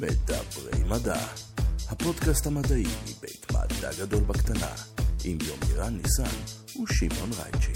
מדברי 0.00 0.84
מדע, 0.88 1.20
הפודקאסט 1.88 2.46
המדעי 2.46 2.84
מבית 3.02 3.46
מדע 3.52 3.90
גדול 4.00 4.20
בקטנה, 4.20 4.70
עם 5.24 5.38
יומירן 5.46 5.96
ניסן 5.96 6.36
ושמעון 6.82 7.30
רייצ'י. 7.38 7.72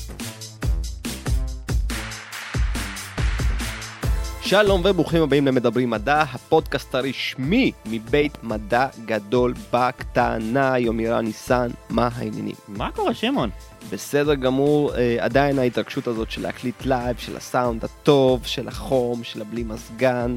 שלום 4.43 4.83
וברוכים 4.85 5.23
הבאים 5.23 5.47
למדברים 5.47 5.91
מדע, 5.91 6.23
הפודקאסט 6.23 6.95
הרשמי 6.95 7.73
מבית 7.87 8.45
מדע 8.45 8.87
גדול 9.05 9.55
בקטנה, 9.73 10.79
יומירן 10.79 11.25
ניסן, 11.25 11.69
מה 11.91 12.09
העניינים? 12.15 12.57
מה 12.69 12.91
קורה, 12.91 13.15
שמעון? 13.15 13.51
בסדר 13.91 14.35
גמור, 14.35 14.95
אה, 14.95 15.17
עדיין 15.21 15.59
ההתרגשות 15.59 16.07
הזאת 16.07 16.31
של 16.31 16.43
להקליט 16.43 16.87
live, 16.87 17.17
של 17.19 17.37
הסאונד 17.37 17.85
הטוב, 17.85 18.47
של 18.47 18.69
החום, 18.69 19.25
של 19.25 19.41
הבלי 19.41 19.63
מזגן, 19.63 20.37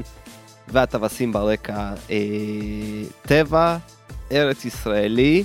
והטווסים 0.68 1.32
ברקע. 1.32 1.92
אה, 2.10 2.16
טבע, 3.22 3.76
ארץ 4.32 4.64
ישראלי, 4.64 5.44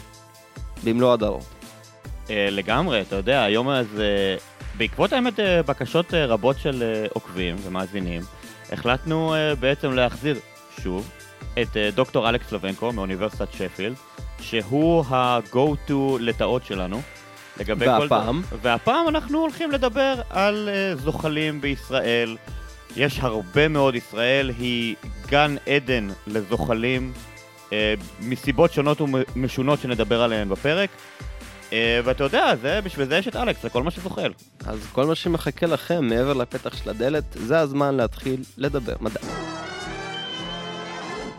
במלוא 0.84 1.14
הדרום. 1.14 1.42
אה, 2.30 2.48
לגמרי, 2.52 3.02
אתה 3.02 3.16
יודע, 3.16 3.44
היום 3.44 3.70
הזה, 3.70 4.38
בעקבות 4.78 5.14
האמת 5.14 5.40
אה, 5.40 5.64
בקשות 5.64 6.14
אה, 6.14 6.26
רבות 6.26 6.60
של 6.60 6.84
אה, 6.84 7.06
עוקבים 7.14 7.56
ומאזינים, 7.64 8.22
החלטנו 8.72 9.36
אה, 9.36 9.56
בעצם 9.56 9.92
להחזיר 9.94 10.36
שוב 10.84 11.10
את 11.62 11.78
אה, 11.78 11.90
דוקטור 11.96 12.30
אלכס 12.30 12.52
לובנקו 12.52 12.92
מאוניברסיטת 12.92 13.48
שפילד, 13.54 13.96
שהוא 14.40 15.06
ה-go-to 15.10 15.94
לטאות 16.20 16.66
שלנו. 16.66 17.02
לגבי 17.60 17.86
כל 17.86 17.92
והפעם? 17.92 18.42
דבר. 18.42 18.58
והפעם 18.62 19.08
אנחנו 19.08 19.40
הולכים 19.40 19.72
לדבר 19.72 20.14
על 20.30 20.70
אה, 20.72 20.96
זוחלים 20.96 21.62
בישראל. 21.62 22.38
יש 22.96 23.20
הרבה 23.20 23.68
מאוד, 23.68 23.96
ישראל 23.96 24.50
היא 24.50 24.96
גן 25.28 25.56
עדן 25.68 26.08
לזוחלים 26.28 27.14
אה, 27.74 27.94
מסיבות 28.22 28.74
שונות 28.74 29.02
ומשונות 29.02 29.80
שנדבר 29.80 30.22
עליהן 30.22 30.50
בפרק. 30.50 30.90
אה, 31.74 32.00
ואתה 32.04 32.24
יודע, 32.24 32.56
זה, 32.56 32.82
בשביל 32.82 33.08
זה 33.08 33.18
יש 33.18 33.28
את 33.28 33.36
אלכס, 33.36 33.62
זה 33.62 33.70
כל 33.70 33.84
מה 33.84 33.92
שזוחל. 33.92 34.32
אז 34.66 34.88
כל 34.92 35.06
מה 35.06 35.16
שמחכה 35.16 35.66
לכם 35.66 36.06
מעבר 36.06 36.34
לפתח 36.34 36.84
של 36.84 36.90
הדלת, 36.90 37.24
זה 37.34 37.60
הזמן 37.60 37.96
להתחיל 37.96 38.42
לדבר 38.58 38.96
מדע. 39.02 39.20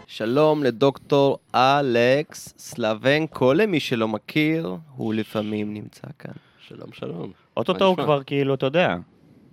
שלום 0.07 0.65
לדוקטור 0.65 1.39
אלכס 1.55 2.55
סלבנקו, 2.59 3.53
למי 3.53 3.81
שלא 3.81 4.09
מכיר, 4.09 4.77
הוא 4.97 5.15
לפעמים 5.15 5.75
נמצא 5.75 6.07
כאן. 6.19 6.33
שלום 6.69 6.93
שלום. 6.93 7.33
אוטוטו 7.57 7.85
הוא? 7.85 7.97
כבר 7.97 8.23
כאילו, 8.23 8.55
אתה 8.55 8.67
יודע, 8.67 8.97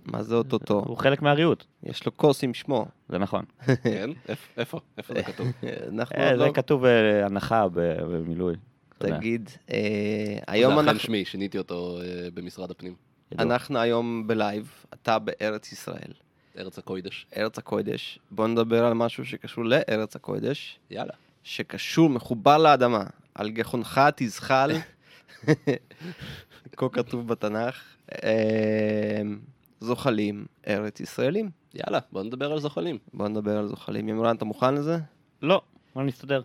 מה 0.04 0.22
זה 0.22 0.34
אוטוטו? 0.34 0.82
הוא 0.86 0.96
חלק 0.96 1.22
מהריהוט, 1.22 1.64
יש 1.82 2.06
לו 2.06 2.16
כוס 2.16 2.44
עם 2.44 2.54
שמו. 2.54 2.86
זה 3.08 3.18
נכון. 3.18 3.44
כן? 3.82 4.10
איפ- 4.28 4.58
איפה? 4.58 4.80
איפה 4.98 5.14
זה 5.14 5.22
כתוב? 5.22 5.46
אנחנו 5.94 6.16
אה, 6.16 6.30
זה 6.38 6.44
לא... 6.46 6.52
כתוב 6.54 6.84
אה, 6.84 7.26
הנחה 7.26 7.68
ב- 7.68 8.00
במילוי. 8.02 8.54
תגיד, 8.98 9.50
אה, 9.70 9.76
היום 10.46 10.74
זה 10.74 10.80
אכן 10.80 10.88
אנחנו... 10.88 11.00
שמי, 11.00 11.24
שיניתי 11.24 11.58
אותו 11.58 11.98
במשרד 12.34 12.70
הפנים. 12.70 12.94
אנחנו 13.38 13.78
היום 13.78 14.26
ב 14.26 14.36
live, 14.36 14.84
אתה 14.94 15.18
בארץ 15.18 15.72
ישראל, 15.72 16.12
ארץ 16.58 16.78
הקוידש. 16.78 17.26
ארץ 17.36 17.58
הקודש. 17.58 18.18
בוא 18.30 18.46
נדבר 18.48 18.84
על 18.84 18.92
משהו 18.94 19.24
שקשור 19.26 19.64
לארץ 19.64 20.16
הקודש, 20.16 20.78
יאללה. 20.90 21.12
שקשור, 21.42 22.08
מחובר 22.10 22.58
לאדמה. 22.58 23.04
על 23.34 23.50
גחונך 23.50 24.00
תזחל, 24.16 24.70
כה 26.76 26.88
כתוב 26.92 27.28
בתנ"ך. 27.28 27.82
אה, 29.82 29.86
זוחלים 29.86 30.44
ארץ 30.68 31.00
ישראלים. 31.00 31.50
יאללה, 31.74 31.98
בוא 32.12 32.22
נדבר 32.22 32.52
על 32.52 32.60
זוחלים. 32.60 32.98
בוא 33.14 33.28
נדבר 33.28 33.58
על 33.58 33.66
זוחלים. 33.68 34.08
ימרן, 34.08 34.36
אתה 34.36 34.44
מוכן 34.44 34.74
לזה? 34.74 34.98
לא, 35.42 35.60
בוא 35.94 36.02
נסתדר. 36.02 36.42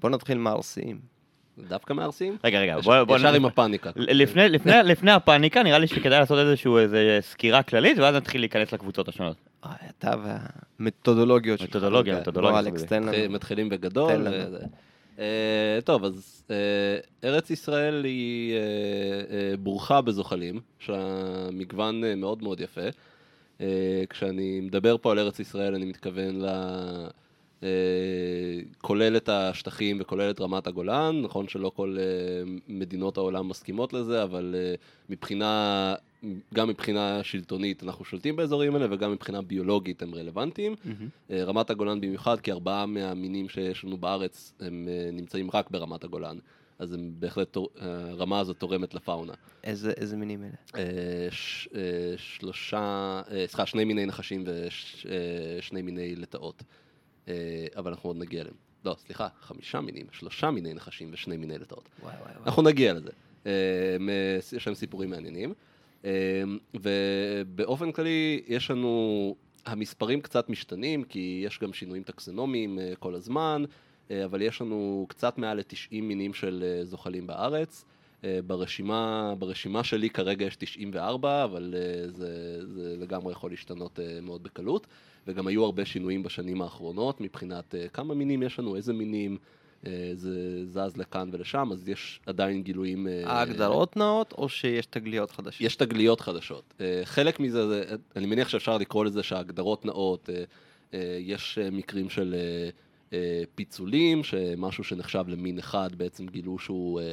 בוא 0.00 0.10
נתחיל 0.10 0.38
מהרסיים. 0.38 0.98
דווקא 1.68 1.92
מהרסים? 1.92 2.36
רגע, 2.44 2.60
רגע, 2.60 2.80
בוא... 2.80 3.02
בוא 3.02 3.16
ישר 3.16 3.32
נ- 3.32 3.34
עם 3.34 3.44
הפאניקה. 3.44 3.90
לפני, 3.96 4.48
לפני, 4.48 4.72
לפני 4.92 5.10
הפאניקה 5.12 5.62
נראה 5.62 5.78
לי 5.78 5.86
שכדאי 5.86 6.18
לעשות 6.20 6.38
איזשהו 6.38 6.78
איזה 6.78 7.18
סקירה 7.20 7.62
כללית 7.62 7.98
ואז 7.98 8.14
נתחיל 8.14 8.40
להיכנס 8.40 8.72
לקבוצות 8.72 9.08
השונות. 9.08 9.36
אוי, 9.64 9.72
אתה 9.98 10.14
והמתודולוגיות 10.80 11.58
שלך. 11.58 11.68
מתודולוגיה, 11.68 12.14
בוא, 12.14 12.20
מתודולוגיה. 12.22 12.72
מתחילים 13.28 13.68
בגדול. 13.68 14.26
אה, 15.18 15.78
טוב, 15.84 16.04
אז 16.04 16.44
אה, 16.50 16.56
ארץ 17.24 17.50
ישראל 17.50 18.04
היא 18.04 18.54
אה, 18.54 18.60
אה, 18.60 19.56
בורכה 19.56 20.00
בזוחלים, 20.00 20.60
שהמגוון 20.78 22.04
אה, 22.04 22.14
מאוד 22.14 22.42
מאוד 22.42 22.60
יפה. 22.60 22.88
אה, 23.60 24.04
כשאני 24.10 24.60
מדבר 24.60 24.96
פה 24.98 25.12
על 25.12 25.18
ארץ 25.18 25.40
ישראל, 25.40 25.74
אני 25.74 25.84
מתכוון 25.84 26.40
ל... 26.40 26.46
אה, 27.62 27.68
כולל 28.80 29.16
את 29.16 29.28
השטחים 29.28 29.98
וכולל 30.00 30.30
את 30.30 30.40
רמת 30.40 30.66
הגולן, 30.66 31.20
נכון 31.22 31.48
שלא 31.48 31.72
כל 31.76 31.96
אה, 32.00 32.04
מדינות 32.68 33.16
העולם 33.16 33.48
מסכימות 33.48 33.92
לזה, 33.92 34.22
אבל 34.22 34.54
אה, 34.58 34.74
מבחינה, 35.08 35.94
גם 36.54 36.68
מבחינה 36.68 37.20
שלטונית 37.24 37.82
אנחנו 37.82 38.04
שולטים 38.04 38.36
באזורים 38.36 38.74
האלה 38.74 38.86
וגם 38.94 39.12
מבחינה 39.12 39.42
ביולוגית 39.42 40.02
הם 40.02 40.14
רלוונטיים. 40.14 40.74
אה, 41.30 41.44
רמת 41.44 41.70
הגולן 41.70 42.00
במיוחד, 42.00 42.40
כי 42.40 42.52
ארבעה 42.52 42.86
מהמינים 42.86 43.48
שיש 43.48 43.84
לנו 43.84 43.96
בארץ 43.96 44.52
הם 44.60 44.88
אה, 44.90 45.10
נמצאים 45.12 45.48
רק 45.54 45.70
ברמת 45.70 46.04
הגולן, 46.04 46.38
אז 46.78 46.92
הם 46.92 47.12
בהחלט, 47.18 47.52
תור- 47.52 47.68
הרמה 47.80 48.40
הזאת 48.40 48.58
תורמת 48.58 48.94
לפאונה. 48.94 49.32
איזה 49.64 49.90
איזה 49.90 50.16
מינים 50.16 50.42
אלה? 50.42 50.52
אה, 50.76 51.28
ש- 51.30 51.68
אה, 51.74 51.80
שלושה, 52.16 52.78
אה, 53.30 53.44
סליחה, 53.46 53.66
שני 53.66 53.84
מיני 53.84 54.06
נחשים 54.06 54.44
ושני 54.46 55.82
מיני 55.82 56.16
לטאות, 56.16 56.62
אה, 57.28 57.34
אבל 57.76 57.90
אנחנו 57.92 58.10
עוד 58.10 58.16
נגיע 58.16 58.40
אליהם. 58.40 58.56
לא, 58.84 58.96
סליחה, 58.98 59.28
חמישה 59.40 59.80
מינים, 59.80 60.06
שלושה 60.12 60.50
מיני 60.50 60.74
נחשים 60.74 61.08
ושני 61.12 61.36
מיני 61.36 61.58
לטאות. 61.58 61.88
וואי 62.02 62.14
וואי 62.14 62.32
וואי. 62.32 62.42
אנחנו 62.46 62.62
נגיע 62.62 62.92
לזה. 62.94 63.10
אה, 63.46 63.52
יש 64.56 64.66
להם 64.66 64.74
סיפורים 64.74 65.10
מעניינים. 65.10 65.54
אה, 66.08 66.42
ובאופן 66.74 67.92
כללי, 67.92 68.42
יש 68.46 68.70
לנו... 68.70 69.34
המספרים 69.68 70.20
קצת 70.20 70.48
משתנים, 70.48 71.04
כי 71.04 71.42
יש 71.46 71.58
גם 71.58 71.72
שינויים 71.72 72.02
טקסונומיים 72.02 72.78
אה, 72.78 72.92
כל 72.98 73.14
הזמן, 73.14 73.64
אה, 74.10 74.24
אבל 74.24 74.42
יש 74.42 74.60
לנו 74.60 75.06
קצת 75.08 75.38
מעל 75.38 75.56
ל-90 75.56 76.02
מינים 76.02 76.34
של 76.34 76.64
אה, 76.66 76.84
זוחלים 76.84 77.26
בארץ. 77.26 77.84
ברשימה, 78.46 79.34
ברשימה 79.38 79.84
שלי 79.84 80.10
כרגע 80.10 80.46
יש 80.46 80.56
94, 80.56 81.44
אבל 81.44 81.74
זה, 82.06 82.66
זה 82.66 82.96
לגמרי 82.98 83.32
יכול 83.32 83.50
להשתנות 83.50 83.98
מאוד 84.22 84.42
בקלות. 84.42 84.86
וגם 85.26 85.46
היו 85.46 85.64
הרבה 85.64 85.84
שינויים 85.84 86.22
בשנים 86.22 86.62
האחרונות 86.62 87.20
מבחינת 87.20 87.74
כמה 87.92 88.14
מינים 88.14 88.42
יש 88.42 88.58
לנו, 88.58 88.76
איזה 88.76 88.92
מינים, 88.92 89.38
זה 90.14 90.64
זז 90.66 90.96
לכאן 90.96 91.28
ולשם, 91.32 91.68
אז 91.72 91.88
יש 91.88 92.20
עדיין 92.26 92.62
גילויים... 92.62 93.08
אה, 93.08 93.22
ההגדרות 93.26 93.96
נאות 93.96 94.32
או 94.32 94.48
שיש 94.48 94.86
תגליות 94.86 95.30
חדשות? 95.30 95.60
יש 95.60 95.76
תגליות 95.76 96.20
חדשות. 96.20 96.74
אה, 96.80 97.00
חלק 97.04 97.40
מזה, 97.40 97.68
זה, 97.68 97.84
אני 98.16 98.26
מניח 98.26 98.48
שאפשר 98.48 98.78
לקרוא 98.78 99.04
לזה 99.04 99.22
שההגדרות 99.22 99.86
אה, 100.28 100.34
אה, 100.94 101.16
יש 101.20 101.58
אה, 101.58 101.70
מקרים 101.70 102.10
של 102.10 102.34
אה, 102.38 102.70
אה, 103.12 103.42
פיצולים, 103.54 104.24
שמשהו 104.24 104.84
שנחשב 104.84 105.24
למין 105.28 105.58
אחד 105.58 105.94
בעצם 105.96 106.26
גילו 106.26 106.58
שהוא 106.58 107.00
אה, 107.00 107.12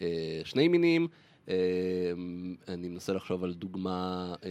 אה, 0.00 0.40
שני 0.44 0.68
מינים. 0.68 1.08
אה, 1.48 1.54
אני 2.68 2.88
מנסה 2.88 3.12
לחשוב 3.12 3.44
על 3.44 3.54
דוגמה 3.54 4.34
אה, 4.44 4.50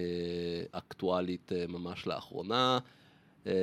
אקטואלית 0.72 1.51
אה, 1.56 1.66
ממש 1.68 2.07
לאחרונה. 2.07 2.79
אה, 3.47 3.53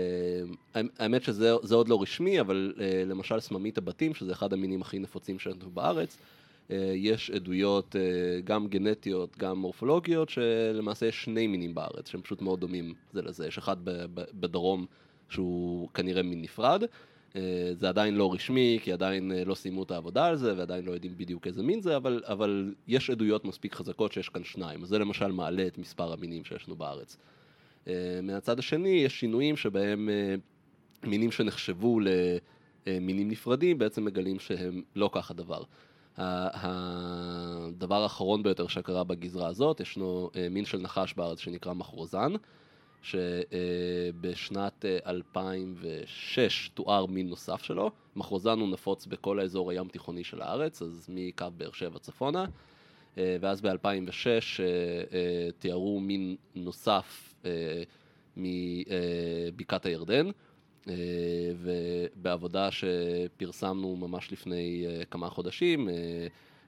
האמת 0.98 1.22
שזה 1.22 1.52
זה 1.62 1.74
עוד 1.74 1.88
לא 1.88 2.02
רשמי, 2.02 2.40
אבל 2.40 2.72
אה, 2.80 3.02
למשל 3.06 3.40
סממית 3.40 3.78
הבתים, 3.78 4.14
שזה 4.14 4.32
אחד 4.32 4.52
המינים 4.52 4.82
הכי 4.82 4.98
נפוצים 4.98 5.38
שלנו 5.38 5.70
בארץ, 5.74 6.18
אה, 6.70 6.92
יש 6.94 7.30
עדויות 7.30 7.96
גם 8.44 8.66
גנטיות, 8.66 9.38
גם 9.38 9.58
מורפולוגיות, 9.58 10.28
שלמעשה 10.28 11.06
יש 11.06 11.24
שני 11.24 11.46
מינים 11.46 11.74
בארץ, 11.74 12.08
שהם 12.08 12.22
פשוט 12.22 12.42
מאוד 12.42 12.60
דומים 12.60 12.94
זה 13.12 13.22
לזה. 13.22 13.46
יש 13.46 13.58
אחד 13.58 13.76
בדרום 14.14 14.86
שהוא 15.28 15.88
כנראה 15.94 16.22
מין 16.22 16.42
נפרד. 16.42 16.82
זה 17.72 17.88
עדיין 17.88 18.14
לא 18.14 18.32
רשמי, 18.32 18.78
כי 18.82 18.92
עדיין 18.92 19.32
לא 19.46 19.54
סיימו 19.54 19.82
את 19.82 19.90
העבודה 19.90 20.26
על 20.26 20.36
זה, 20.36 20.54
ועדיין 20.56 20.84
לא 20.84 20.92
יודעים 20.92 21.12
בדיוק 21.16 21.46
איזה 21.46 21.62
מין 21.62 21.80
זה, 21.80 21.96
אבל, 21.96 22.22
אבל 22.24 22.74
יש 22.88 23.10
עדויות 23.10 23.44
מספיק 23.44 23.74
חזקות 23.74 24.12
שיש 24.12 24.28
כאן 24.28 24.44
שניים. 24.44 24.84
זה 24.84 24.98
למשל 24.98 25.32
מעלה 25.32 25.66
את 25.66 25.78
מספר 25.78 26.12
המינים 26.12 26.44
שיש 26.44 26.68
לנו 26.68 26.76
בארץ. 26.76 27.16
אה, 27.88 28.20
מהצד 28.22 28.58
השני, 28.58 28.88
יש 28.88 29.20
שינויים 29.20 29.56
שבהם 29.56 30.08
אה, 30.08 30.34
מינים 31.02 31.32
שנחשבו 31.32 32.00
למינים 32.86 33.28
נפרדים, 33.30 33.78
בעצם 33.78 34.04
מגלים 34.04 34.38
שהם 34.38 34.82
לא 34.96 35.10
כך 35.12 35.30
הדבר. 35.30 35.62
הדבר 36.20 38.02
האחרון 38.02 38.42
ביותר 38.42 38.66
שקרה 38.66 39.04
בגזרה 39.04 39.48
הזאת, 39.48 39.80
ישנו 39.80 40.30
אה, 40.36 40.48
מין 40.50 40.64
של 40.64 40.78
נחש 40.78 41.14
בארץ 41.14 41.38
שנקרא 41.38 41.72
מחרוזן, 41.72 42.32
שבשנת 43.02 44.84
2006 45.06 46.70
תואר 46.74 47.06
מין 47.06 47.28
נוסף 47.28 47.62
שלו. 47.62 47.90
מחרוזן 48.16 48.60
הוא 48.60 48.68
נפוץ 48.68 49.06
בכל 49.06 49.40
האזור 49.40 49.70
הים 49.70 49.88
תיכוני 49.88 50.24
של 50.24 50.42
הארץ, 50.42 50.82
אז 50.82 51.06
מקו 51.08 51.46
באר 51.56 51.72
שבע 51.72 51.98
צפונה. 51.98 52.44
אה, 53.18 53.36
ואז 53.40 53.60
ב-2006 53.60 54.60
תיארו 55.58 56.00
מין 56.00 56.36
נוסף 56.54 57.04
אה, 57.04 57.27
מבקעת 58.36 59.86
הירדן, 59.86 60.30
אה, 60.88 60.94
ובעבודה 61.62 62.68
שפרסמנו 62.70 63.96
ממש 63.96 64.32
לפני 64.32 64.86
אה, 64.86 65.04
כמה 65.04 65.30
חודשים, 65.30 65.88
אה, 65.88 65.94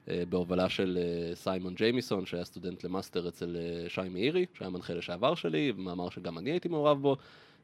אה, 0.09 0.23
בהובלה 0.29 0.69
של 0.69 0.97
אה, 1.01 1.35
סיימון 1.35 1.73
ג'יימיסון, 1.73 2.25
שהיה 2.25 2.45
סטודנט 2.45 2.83
למאסטר 2.83 3.27
אצל 3.27 3.57
אה, 3.57 3.89
שי 3.89 4.09
מאירי, 4.09 4.45
שהיה 4.53 4.69
מנחה 4.69 4.93
לשעבר 4.93 5.35
שלי, 5.35 5.71
מאמר 5.77 6.09
שגם 6.09 6.37
אני 6.37 6.51
הייתי 6.51 6.69
מעורב 6.69 7.01
בו, 7.01 7.17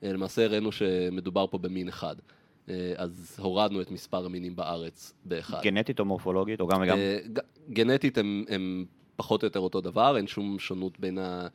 אה, 0.04 0.14
למעשה 0.14 0.44
הראינו 0.44 0.72
שמדובר 0.72 1.48
פה 1.48 1.58
במין 1.58 1.88
אחד. 1.88 2.16
אה, 2.70 2.94
אז 2.96 3.38
הורדנו 3.42 3.82
את 3.82 3.92
מספר 3.92 4.26
המינים 4.26 4.56
בארץ 4.56 5.14
באחד. 5.26 5.62
גנטית 5.64 6.00
או 6.00 6.06
מורפולוגית, 6.06 6.62
או 6.62 6.68
גם 6.68 6.82
וגם? 6.82 6.98
אה, 6.98 7.20
גנטית 7.70 8.18
הם, 8.18 8.46
הם 8.50 8.86
פחות 9.16 9.44
או 9.44 9.48
יותר 9.48 9.60
אותו 9.60 9.82
דבר, 9.82 10.18
אין 10.18 10.28
שום 10.28 10.60
שונות 10.60 11.00
בין 11.00 11.18
ה... 11.18 11.48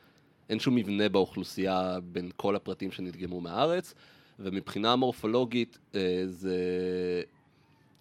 אין 0.48 0.58
שום 0.58 0.74
מבנה 0.74 1.08
באוכלוסייה 1.08 1.98
בין 2.12 2.30
כל 2.36 2.56
הפרטים 2.56 2.92
שנדגמו 2.92 3.40
מהארץ, 3.40 3.94
ומבחינה 4.38 4.96
מורפולוגית 4.96 5.78
אה, 5.94 6.22
זה... 6.26 6.56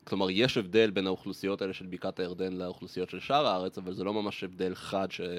כלומר, 0.04 0.30
יש 0.30 0.58
הבדל 0.58 0.90
בין 0.90 1.08
האוכלוסיות 1.08 1.62
האלה 1.62 1.74
של 1.74 1.86
בקעת 1.86 2.20
הירדן 2.20 2.54
לאוכלוסיות 2.54 3.10
של 3.10 3.20
שאר 3.20 3.48
הארץ, 3.48 3.78
אבל 3.78 3.94
זה 3.94 4.04
לא 4.04 4.14
ממש 4.14 4.44
הבדל 4.44 4.76
חד 4.76 5.12
שאתה 5.12 5.36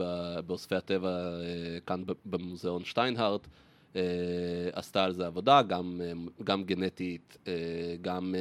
באוספי 0.45 0.75
הטבע 0.75 1.09
אה, 1.09 1.43
כאן 1.85 2.03
במוזיאון 2.25 2.85
שטיינהארט, 2.85 3.47
אה, 3.95 4.01
עשתה 4.73 5.03
על 5.03 5.13
זה 5.13 5.25
עבודה, 5.27 5.61
גם, 5.61 6.01
אה, 6.03 6.11
גם 6.43 6.63
גנטית, 6.63 7.37
אה, 7.47 7.53
גם 8.01 8.35
אה, 8.35 8.39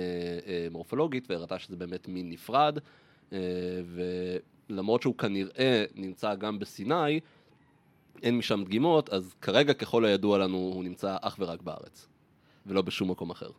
אה, 0.52 0.68
מורפולוגית, 0.70 1.30
והראתה 1.30 1.58
שזה 1.58 1.76
באמת 1.76 2.08
מין 2.08 2.30
נפרד, 2.30 2.78
ולמרות 4.70 5.02
שהוא 5.02 5.14
כנראה 5.14 5.84
נמצא 5.94 6.34
גם 6.34 6.58
בסיני, 6.58 7.20
אין 8.22 8.38
משם 8.38 8.64
דגימות, 8.64 9.10
אז 9.10 9.34
כרגע 9.42 9.74
ככל 9.74 10.04
הידוע 10.04 10.38
לנו 10.38 10.56
הוא 10.56 10.84
נמצא 10.84 11.16
אך 11.20 11.36
ורק 11.38 11.62
בארץ, 11.62 12.08
ולא 12.66 12.82
בשום 12.82 13.10
מקום 13.10 13.30
אחר. 13.30 13.50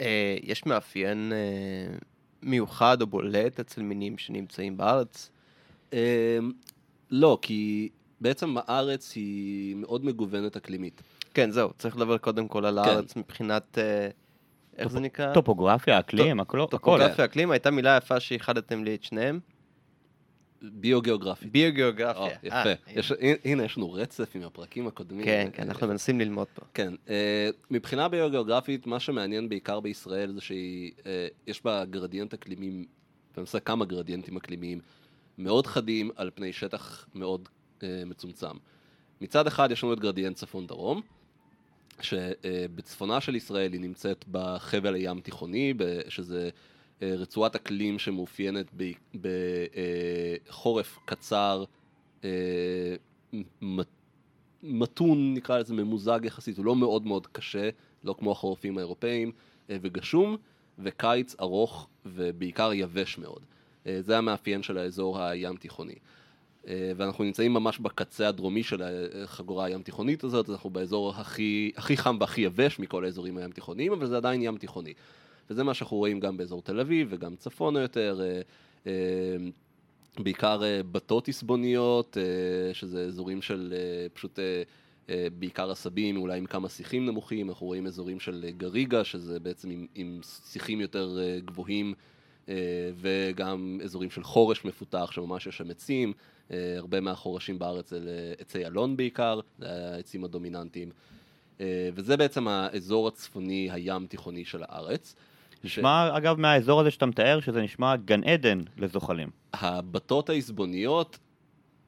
אה, 0.00 0.36
יש 0.42 0.66
מאפיין 0.66 1.32
אה, 1.32 1.96
מיוחד 2.42 3.00
או 3.00 3.06
בולט 3.06 3.60
אצל 3.60 3.82
מינים 3.82 4.18
שנמצאים 4.18 4.76
בארץ? 4.76 5.30
לא, 7.10 7.38
כי 7.42 7.88
בעצם 8.20 8.56
הארץ 8.58 9.14
היא 9.14 9.76
מאוד 9.76 10.04
מגוונת 10.04 10.56
אקלימית. 10.56 11.02
כן, 11.34 11.50
זהו, 11.50 11.70
צריך 11.78 11.96
לדבר 11.96 12.18
קודם 12.18 12.48
כל 12.48 12.64
על 12.64 12.78
כן. 12.82 12.90
הארץ 12.90 13.16
מבחינת... 13.16 13.78
אה, 13.78 14.08
איך 14.78 14.88
זה 14.88 15.00
נקרא? 15.00 15.34
טופוגרפיה, 15.34 15.98
אקלים, 15.98 16.40
הכל. 16.40 16.66
טופוגרפיה, 16.70 17.24
אקלים, 17.24 17.50
הייתה 17.50 17.70
מילה 17.70 17.96
יפה 17.96 18.20
שאיחדתם 18.20 18.84
לי 18.84 18.94
את 18.94 19.04
שניהם. 19.04 19.40
ביוגיאוגרפיה. 20.62 21.48
או, 22.16 22.26
אה, 22.26 22.30
יפה. 22.42 22.90
יש- 22.92 23.12
הנה, 23.44 23.64
יש 23.64 23.76
לנו 23.78 23.92
רצף 23.92 24.30
עם 24.34 24.42
הפרקים 24.42 24.86
הקודמים. 24.86 25.24
כן, 25.24 25.48
כן, 25.52 25.62
אנחנו 25.62 25.88
מנסים 25.88 26.20
ללמוד 26.20 26.46
פה. 26.54 26.62
כן, 26.74 26.94
אה, 27.08 27.50
מבחינה 27.70 28.08
ביוגיאוגרפית, 28.08 28.86
מה 28.86 29.00
שמעניין 29.00 29.48
בעיקר 29.48 29.80
בישראל 29.80 30.32
זה 30.32 30.40
שיש 30.40 31.64
בה 31.64 31.84
גרדיאנט 31.84 32.34
אקלימים, 32.34 32.84
למעשה 33.36 33.60
כמה 33.60 33.84
גרדיאנטים 33.84 34.36
אקלימיים 34.36 34.80
מאוד 35.38 35.66
חדים 35.66 36.10
על 36.16 36.30
פני 36.34 36.52
שטח 36.52 37.06
מאוד 37.14 37.48
אה, 37.82 38.02
מצומצם. 38.06 38.56
מצד 39.20 39.46
אחד 39.46 39.70
יש 39.70 39.84
לנו 39.84 39.92
את 39.92 40.00
גרדיאנט 40.00 40.36
צפון-דרום, 40.36 41.00
שבצפונה 42.02 43.20
של 43.20 43.36
ישראל 43.36 43.72
היא 43.72 43.80
נמצאת 43.80 44.24
בחבל 44.30 44.94
הים 44.94 45.20
תיכוני, 45.20 45.74
שזה 46.08 46.50
אה, 47.02 47.14
רצועת 47.14 47.54
אקלים 47.54 47.98
שמאופיינת 47.98 48.66
בחורף 50.48 50.98
קצר, 51.04 51.64
אה, 52.24 52.30
מתון, 54.62 55.34
נקרא 55.34 55.58
לזה 55.58 55.74
ממוזג 55.74 56.20
יחסית, 56.24 56.58
הוא 56.58 56.64
לא 56.64 56.76
מאוד 56.76 57.06
מאוד 57.06 57.26
קשה, 57.26 57.70
לא 58.04 58.14
כמו 58.18 58.32
החורפים 58.32 58.78
האירופאים, 58.78 59.32
אה, 59.70 59.76
וגשום, 59.82 60.36
וקיץ 60.78 61.36
ארוך 61.40 61.88
ובעיקר 62.06 62.72
יבש 62.72 63.18
מאוד. 63.18 63.42
אה, 63.86 64.02
זה 64.02 64.18
המאפיין 64.18 64.62
של 64.62 64.78
האזור 64.78 65.22
הים 65.22 65.56
תיכוני. 65.56 65.94
אה, 66.68 66.92
ואנחנו 66.96 67.24
נמצאים 67.24 67.52
ממש 67.52 67.78
בקצה 67.78 68.28
הדרומי 68.28 68.62
של 68.62 68.82
החגורה 69.24 69.64
הים 69.64 69.82
תיכונית 69.82 70.24
הזאת, 70.24 70.48
אז 70.48 70.54
אנחנו 70.54 70.70
באזור 70.70 71.10
הכי, 71.10 71.72
הכי 71.76 71.96
חם 71.96 72.16
והכי 72.20 72.40
יבש 72.40 72.78
מכל 72.78 73.04
האזורים 73.04 73.38
הים 73.38 73.50
תיכוניים, 73.50 73.92
אבל 73.92 74.06
זה 74.06 74.16
עדיין 74.16 74.42
ים 74.42 74.58
תיכוני. 74.58 74.92
וזה 75.50 75.64
מה 75.64 75.74
שאנחנו 75.74 75.96
רואים 75.96 76.20
גם 76.20 76.36
באזור 76.36 76.62
תל 76.62 76.80
אביב 76.80 77.08
וגם 77.10 77.36
צפונה 77.36 77.80
יותר. 77.80 78.20
אה, 78.22 78.40
אה, 78.86 79.36
בעיקר 80.18 80.60
בתות 80.92 81.28
עסבוניות, 81.28 82.16
אה, 82.18 82.74
שזה 82.74 83.04
אזורים 83.04 83.42
של 83.42 83.74
פשוט 84.12 84.38
בעיקר 85.38 85.70
עשבים, 85.70 86.16
אולי 86.16 86.38
עם 86.38 86.46
כמה 86.46 86.68
שיחים 86.68 87.06
נמוכים, 87.06 87.48
אנחנו 87.48 87.66
רואים 87.66 87.86
אזורים 87.86 88.20
של 88.20 88.46
גריגה, 88.56 89.04
שזה 89.04 89.40
בעצם 89.40 89.70
עם, 89.70 89.86
עם 89.94 90.20
שיחים 90.52 90.80
יותר 90.80 91.18
גבוהים, 91.44 91.94
וגם 92.94 93.80
אזורים 93.84 94.10
של 94.10 94.22
חורש 94.22 94.64
מפותח, 94.64 95.10
שממש 95.12 95.46
יש 95.46 95.56
שם 95.56 95.70
עצים, 95.70 96.12
הרבה 96.50 97.00
מהחורשים 97.00 97.58
בארץ 97.58 97.92
אלה 97.92 98.32
עצי 98.38 98.66
אלון 98.66 98.96
בעיקר, 98.96 99.40
זה 99.58 99.94
העצים 99.94 100.24
הדומיננטיים. 100.24 100.90
אה, 101.60 101.88
וזה 101.94 102.16
בעצם 102.16 102.48
האזור 102.48 103.08
הצפוני 103.08 103.68
הים 103.72 104.06
תיכוני 104.06 104.44
של 104.44 104.62
הארץ. 104.68 105.14
נשמע, 105.64 106.16
אגב, 106.16 106.36
מהאזור 106.40 106.80
הזה 106.80 106.90
שאתה 106.90 107.06
מתאר, 107.06 107.40
שזה 107.40 107.62
נשמע 107.62 107.96
גן 107.96 108.24
עדן 108.24 108.62
לזוחלים. 108.76 109.30
הבתות 109.52 110.30
העזבוניות, 110.30 111.18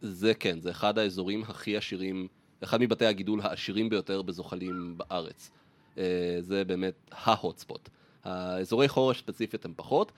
זה 0.00 0.34
כן, 0.34 0.60
זה 0.60 0.70
אחד 0.70 0.98
האזורים 0.98 1.42
הכי 1.42 1.76
עשירים, 1.76 2.28
אחד 2.64 2.80
מבתי 2.80 3.06
הגידול 3.06 3.40
העשירים 3.42 3.88
ביותר 3.88 4.22
בזוחלים 4.22 4.94
בארץ. 4.96 5.50
אה, 5.98 6.36
זה 6.40 6.64
באמת 6.64 6.94
ה-hotspot. 7.12 7.88
האזורי 8.24 8.88
חורש 8.88 9.18
ספציפית 9.18 9.64
הם 9.64 9.72
פחות, 9.76 10.12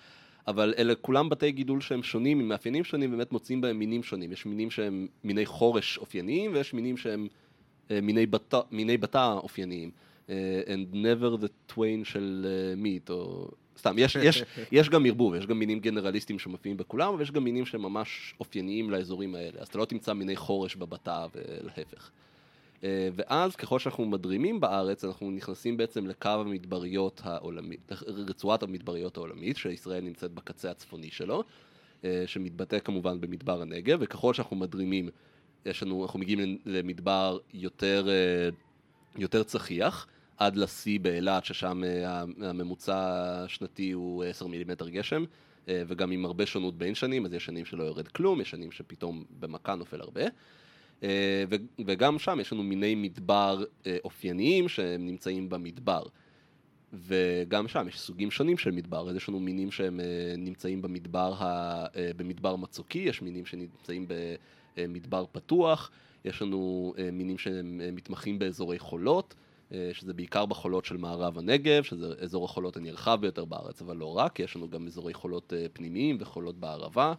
אבל 0.47 0.75
אלה 0.79 0.95
כולם 0.95 1.29
בתי 1.29 1.53
גידול 1.53 1.81
שהם 1.81 2.03
שונים, 2.03 2.41
עם 2.41 2.49
מאפיינים 2.49 2.85
שונים, 2.85 3.11
באמת 3.11 3.33
מוצאים 3.33 3.61
בהם 3.61 3.79
מינים 3.79 4.03
שונים. 4.03 4.33
יש 4.33 4.47
מינים 4.47 4.71
שהם 4.71 5.07
מיני 5.25 5.47
חורש 5.47 5.99
אופייניים, 5.99 6.53
ויש 6.55 6.75
מינים 6.75 6.97
שהם 6.97 7.29
אה, 7.91 8.01
מיני 8.01 8.27
בתא, 8.27 8.61
מיני 8.71 8.97
בתא 8.97 9.33
אופייניים. 9.33 9.91
אה, 10.31 10.63
and 10.67 10.95
never 10.95 11.45
the 11.45 11.73
twain 11.73 12.05
של 12.05 12.47
אה, 12.49 12.83
meat, 12.85 13.11
או... 13.11 13.49
סתם, 13.79 13.95
יש, 13.99 14.17
יש, 14.17 14.43
יש 14.73 14.89
גם 14.89 15.07
ערבוב, 15.07 15.35
יש 15.35 15.47
גם 15.47 15.59
מינים 15.59 15.81
גנרליסטיים 15.81 16.39
שמופיעים 16.39 16.77
בכולם, 16.77 17.13
אבל 17.13 17.23
יש 17.23 17.31
גם 17.31 17.45
מינים 17.45 17.67
שהם 17.67 17.83
ממש 17.83 18.35
אופייניים 18.41 18.91
לאזורים 18.91 19.35
האלה. 19.35 19.61
אז 19.61 19.69
אתה 19.69 19.79
לא 19.79 19.85
תמצא 19.85 20.13
מיני 20.13 20.37
חורש 20.37 20.77
בבתא 20.77 21.27
ולהפך. 21.35 22.11
אה, 22.85 23.09
ואז 23.15 23.57
ככל 23.57 23.79
שאנחנו 23.79 24.07
מדרימים 24.07 24.61
בארץ, 24.61 25.05
אנחנו 25.05 25.31
נכנסים 25.31 25.77
בעצם 25.77 26.07
לקו 26.07 26.29
המדבריות 26.29 27.21
העולמית, 27.25 27.93
רצועת 28.07 28.63
המדבריות 28.63 29.17
העולמית, 29.17 29.57
שישראל 29.57 30.05
נמצאת 30.05 30.33
בקצה 30.33 30.71
הצפוני 30.71 31.11
שלו, 31.11 31.45
אה, 32.05 32.23
שמתבטא 32.27 32.79
כמובן 32.79 33.21
במדבר 33.21 33.63
הנגב, 33.63 33.99
וככל 34.01 34.35
שאנחנו 34.35 34.57
מדרימים, 34.57 35.09
יש 35.67 35.83
לנו, 35.83 36.03
אנחנו 36.03 36.19
מגיעים 36.19 36.59
למדבר 36.67 37.39
יותר, 37.55 38.09
אה, 38.09 38.49
יותר 39.19 39.43
צחיח, 39.43 40.07
עד 40.37 40.57
לשיא 40.57 41.01
באילת, 41.01 41.45
ששם 41.45 41.83
הממוצע 42.41 42.97
השנתי 43.45 43.93
הוא 43.93 44.25
10 44.25 44.47
מילימטר 44.47 44.89
גשם, 44.89 45.25
וגם 45.69 46.11
עם 46.11 46.25
הרבה 46.25 46.47
שונות 46.47 46.79
בין 46.79 46.95
שנים, 46.95 47.27
אז 47.27 47.35
יש 47.35 47.45
שנים 47.45 47.65
שלא 47.65 47.83
יורד 47.83 48.09
כלום, 48.09 48.41
יש 48.41 48.51
שנים 48.51 48.73
שפתאום 48.73 49.25
במכה 49.41 49.75
נופל 49.75 50.01
הרבה. 50.01 50.23
אה, 51.03 51.45
וגם 51.87 52.19
שם 52.19 52.41
יש 52.41 52.53
לנו 52.53 52.63
מיני 52.63 52.95
מדבר 52.95 53.65
אה, 53.87 53.97
אופייניים 54.05 54.69
שהם 54.69 55.07
נמצאים 55.07 55.49
במדבר. 55.49 56.03
וגם 56.93 57.69
שם 57.69 57.89
יש 57.89 58.01
סוגים 58.01 58.31
שונים 58.31 58.59
של 58.59 58.71
מדבר, 58.71 59.11
אז 59.11 59.17
יש 59.17 59.29
לנו 59.29 59.41
מינים 59.41 59.71
שהם 59.71 60.01
אה, 60.01 60.35
נמצאים 60.39 60.83
במדבר, 60.83 61.35
ה, 61.39 61.87
במדבר 62.17 62.57
מצוקי, 62.57 62.99
יש 62.99 63.23
מינים 63.23 63.47
שנמצאים 63.47 64.07
במדבר 64.77 65.25
פתוח, 65.33 65.91
יש 66.25 66.43
לנו 66.43 66.95
מינים 67.13 67.39
שהם 67.39 67.81
מתמחים 67.93 68.39
באזורי 68.39 68.79
חולות, 68.79 69.35
שזה 69.93 70.15
בעיקר 70.15 70.47
בחולות 70.47 70.85
של 70.85 70.97
מערב 70.97 71.39
הנגב, 71.39 71.83
שזה 71.83 72.15
אזור 72.21 72.45
החולות 72.45 72.77
הנרחב 72.77 73.19
ביותר 73.21 73.45
בארץ, 73.45 73.83
אבל 73.83 73.97
לא 73.97 74.17
רק, 74.17 74.41
יש 74.41 74.57
לנו 74.57 74.71
גם 74.71 74.87
אזורי 74.87 75.15
חולות 75.15 75.53
פנימיים 75.73 76.17
וחולות 76.21 76.57
בערבה. 76.57 77.15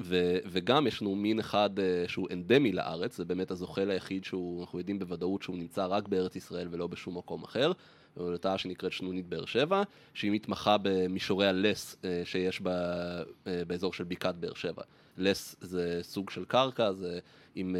ו, 0.00 0.38
וגם 0.46 0.86
יש 0.86 1.02
לנו 1.02 1.14
מין 1.14 1.38
אחד 1.38 1.70
uh, 1.78 2.08
שהוא 2.08 2.28
אנדמי 2.32 2.72
לארץ, 2.72 3.16
זה 3.16 3.24
באמת 3.24 3.50
הזוחל 3.50 3.90
היחיד 3.90 4.24
שהוא, 4.24 4.60
אנחנו 4.60 4.78
יודעים 4.78 4.98
בוודאות 4.98 5.42
שהוא 5.42 5.56
נמצא 5.56 5.86
רק 5.86 6.08
בארץ 6.08 6.36
ישראל 6.36 6.68
ולא 6.70 6.86
בשום 6.86 7.18
מקום 7.18 7.44
אחר, 7.44 7.72
הולדתה 8.14 8.58
שנקראת 8.58 8.92
שנונית 8.92 9.26
באר 9.26 9.44
שבע, 9.44 9.82
שהיא 10.14 10.30
מתמחה 10.30 10.76
במישורי 10.82 11.46
הלס 11.46 11.96
uh, 12.02 12.06
שיש 12.24 12.60
ב, 12.62 12.68
uh, 12.68 13.48
באזור 13.66 13.92
של 13.92 14.04
בקעת 14.04 14.36
באר 14.36 14.54
שבע. 14.54 14.82
לס 15.16 15.56
זה 15.60 15.98
סוג 16.02 16.30
של 16.30 16.44
קרקע, 16.44 16.92
זה 16.92 17.18
עם 17.54 17.76
uh, 17.76 17.78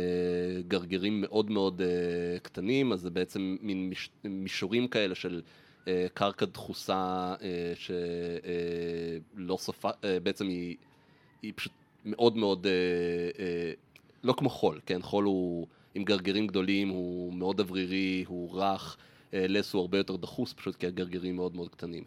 גרגירים 0.69 1.21
מאוד 1.21 1.51
מאוד 1.51 1.81
uh, 1.81 1.85
קטנים, 2.41 2.93
אז 2.93 3.01
זה 3.01 3.11
בעצם 3.11 3.57
מין 3.61 3.91
מש, 3.91 4.11
מישורים 4.25 4.89
כאלה 4.89 5.15
של... 5.15 5.43
קרקע 6.15 6.47
דחוסה 6.47 7.35
שלא 7.75 9.57
סופה, 9.57 9.91
בעצם 10.23 10.49
היא, 10.49 10.77
היא 11.43 11.53
פשוט 11.57 11.73
מאוד 12.09 12.37
מאוד, 12.37 12.67
אה, 12.67 12.73
אה, 13.45 13.73
לא 14.25 14.33
כמו 14.33 14.51
חול, 14.51 14.81
כן? 14.87 15.03
חול 15.03 15.25
הוא 15.25 15.67
עם 15.95 16.05
גרגירים 16.05 16.47
גדולים, 16.47 16.89
הוא 16.89 17.33
מאוד 17.33 17.61
אוורירי, 17.61 18.25
הוא 18.29 18.61
רך, 18.61 18.97
אה, 19.35 19.47
לס 19.49 19.75
הוא 19.75 19.81
הרבה 19.81 19.99
יותר 19.99 20.17
דחוס, 20.17 20.53
פשוט 20.53 20.77
כי 20.77 20.87
הגרגירים 20.87 21.37
מאוד 21.37 21.57
מאוד 21.57 21.69
קטנים. 21.69 22.05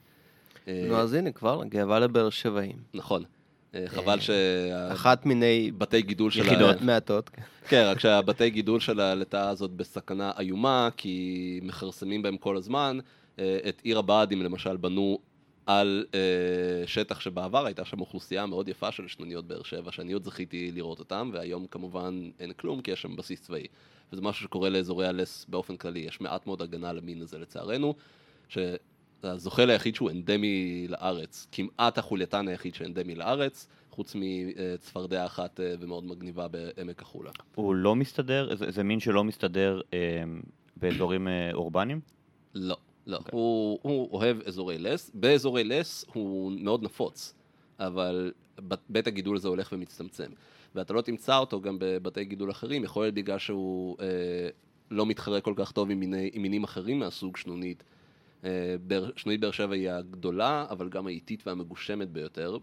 אה, 0.67 0.85
נו, 0.87 0.95
אז 0.95 1.13
הנה 1.13 1.31
כבר, 1.31 1.63
גאווה 1.69 1.99
לבאר 1.99 2.29
שבעים. 2.29 2.77
נכון. 2.93 3.23
אה, 3.75 3.83
חבל 3.87 4.19
שה... 4.19 4.93
אחת 4.93 5.25
מיני 5.25 5.71
בתי 5.77 6.01
גידול 6.01 6.31
של... 6.31 6.39
יחידות 6.39 6.81
מעטות. 6.81 7.29
כן. 7.67 7.83
רק 7.85 7.99
שהבתי 7.99 8.49
גידול 8.49 8.79
של 8.79 8.99
הלטאה 8.99 9.49
הזאת 9.49 9.71
בסכנה 9.71 10.31
איומה, 10.39 10.89
כי 10.97 11.59
מכרסמים 11.63 12.21
בהם 12.21 12.37
כל 12.37 12.57
הזמן. 12.57 12.99
אה, 13.39 13.57
את 13.69 13.81
עיר 13.83 13.99
הבה"דים 13.99 14.41
למשל 14.41 14.77
בנו 14.77 15.19
על 15.79 16.05
אה, 16.13 16.87
שטח 16.87 17.19
שבעבר 17.19 17.65
הייתה 17.65 17.85
שם 17.85 18.01
אוכלוסייה 18.01 18.45
מאוד 18.45 18.67
יפה 18.67 18.91
של 18.91 19.07
שנוניות 19.07 19.47
באר 19.47 19.63
שבע, 19.63 19.91
שאני 19.91 20.13
עוד 20.13 20.23
זכיתי 20.23 20.71
לראות 20.71 20.99
אותם, 20.99 21.29
והיום 21.33 21.67
כמובן 21.67 22.29
אין 22.39 22.53
כלום, 22.53 22.81
כי 22.81 22.91
יש 22.91 23.01
שם 23.01 23.15
בסיס 23.15 23.41
צבאי. 23.41 23.65
וזה 24.13 24.21
משהו 24.21 24.43
שקורה 24.43 24.69
לאזורי 24.69 25.07
הלס 25.07 25.45
באופן 25.49 25.77
כללי, 25.77 25.99
יש 25.99 26.21
מעט 26.21 26.47
מאוד 26.47 26.61
הגנה 26.61 26.93
למין 26.93 27.21
הזה 27.21 27.39
לצערנו, 27.39 27.95
שהזוחל 28.49 29.69
היחיד 29.69 29.95
שהוא 29.95 30.11
אנדמי 30.11 30.85
לארץ, 30.89 31.47
כמעט 31.51 31.97
החולייתן 31.97 32.47
היחיד 32.47 32.75
שאנדמי 32.75 33.15
לארץ, 33.15 33.67
חוץ 33.91 34.15
מצפרדע 34.15 35.25
אחת 35.25 35.59
אה, 35.59 35.73
ומאוד 35.79 36.05
מגניבה 36.05 36.47
בעמק 36.47 37.01
החולה. 37.01 37.31
הוא 37.55 37.75
לא 37.75 37.95
מסתדר, 37.95 38.55
זה, 38.55 38.71
זה 38.71 38.83
מין 38.83 38.99
שלא 38.99 39.23
מסתדר 39.23 39.81
אה, 39.93 40.23
באזורים 40.77 41.27
אה, 41.27 41.49
אורבניים? 41.53 41.99
לא. 42.53 42.77
לא, 43.07 43.17
okay. 43.17 43.29
הוא, 43.31 43.79
הוא 43.81 44.09
אוהב 44.11 44.37
אזורי 44.41 44.77
לס, 44.77 45.11
באזורי 45.13 45.63
לס 45.63 46.05
הוא 46.13 46.51
מאוד 46.51 46.83
נפוץ, 46.83 47.33
אבל 47.79 48.31
בית 48.89 49.07
הגידול 49.07 49.35
הזה 49.35 49.47
הולך 49.47 49.69
ומצטמצם. 49.71 50.31
ואתה 50.75 50.93
לא 50.93 51.01
תמצא 51.01 51.37
אותו 51.37 51.61
גם 51.61 51.77
בבתי 51.79 52.25
גידול 52.25 52.51
אחרים, 52.51 52.83
יכול 52.83 53.03
להיות 53.03 53.15
בגלל 53.15 53.37
שהוא 53.37 53.97
אה, 53.99 54.05
לא 54.91 55.05
מתחרה 55.05 55.41
כל 55.41 55.53
כך 55.57 55.71
טוב 55.71 55.91
עם, 55.91 55.99
מיני, 55.99 56.29
עם 56.33 56.41
מינים 56.41 56.63
אחרים 56.63 56.99
מהסוג 56.99 57.37
שנונית. 57.37 57.83
אה, 58.43 58.75
בר, 58.87 59.09
שנונית 59.15 59.41
באר 59.41 59.51
שבע 59.51 59.75
היא 59.75 59.89
הגדולה, 59.91 60.65
אבל 60.69 60.89
גם 60.89 61.07
האיטית 61.07 61.47
והמגושמת 61.47 62.09
ביותר 62.09 62.57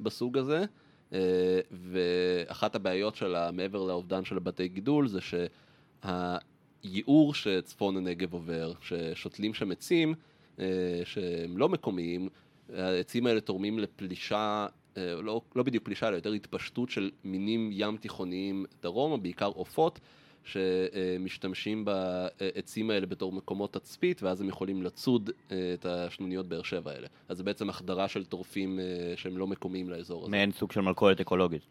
בסוג 0.00 0.38
הזה. 0.38 0.64
אה, 1.12 1.60
ואחת 1.70 2.74
הבעיות 2.74 3.16
שלה, 3.16 3.50
מעבר 3.50 3.82
לאובדן 3.82 4.24
של 4.24 4.36
הבתי 4.36 4.68
גידול, 4.68 5.08
זה 5.08 5.20
שה... 5.20 6.36
הייעור 6.84 7.34
שצפון 7.34 7.96
הנגב 7.96 8.32
עובר, 8.32 8.72
ששותלים 8.80 9.54
שם 9.54 9.70
עצים 9.70 10.14
אה, 10.58 10.64
שהם 11.04 11.58
לא 11.58 11.68
מקומיים, 11.68 12.28
העצים 12.74 13.26
האלה 13.26 13.40
תורמים 13.40 13.78
לפלישה, 13.78 14.66
אה, 14.96 15.14
לא, 15.22 15.40
לא 15.56 15.62
בדיוק 15.62 15.84
פלישה, 15.84 16.08
אלא 16.08 16.16
יותר 16.16 16.32
התפשטות 16.32 16.90
של 16.90 17.10
מינים 17.24 17.70
ים 17.72 17.96
תיכוניים 17.96 18.64
דרומה, 18.82 19.16
בעיקר 19.16 19.46
עופות, 19.46 20.00
שמשתמשים 20.44 21.84
בעצים 21.84 22.90
האלה 22.90 23.06
בתור 23.06 23.32
מקומות 23.32 23.72
תצפית, 23.72 24.22
ואז 24.22 24.40
הם 24.40 24.48
יכולים 24.48 24.82
לצוד 24.82 25.30
אה, 25.52 25.74
את 25.74 25.86
השנוניות 25.86 26.46
באר 26.46 26.62
שבע 26.62 26.90
האלה. 26.90 27.06
אז 27.28 27.36
זה 27.36 27.44
בעצם 27.44 27.68
החדרה 27.70 28.08
של 28.08 28.24
טורפים 28.24 28.80
שהם 29.16 29.38
לא 29.38 29.46
מקומיים 29.46 29.90
לאזור 29.90 30.22
הזה. 30.22 30.30
מעין 30.30 30.52
סוג 30.52 30.72
של 30.72 30.80
מלכודת 30.80 31.20
אקולוגית. 31.20 31.62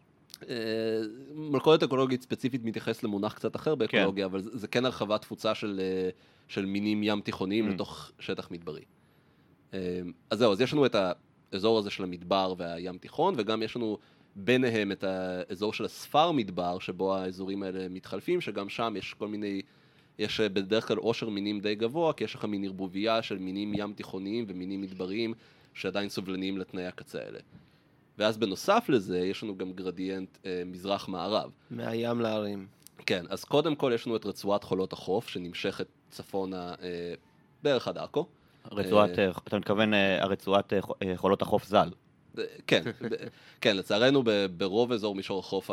אה, 0.48 0.56
מלכודת 1.34 1.82
אקולוגית 1.82 2.22
ספציפית 2.22 2.64
מתייחס 2.64 3.02
למונח 3.02 3.34
קצת 3.34 3.56
אחר 3.56 3.74
באקולוגיה, 3.74 4.24
כן. 4.24 4.30
אבל 4.30 4.40
זה, 4.40 4.58
זה 4.58 4.68
כן 4.68 4.84
הרחבת 4.84 5.20
תפוצה 5.20 5.54
של, 5.54 5.80
אה, 5.82 6.10
של 6.48 6.66
מינים 6.66 7.02
ים 7.02 7.20
תיכוניים 7.20 7.68
mm. 7.68 7.72
לתוך 7.72 8.10
שטח 8.18 8.50
מדברי. 8.50 8.82
אה, 9.74 10.00
אז 10.30 10.38
זהו, 10.38 10.52
אז 10.52 10.60
יש 10.60 10.72
לנו 10.72 10.86
את 10.86 10.96
האזור 11.52 11.78
הזה 11.78 11.90
של 11.90 12.02
המדבר 12.02 12.54
והים 12.58 12.98
תיכון, 12.98 13.34
וגם 13.36 13.62
יש 13.62 13.76
לנו 13.76 13.98
ביניהם 14.36 14.92
את 14.92 15.04
האזור 15.04 15.72
של 15.72 15.84
הספר 15.84 16.32
מדבר, 16.32 16.78
שבו 16.78 17.14
האזורים 17.14 17.62
האלה 17.62 17.88
מתחלפים, 17.88 18.40
שגם 18.40 18.68
שם 18.68 18.94
יש 18.98 19.14
כל 19.14 19.28
מיני, 19.28 19.62
יש 20.18 20.40
בדרך 20.40 20.88
כלל 20.88 20.96
עושר 20.96 21.28
מינים 21.28 21.60
די 21.60 21.74
גבוה, 21.74 22.12
כי 22.12 22.24
יש 22.24 22.34
לך 22.34 22.44
מין 22.44 22.64
ערבוביה 22.64 23.22
של 23.22 23.38
מינים 23.38 23.72
ים 23.74 23.92
תיכוניים 23.92 24.44
ומינים 24.48 24.80
מדבריים 24.80 25.34
שעדיין 25.74 26.08
סובלניים 26.08 26.58
לתנאי 26.58 26.86
הקצה 26.86 27.18
האלה. 27.18 27.38
ואז 28.18 28.38
בנוסף 28.38 28.84
לזה, 28.88 29.18
יש 29.18 29.42
לנו 29.42 29.56
גם 29.56 29.72
גרדיאנט 29.72 30.38
אה, 30.46 30.62
מזרח-מערב. 30.66 31.50
מהים 31.70 32.20
להרים. 32.20 32.66
כן, 33.06 33.24
אז 33.28 33.44
קודם 33.44 33.74
כל 33.74 33.92
יש 33.94 34.06
לנו 34.06 34.16
את 34.16 34.26
רצועת 34.26 34.64
חולות 34.64 34.92
החוף, 34.92 35.28
שנמשכת 35.28 35.86
צפונה 36.10 36.74
אה, 36.82 37.14
בערך 37.62 37.88
עד 37.88 37.98
עכו. 37.98 38.26
רצועת, 38.72 39.18
אה, 39.18 39.30
אתה 39.30 39.58
מתכוון 39.58 39.94
אה, 39.94 40.22
הרצועת 40.22 40.72
אה, 40.72 40.78
אה, 41.02 41.16
חולות 41.16 41.42
החוף 41.42 41.64
ז"ל. 41.64 41.90
אה, 42.38 42.44
כן, 42.66 42.82
כן, 43.60 43.76
לצערנו 43.76 44.22
ברוב 44.56 44.92
אזור 44.92 45.14
מישור 45.14 45.38
החוף 45.38 45.70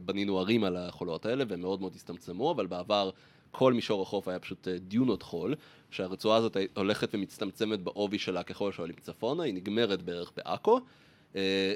בנינו 0.00 0.38
ערים 0.38 0.64
על 0.64 0.76
החולות 0.76 1.26
האלה, 1.26 1.44
והם 1.48 1.60
מאוד 1.60 1.80
מאוד 1.80 1.92
הצטמצמו, 1.94 2.50
אבל 2.52 2.66
בעבר 2.66 3.10
כל 3.50 3.72
מישור 3.72 4.02
החוף 4.02 4.28
היה 4.28 4.38
פשוט 4.38 4.68
דיונות 4.68 5.22
חול, 5.22 5.54
שהרצועה 5.90 6.38
הזאת 6.38 6.56
הולכת 6.76 7.14
ומצטמצמת 7.14 7.80
בעובי 7.80 8.18
שלה 8.18 8.42
ככל 8.42 8.72
שעולים 8.72 8.96
צפונה, 9.00 9.42
היא 9.42 9.54
נגמרת 9.54 10.02
בערך 10.02 10.32
בעכו, 10.36 10.76
אה, 10.76 10.82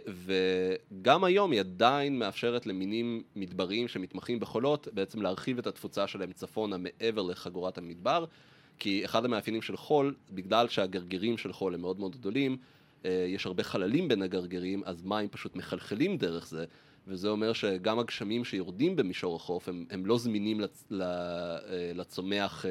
וגם 0.09 1.25
היום 1.25 1.51
היא 1.51 1.61
עדיין 1.61 2.19
מאפשרת 2.19 2.67
למינים 2.67 3.23
מדבריים 3.37 3.89
שמתמחים 3.89 4.41
בחולות 4.41 4.89
בעצם 4.93 5.23
להרחיב 5.23 5.59
את 5.59 5.67
התפוצה 5.67 6.07
שלהם 6.07 6.33
צפונה 6.33 6.77
מעבר 6.77 7.23
לחגורת 7.23 7.79
המדבר, 7.79 8.25
כי 8.79 9.05
אחד 9.05 9.25
המאפיינים 9.25 9.63
של 9.63 9.77
חול, 9.77 10.15
בגלל 10.31 10.69
שהגרגירים 10.69 11.39
של 11.39 11.53
חול 11.53 11.75
הם 11.75 11.81
מאוד 11.81 12.01
מאוד 12.01 12.17
גדולים, 12.17 12.57
אה, 13.05 13.27
יש 13.29 13.47
הרבה 13.47 13.63
חללים 13.63 14.09
בין 14.09 14.23
הגרגירים, 14.23 14.83
אז 14.85 15.03
מים 15.03 15.29
פשוט 15.29 15.57
מחלחלים 15.57 16.17
דרך 16.17 16.47
זה, 16.47 16.65
וזה 17.07 17.29
אומר 17.29 17.53
שגם 17.53 17.99
הגשמים 17.99 18.45
שיורדים 18.45 18.97
במישור 18.97 19.37
החוף 19.37 19.69
הם, 19.69 19.85
הם 19.91 20.07
לא 20.07 20.19
זמינים 20.19 20.61
לצ, 20.61 20.85
אה, 20.93 21.59
לצומח 21.95 22.65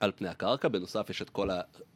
על 0.00 0.12
פני 0.16 0.28
הקרקע, 0.28 0.68
בנוסף 0.68 1.10
יש 1.10 1.22
את 1.22 1.30
כל 1.30 1.48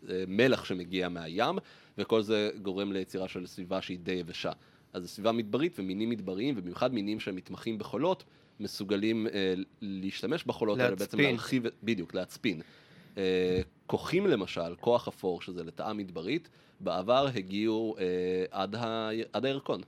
המלח 0.09 0.65
שמגיע 0.65 1.09
מהים, 1.09 1.59
וכל 1.99 2.23
זה 2.23 2.51
גורם 2.63 2.93
ליצירה 2.93 3.29
של 3.29 3.47
סביבה 3.47 3.83
שהיא 3.83 3.99
די 3.99 4.13
יבשה. 4.13 4.53
אז 4.93 5.03
זו 5.03 5.09
סביבה 5.09 5.33
מדברית 5.33 5.79
ומינים 5.79 6.11
מדבריים, 6.11 6.55
ובמיוחד 6.59 6.95
מינים 6.95 7.21
שמתמחים 7.21 7.79
בחולות, 7.79 8.25
מסוגלים 8.61 9.27
אה, 9.27 9.55
להשתמש 9.81 10.45
בחולות 10.45 10.79
האלה, 10.79 10.97
בעצם 10.97 11.21
להרחיב, 11.21 11.67
בדיוק, 11.83 12.15
להצפין. 12.15 12.61
אה, 13.19 13.61
כוחים 13.87 14.27
למשל, 14.27 14.75
כוח 14.81 15.09
אפור, 15.09 15.43
שזה 15.43 15.65
לטאה 15.65 15.93
מדברית, 15.93 16.49
בעבר 16.81 17.27
הגיעו 17.35 17.97
אה, 17.99 18.05
עד, 18.51 18.75
ה... 18.75 19.09
עד 19.33 19.45
הירקון. 19.45 19.81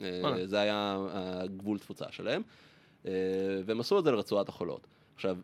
אה, 0.00 0.46
זה 0.46 0.60
היה 0.60 0.98
הגבול 1.12 1.78
תפוצה 1.78 2.04
שלהם, 2.10 2.42
אה, 3.06 3.12
והם 3.64 3.80
עשו 3.80 3.98
את 3.98 4.04
זה 4.04 4.10
לרצועת 4.10 4.48
החולות. 4.48 4.86
עכשיו, 5.14 5.36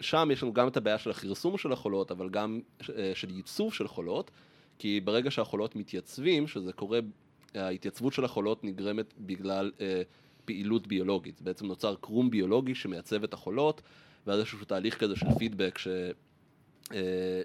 שם 0.00 0.28
יש 0.32 0.42
לנו 0.42 0.52
גם 0.52 0.68
את 0.68 0.76
הבעיה 0.76 0.98
של 0.98 1.10
הכרסום 1.10 1.58
של 1.58 1.72
החולות, 1.72 2.10
אבל 2.10 2.28
גם 2.28 2.60
אה, 2.96 3.12
של 3.14 3.30
ייצוב 3.30 3.74
של 3.74 3.88
חולות, 3.88 4.30
כי 4.78 5.00
ברגע 5.00 5.30
שהחולות 5.30 5.76
מתייצבים, 5.76 6.46
שזה 6.46 6.72
קורה, 6.72 6.98
ההתייצבות 7.54 8.12
של 8.12 8.24
החולות 8.24 8.64
נגרמת 8.64 9.14
בגלל 9.18 9.72
אה, 9.80 10.02
פעילות 10.44 10.86
ביולוגית. 10.86 11.42
בעצם 11.42 11.66
נוצר 11.66 11.94
קרום 12.00 12.30
ביולוגי 12.30 12.74
שמייצב 12.74 13.24
את 13.24 13.34
החולות, 13.34 13.82
ואז 14.26 14.40
יש 14.40 14.52
איזשהו 14.52 14.66
תהליך 14.66 15.00
כזה 15.00 15.16
של 15.16 15.26
פידבק 15.38 15.78
ש, 15.78 15.88
אה, 16.92 17.42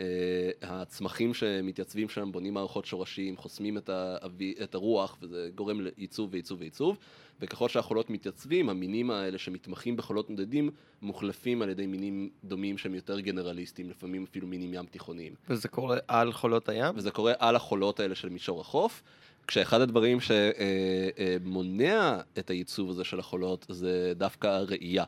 אה, 0.00 0.50
הצמחים 0.62 1.34
שמתייצבים 1.34 2.08
שם 2.08 2.32
בונים 2.32 2.54
מערכות 2.54 2.86
שורשים, 2.86 3.36
חוסמים 3.36 3.78
את, 3.78 3.88
האבי, 3.88 4.54
את 4.62 4.74
הרוח, 4.74 5.16
וזה 5.22 5.50
גורם 5.54 5.80
לעיצוב 5.80 6.28
ועיצוב 6.32 6.60
ועיצוב. 6.60 6.98
וככל 7.40 7.68
שהחולות 7.68 8.10
מתייצבים, 8.10 8.68
המינים 8.68 9.10
האלה 9.10 9.38
שמתמחים 9.38 9.96
בחולות 9.96 10.30
נודדים, 10.30 10.70
מוחלפים 11.02 11.62
על 11.62 11.68
ידי 11.68 11.86
מינים 11.86 12.30
דומים 12.44 12.78
שהם 12.78 12.94
יותר 12.94 13.20
גנרליסטיים, 13.20 13.90
לפעמים 13.90 14.24
אפילו 14.30 14.46
מינים 14.46 14.74
ים 14.74 14.86
תיכוניים. 14.86 15.34
וזה 15.48 15.68
קורה 15.68 15.98
על 16.08 16.32
חולות 16.32 16.68
הים? 16.68 16.94
וזה 16.96 17.10
קורה 17.10 17.32
על 17.38 17.56
החולות 17.56 18.00
האלה 18.00 18.14
של 18.14 18.28
מישור 18.28 18.60
החוף. 18.60 19.02
כשאחד 19.46 19.80
הדברים 19.80 20.18
שמונע 20.20 22.20
את 22.38 22.50
הייצוב 22.50 22.90
הזה 22.90 23.04
של 23.04 23.18
החולות 23.18 23.66
זה 23.68 24.12
דווקא 24.16 24.46
הראייה. 24.46 25.04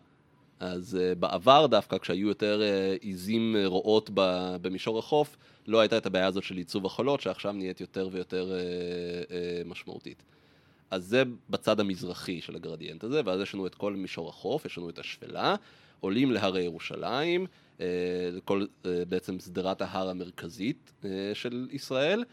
אז 0.60 0.98
uh, 0.98 1.18
בעבר 1.18 1.66
דווקא, 1.66 1.98
כשהיו 1.98 2.28
יותר 2.28 2.60
uh, 2.60 3.02
עיזים 3.02 3.56
uh, 3.56 3.66
רועות 3.68 4.10
במישור 4.62 4.98
החוף, 4.98 5.36
לא 5.66 5.80
הייתה 5.80 5.98
את 5.98 6.06
הבעיה 6.06 6.26
הזאת 6.26 6.42
של 6.42 6.56
עיצוב 6.56 6.86
החולות, 6.86 7.20
שעכשיו 7.20 7.52
נהיית 7.52 7.80
יותר 7.80 8.08
ויותר 8.12 8.52
uh, 8.52 9.26
uh, 9.28 9.68
משמעותית. 9.68 10.22
אז 10.90 11.04
זה 11.04 11.22
בצד 11.50 11.80
המזרחי 11.80 12.40
של 12.40 12.56
הגרדיאנט 12.56 13.04
הזה, 13.04 13.20
ואז 13.24 13.40
יש 13.40 13.54
לנו 13.54 13.66
את 13.66 13.74
כל 13.74 13.92
מישור 13.92 14.28
החוף, 14.28 14.66
יש 14.66 14.78
לנו 14.78 14.90
את 14.90 14.98
השפלה, 14.98 15.54
עולים 16.00 16.32
להרי 16.32 16.62
ירושלים, 16.62 17.46
uh, 17.78 17.80
כל 18.44 18.66
uh, 18.82 18.86
בעצם 19.08 19.38
שדרת 19.38 19.82
ההר 19.82 20.08
המרכזית 20.08 20.92
uh, 21.02 21.06
של 21.34 21.68
ישראל, 21.72 22.24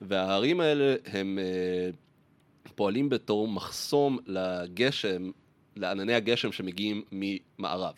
וההרים 0.00 0.60
האלה 0.60 0.94
הם 1.06 1.38
uh, 1.38 2.72
פועלים 2.74 3.08
בתור 3.08 3.48
מחסום 3.48 4.18
לגשם 4.26 5.30
לענני 5.76 6.14
הגשם 6.14 6.52
שמגיעים 6.52 7.02
ממערב. 7.12 7.94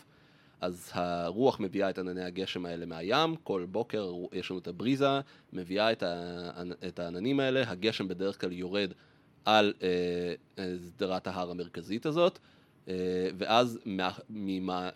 אז 0.60 0.90
הרוח 0.94 1.60
מביאה 1.60 1.90
את 1.90 1.98
ענני 1.98 2.24
הגשם 2.24 2.66
האלה 2.66 2.86
מהים, 2.86 3.36
כל 3.42 3.66
בוקר 3.70 4.12
יש 4.32 4.50
לנו 4.50 4.60
את 4.60 4.68
הבריזה, 4.68 5.20
מביאה 5.52 5.92
את, 5.92 6.98
העננים 6.98 7.40
האלה, 7.40 7.70
הגשם 7.70 8.08
בדרך 8.08 8.40
כלל 8.40 8.52
יורד 8.52 8.92
על 9.44 9.74
אה, 9.82 10.64
שדרת 10.86 11.26
ההר 11.26 11.50
המרכזית 11.50 12.06
הזאת, 12.06 12.38
אה, 12.88 12.94
ואז 13.38 13.78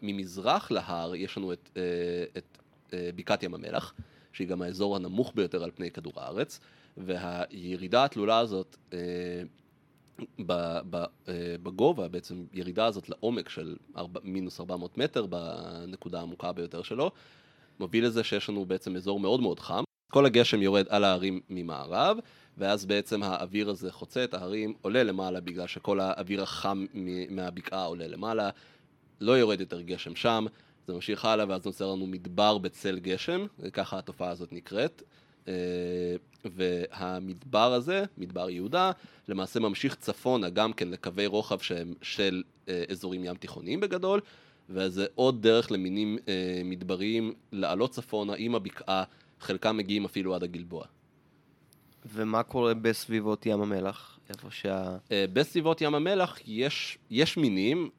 ממזרח 0.02 0.70
להר 0.70 1.14
יש 1.14 1.36
לנו 1.36 1.52
את, 1.52 1.70
אה, 1.76 1.82
את 2.36 2.58
אה, 2.92 3.10
בקעת 3.16 3.42
ים 3.42 3.54
המלח, 3.54 3.94
שהיא 4.32 4.48
גם 4.48 4.62
האזור 4.62 4.96
הנמוך 4.96 5.32
ביותר 5.34 5.64
על 5.64 5.70
פני 5.74 5.90
כדור 5.90 6.12
הארץ, 6.16 6.60
והירידה 6.96 8.04
התלולה 8.04 8.38
הזאת 8.38 8.76
אה, 8.92 8.98
בגובה, 11.62 12.08
בעצם 12.08 12.44
ירידה 12.52 12.86
הזאת 12.86 13.08
לעומק 13.08 13.48
של 13.48 13.76
מינוס 14.24 14.60
400 14.60 14.98
מטר 14.98 15.26
בנקודה 15.26 16.18
העמוקה 16.18 16.52
ביותר 16.52 16.82
שלו, 16.82 17.10
מוביל 17.80 18.06
לזה 18.06 18.24
שיש 18.24 18.48
לנו 18.48 18.64
בעצם 18.64 18.96
אזור 18.96 19.20
מאוד 19.20 19.40
מאוד 19.40 19.60
חם. 19.60 19.84
כל 20.12 20.26
הגשם 20.26 20.62
יורד 20.62 20.86
על 20.88 21.04
ההרים 21.04 21.40
ממערב, 21.50 22.18
ואז 22.58 22.86
בעצם 22.86 23.22
האוויר 23.22 23.70
הזה 23.70 23.92
חוצה 23.92 24.24
את 24.24 24.34
ההרים, 24.34 24.74
עולה 24.82 25.02
למעלה 25.02 25.40
בגלל 25.40 25.66
שכל 25.66 26.00
האוויר 26.00 26.42
החם 26.42 26.86
מהבקעה 27.30 27.84
עולה 27.84 28.08
למעלה, 28.08 28.50
לא 29.20 29.32
יורד 29.32 29.60
יותר 29.60 29.80
גשם 29.80 30.16
שם, 30.16 30.46
זה 30.86 30.94
ממשיך 30.94 31.24
הלאה 31.24 31.44
ואז 31.48 31.66
נוצר 31.66 31.92
לנו 31.92 32.06
מדבר 32.06 32.58
בצל 32.58 32.98
גשם, 32.98 33.46
ככה 33.72 33.98
התופעה 33.98 34.30
הזאת 34.30 34.52
נקראת. 34.52 35.02
אה, 35.50 36.16
והמדבר 36.44 37.72
הזה, 37.72 38.04
מדבר 38.18 38.50
יהודה, 38.50 38.90
למעשה 39.28 39.60
ממשיך 39.60 39.94
צפונה 39.94 40.50
גם 40.50 40.72
כן 40.72 40.88
לקווי 40.88 41.26
רוחב 41.26 41.58
שהם 41.58 41.94
של 42.02 42.42
אה, 42.68 42.84
אזורים 42.90 43.24
ים 43.24 43.34
תיכוניים 43.34 43.80
בגדול, 43.80 44.20
וזה 44.70 45.06
עוד 45.14 45.42
דרך 45.42 45.72
למינים 45.72 46.18
אה, 46.28 46.62
מדבריים 46.64 47.34
לעלות 47.52 47.90
צפונה 47.90 48.32
עם 48.36 48.54
הבקעה, 48.54 49.04
חלקם 49.40 49.76
מגיעים 49.76 50.04
אפילו 50.04 50.34
עד 50.34 50.42
הגלבוע. 50.42 50.84
ומה 52.14 52.42
קורה 52.42 52.74
בסביבות 52.74 53.46
ים 53.46 53.62
המלח? 53.62 54.18
איפה 54.28 54.50
שה... 54.50 54.96
בסביבות 55.32 55.80
ים 55.80 55.94
המלח 55.94 56.38
יש, 56.46 56.98
יש 57.10 57.36
מינים 57.36 57.90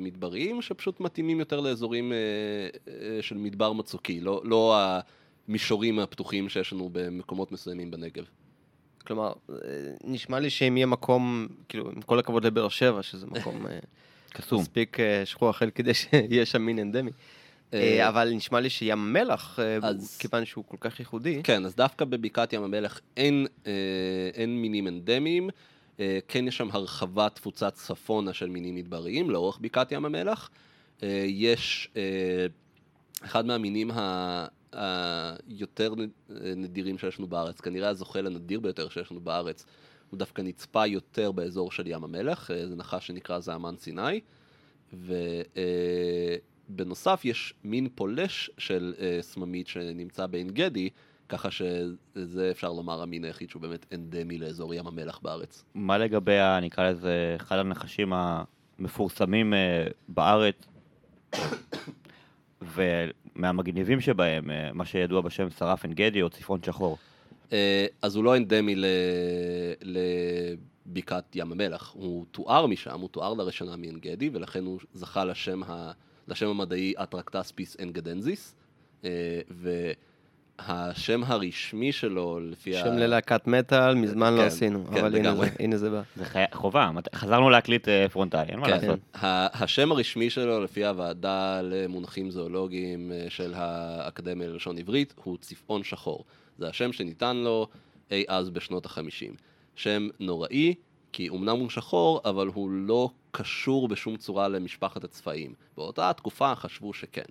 מדבריים 0.00 0.62
שפשוט 0.62 1.00
מתאימים 1.00 1.40
יותר 1.40 1.60
לאזורים 1.60 2.12
של 3.20 3.36
מדבר 3.36 3.72
מצוקי, 3.72 4.20
לא, 4.20 4.40
לא 4.44 4.76
המישורים 5.54 5.98
הפתוחים 5.98 6.48
שיש 6.48 6.72
לנו 6.72 6.88
במקומות 6.92 7.52
מסוימים 7.52 7.90
בנגב. 7.90 8.24
כלומר, 9.06 9.32
נשמע 10.04 10.38
לי 10.40 10.50
שאם 10.50 10.76
יהיה 10.76 10.86
מקום, 10.86 11.46
כאילו, 11.68 11.90
עם 11.90 12.02
כל 12.02 12.18
הכבוד 12.18 12.46
לבאר 12.46 12.68
שבע, 12.68 13.02
שזה 13.02 13.26
מקום 13.26 13.66
אה, 13.66 13.78
קסום. 14.34 14.60
מספיק 14.60 15.00
אה, 15.00 15.26
שכוח 15.26 15.56
אחר 15.56 15.70
כדי 15.70 15.94
שיהיה 15.94 16.46
שם 16.46 16.62
מין 16.62 16.78
אנדמי. 16.78 17.10
אה, 17.74 18.08
אבל 18.08 18.30
נשמע 18.34 18.60
לי 18.60 18.70
שים 18.70 18.92
המלח, 18.92 19.58
אז- 19.82 20.18
כיוון 20.18 20.44
שהוא 20.44 20.64
כל 20.68 20.76
כך 20.80 21.00
ייחודי, 21.00 21.40
כן, 21.44 21.64
אז 21.64 21.74
דווקא 21.76 22.04
בבקעת 22.04 22.52
ים 22.52 22.62
המלח 22.62 23.00
אין, 23.16 23.46
אה, 23.66 23.72
אין 24.34 24.62
מינים 24.62 24.88
אנדמיים, 24.88 25.50
אה, 26.00 26.18
כן 26.28 26.48
יש 26.48 26.56
שם 26.56 26.68
הרחבת 26.72 27.34
תפוצת 27.34 27.74
צפונה 27.74 28.32
של 28.32 28.48
מינים 28.48 28.74
מדבריים 28.74 29.30
לאורך 29.30 29.58
בקעת 29.60 29.92
ים 29.92 30.04
המלח. 30.04 30.50
אה, 31.02 31.24
יש 31.28 31.88
אה, 31.96 32.02
אחד 33.24 33.46
מהמינים 33.46 33.90
ה- 33.90 34.46
היותר 34.72 35.94
אה, 35.98 36.54
נדירים 36.56 36.98
שיש 36.98 37.18
לנו 37.18 37.28
בארץ, 37.28 37.60
כנראה 37.60 37.88
הזוחל 37.88 38.26
הנדיר 38.26 38.60
ביותר 38.60 38.88
שיש 38.88 39.10
לנו 39.10 39.20
בארץ, 39.20 39.66
הוא 40.10 40.18
דווקא 40.18 40.42
נצפה 40.42 40.86
יותר 40.86 41.32
באזור 41.32 41.72
של 41.72 41.86
ים 41.86 42.04
המלח, 42.04 42.50
אה, 42.50 42.68
זה 42.68 42.76
נחש 42.76 43.06
שנקרא 43.06 43.40
זעמן 43.40 43.74
סיני. 43.76 44.20
ובנוסף 46.68 47.24
יש 47.24 47.54
מין 47.64 47.88
פולש 47.94 48.50
של 48.58 48.94
אה, 49.00 49.18
סממית 49.20 49.66
שנמצא 49.66 50.26
בעין 50.26 50.48
גדי, 50.48 50.90
ככה 51.28 51.50
שזה 51.50 52.50
אפשר 52.50 52.72
לומר 52.72 53.02
המין 53.02 53.24
היחיד 53.24 53.50
שהוא 53.50 53.62
באמת 53.62 53.86
אנדמי 53.94 54.38
לאזור 54.38 54.74
ים 54.74 54.86
המלח 54.86 55.18
בארץ. 55.22 55.64
מה 55.74 55.98
לגבי, 55.98 56.36
נקרא 56.62 56.90
לזה, 56.90 57.36
אחד 57.36 57.58
הנחשים 57.58 58.12
המפורסמים 58.12 59.54
אה, 59.54 59.86
בארץ, 60.08 60.66
ומהמגניבים 63.40 64.00
שבהם, 64.00 64.50
אה, 64.50 64.70
מה 64.72 64.84
שידוע 64.84 65.20
בשם 65.20 65.50
שרף 65.50 65.84
עין 65.84 65.92
גדי 65.94 66.22
או 66.22 66.30
צפרון 66.30 66.60
שחור. 66.62 66.98
אה, 67.52 67.86
אז 68.02 68.16
הוא 68.16 68.24
לא 68.24 68.36
אנדמי. 68.36 68.74
לבקעת 69.82 71.36
ים 71.36 71.52
המלח, 71.52 71.92
הוא 71.94 72.24
תואר 72.30 72.66
משם, 72.66 73.00
הוא 73.00 73.08
תואר 73.08 73.34
לראשונה 73.34 73.76
מעין 73.76 73.98
גדי, 73.98 74.30
ולכן 74.32 74.64
הוא 74.64 74.80
זכה 74.94 75.24
לשם, 75.24 75.62
ה... 75.62 75.92
לשם 76.28 76.48
המדעי 76.48 76.94
אטרקטספיס 77.02 77.76
אנגדנזיס, 77.80 78.54
אה, 79.04 79.10
והשם 80.68 81.24
הרשמי 81.26 81.92
שלו, 81.92 82.40
לפי 82.40 82.72
שם 82.74 82.96
ללהקת 82.98 83.46
מטאל, 83.46 83.94
מזמן 83.94 84.34
לא 84.34 84.40
כן, 84.40 84.46
עשינו, 84.46 84.86
כן, 84.86 84.96
אבל 84.96 85.16
הנה. 85.16 85.34
זה- 85.36 85.48
הנה 85.58 85.76
זה 85.76 85.90
בא. 85.90 86.02
זה 86.16 86.24
חי... 86.24 86.42
חובה, 86.52 86.90
חזרנו 87.14 87.50
להקליט 87.50 87.88
אה, 87.88 88.08
פרונטלי, 88.08 88.48
אין 88.48 88.58
מה 88.60 88.66
כן, 88.66 88.72
לעשות. 88.72 88.98
ה- 89.14 89.64
השם 89.64 89.92
הרשמי 89.92 90.30
שלו, 90.30 90.60
לפי 90.64 90.84
הוועדה 90.86 91.60
למונחים 91.62 92.30
זואולוגיים 92.30 93.12
אה, 93.12 93.26
של 93.28 93.52
האקדמיה 93.56 94.48
ללשון 94.48 94.78
עברית, 94.78 95.14
הוא 95.24 95.36
צפעון 95.40 95.82
שחור. 95.84 96.24
זה 96.58 96.68
השם 96.68 96.92
שניתן 96.92 97.36
לו 97.36 97.66
אי 98.10 98.24
אז 98.28 98.50
בשנות 98.50 98.86
החמישים. 98.86 99.34
שם 99.74 100.08
נוראי, 100.20 100.74
כי 101.12 101.28
אמנם 101.28 101.56
הוא 101.56 101.70
שחור, 101.70 102.20
אבל 102.24 102.46
הוא 102.54 102.70
לא 102.70 103.08
קשור 103.30 103.88
בשום 103.88 104.16
צורה 104.16 104.48
למשפחת 104.48 105.04
הצפעים. 105.04 105.54
באותה 105.76 106.10
התקופה 106.10 106.54
חשבו 106.54 106.94
שכן. 106.94 107.22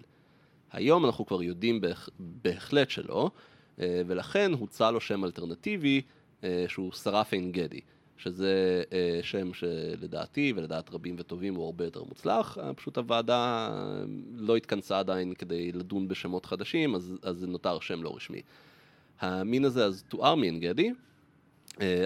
היום 0.72 1.06
אנחנו 1.06 1.26
כבר 1.26 1.44
יודעים 1.44 1.82
בהח... 1.82 2.10
בהחלט 2.20 2.90
שלא, 2.90 3.32
אה, 3.82 4.02
ולכן 4.08 4.52
הוצע 4.54 4.92
לו 4.92 5.02
שם 5.02 5.26
אלטרנטיבי 5.26 6.02
אה, 6.44 6.66
שהוא 6.68 6.92
שרף 6.92 7.34
עין 7.34 7.52
גדי, 7.52 7.80
שזה 8.18 8.84
אה, 8.94 9.20
שם 9.22 9.54
שלדעתי 9.54 10.54
ולדעת 10.56 10.94
רבים 10.94 11.16
וטובים 11.18 11.56
הוא 11.56 11.66
הרבה 11.66 11.86
יותר 11.86 12.04
מוצלח, 12.04 12.58
פשוט 12.76 12.98
הוועדה 12.98 13.70
לא 14.36 14.58
התכנסה 14.58 15.00
עדיין 15.00 15.34
כדי 15.34 15.72
לדון 15.72 16.08
בשמות 16.08 16.46
חדשים, 16.46 16.96
אז, 16.96 17.16
אז 17.24 17.38
זה 17.38 17.48
נותר 17.48 17.80
שם 17.80 18.04
לא 18.04 18.16
רשמי. 18.16 18.42
המין 19.20 19.66
הזה 19.66 19.86
אז 19.86 20.04
תואר 20.08 20.36
מעין 20.36 20.60
גדי, 20.60 20.92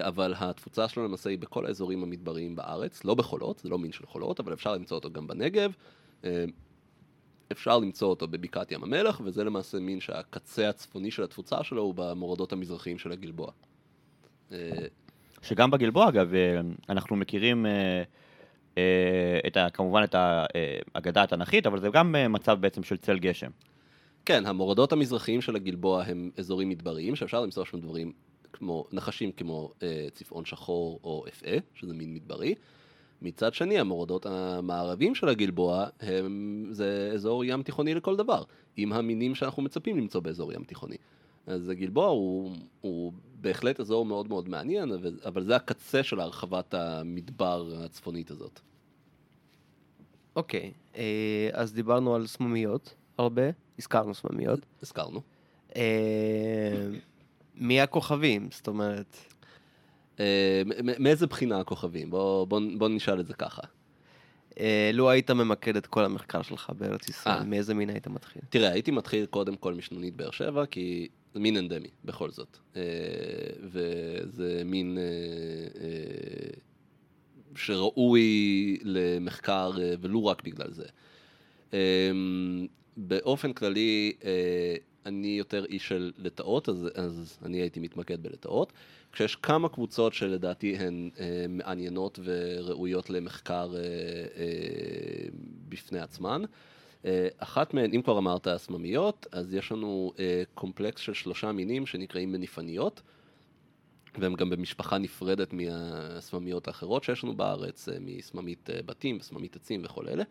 אבל 0.00 0.34
התפוצה 0.36 0.88
שלו 0.88 1.04
למעשה 1.04 1.30
היא 1.30 1.38
בכל 1.38 1.66
האזורים 1.66 2.02
המדבריים 2.02 2.56
בארץ, 2.56 3.04
לא 3.04 3.14
בחולות, 3.14 3.58
זה 3.58 3.68
לא 3.68 3.78
מין 3.78 3.92
של 3.92 4.06
חולות, 4.06 4.40
אבל 4.40 4.52
אפשר 4.52 4.74
למצוא 4.74 4.96
אותו 4.96 5.10
גם 5.10 5.26
בנגב. 5.26 5.72
אפשר 7.52 7.78
למצוא 7.78 8.08
אותו 8.08 8.28
בבקעת 8.28 8.72
ים 8.72 8.82
המלח, 8.82 9.20
וזה 9.24 9.44
למעשה 9.44 9.78
מין 9.78 10.00
שהקצה 10.00 10.68
הצפוני 10.68 11.10
של 11.10 11.22
התפוצה 11.22 11.64
שלו 11.64 11.82
הוא 11.82 11.94
במורדות 11.94 12.52
המזרחיים 12.52 12.98
של 12.98 13.12
הגלבוע. 13.12 13.50
אה, 14.52 14.86
שגם 15.42 15.70
בגלבוע, 15.70 16.08
אגב, 16.08 16.34
אה, 16.34 16.60
אנחנו 16.88 17.16
מכירים 17.16 17.66
אה, 17.66 18.82
את 19.46 19.56
ה, 19.56 19.70
כמובן 19.70 20.04
את 20.04 20.14
האגדה 20.94 21.22
התנ"כית, 21.22 21.66
אבל 21.66 21.80
זה 21.80 21.88
גם 21.88 22.14
מצב 22.28 22.58
בעצם 22.60 22.82
של 22.82 22.96
צל 22.96 23.18
גשם. 23.18 23.50
כן, 24.24 24.46
המורדות 24.46 24.92
המזרחיים 24.92 25.40
של 25.40 25.56
הגלבוע 25.56 26.04
הם 26.04 26.30
אזורים 26.38 26.68
מדבריים, 26.68 27.16
שאפשר 27.16 27.40
למצוא 27.40 27.64
שם 27.64 27.80
דברים 27.80 28.12
כמו, 28.52 28.84
נחשים 28.92 29.32
כמו 29.32 29.72
צפעון 30.12 30.44
שחור 30.44 31.00
או 31.04 31.24
אפעה, 31.28 31.56
שזה 31.74 31.94
מין 31.94 32.14
מדברי. 32.14 32.54
מצד 33.24 33.54
שני, 33.54 33.78
המורדות 33.78 34.26
המערביים 34.26 35.14
של 35.14 35.28
הגלבוע 35.28 35.86
הם, 36.00 36.66
זה 36.70 37.10
אזור 37.14 37.44
ים 37.44 37.62
תיכוני 37.62 37.94
לכל 37.94 38.16
דבר, 38.16 38.42
עם 38.76 38.92
המינים 38.92 39.34
שאנחנו 39.34 39.62
מצפים 39.62 39.96
למצוא 39.96 40.20
באזור 40.20 40.52
ים 40.52 40.64
תיכוני. 40.64 40.96
אז 41.46 41.68
הגלבוע 41.68 42.06
הוא, 42.06 42.56
הוא 42.80 43.12
בהחלט 43.40 43.80
אזור 43.80 44.06
מאוד 44.06 44.28
מאוד 44.28 44.48
מעניין, 44.48 44.92
אבל, 44.92 45.18
אבל 45.24 45.44
זה 45.44 45.56
הקצה 45.56 46.02
של 46.02 46.20
הרחבת 46.20 46.74
המדבר 46.74 47.72
הצפונית 47.84 48.30
הזאת. 48.30 48.60
אוקיי, 50.36 50.72
אה, 50.96 51.48
אז 51.52 51.72
דיברנו 51.72 52.14
על 52.14 52.26
סממיות 52.26 52.94
הרבה, 53.18 53.42
הזכרנו 53.78 54.14
סממיות. 54.14 54.60
הזכרנו. 54.82 55.20
אה, 55.76 56.88
מי 57.54 57.80
הכוכבים? 57.80 58.48
זאת 58.52 58.68
אומרת, 58.68 59.16
מאיזה 60.98 61.26
בחינה 61.26 61.60
הכוכבים? 61.60 62.10
בוא, 62.10 62.46
בוא, 62.46 62.60
בוא 62.78 62.88
נשאל 62.88 63.20
את 63.20 63.26
זה 63.26 63.34
ככה. 63.34 63.62
אה, 64.60 64.90
לו 64.94 65.10
היית 65.10 65.30
ממקד 65.30 65.76
את 65.76 65.86
כל 65.86 66.04
המחקר 66.04 66.42
שלך 66.42 66.72
בארץ 66.78 67.08
ישראל, 67.08 67.34
אה. 67.38 67.44
מאיזה 67.44 67.74
מין 67.74 67.90
היית 67.90 68.06
מתחיל? 68.06 68.42
תראה, 68.48 68.72
הייתי 68.72 68.90
מתחיל 68.90 69.26
קודם 69.26 69.56
כל 69.56 69.74
משנונית 69.74 70.16
באר 70.16 70.30
שבע, 70.30 70.66
כי 70.66 71.08
זה 71.34 71.40
מין 71.40 71.56
אנדמי, 71.56 71.88
בכל 72.04 72.30
זאת. 72.30 72.56
אה, 72.76 72.82
וזה 73.62 74.62
מין 74.64 74.98
אה, 74.98 75.02
אה, 75.84 76.50
שראוי 77.56 78.78
למחקר, 78.82 79.72
אה, 79.80 79.94
ולו 80.00 80.26
רק 80.26 80.42
בגלל 80.44 80.70
זה. 80.70 80.86
אה, 81.74 82.10
באופן 82.96 83.52
כללי, 83.52 84.12
אה, 84.24 84.76
אני 85.06 85.28
יותר 85.28 85.64
איש 85.64 85.88
של 85.88 86.12
לטאות, 86.18 86.68
אז, 86.68 86.88
אז 86.94 87.38
אני 87.44 87.58
הייתי 87.58 87.80
מתמקד 87.80 88.22
בלטאות. 88.22 88.72
כשיש 89.14 89.36
כמה 89.36 89.68
קבוצות 89.68 90.14
שלדעתי 90.14 90.76
הן 90.76 91.10
אה, 91.20 91.46
מעניינות 91.48 92.18
וראויות 92.24 93.10
למחקר 93.10 93.74
אה, 93.76 93.80
אה, 93.80 95.28
בפני 95.68 95.98
עצמן. 95.98 96.42
אה, 97.04 97.28
אחת 97.38 97.74
מהן, 97.74 97.90
אם 97.94 98.02
כבר 98.02 98.18
אמרת 98.18 98.46
הסממיות, 98.46 99.26
אז 99.32 99.54
יש 99.54 99.72
לנו 99.72 100.12
אה, 100.18 100.42
קומפלקס 100.54 101.00
של 101.00 101.14
שלושה 101.14 101.52
מינים 101.52 101.86
שנקראים 101.86 102.32
מניפניות, 102.32 103.02
והם 104.18 104.34
גם 104.34 104.50
במשפחה 104.50 104.98
נפרדת 104.98 105.52
מהסממיות 105.52 106.68
האחרות 106.68 107.04
שיש 107.04 107.24
לנו 107.24 107.36
בארץ, 107.36 107.88
אה, 107.88 107.96
מסממית 108.00 108.70
אה, 108.70 108.82
בתים, 108.86 109.20
סממית 109.20 109.56
עצים 109.56 109.80
וכל 109.84 110.08
אלה. 110.08 110.24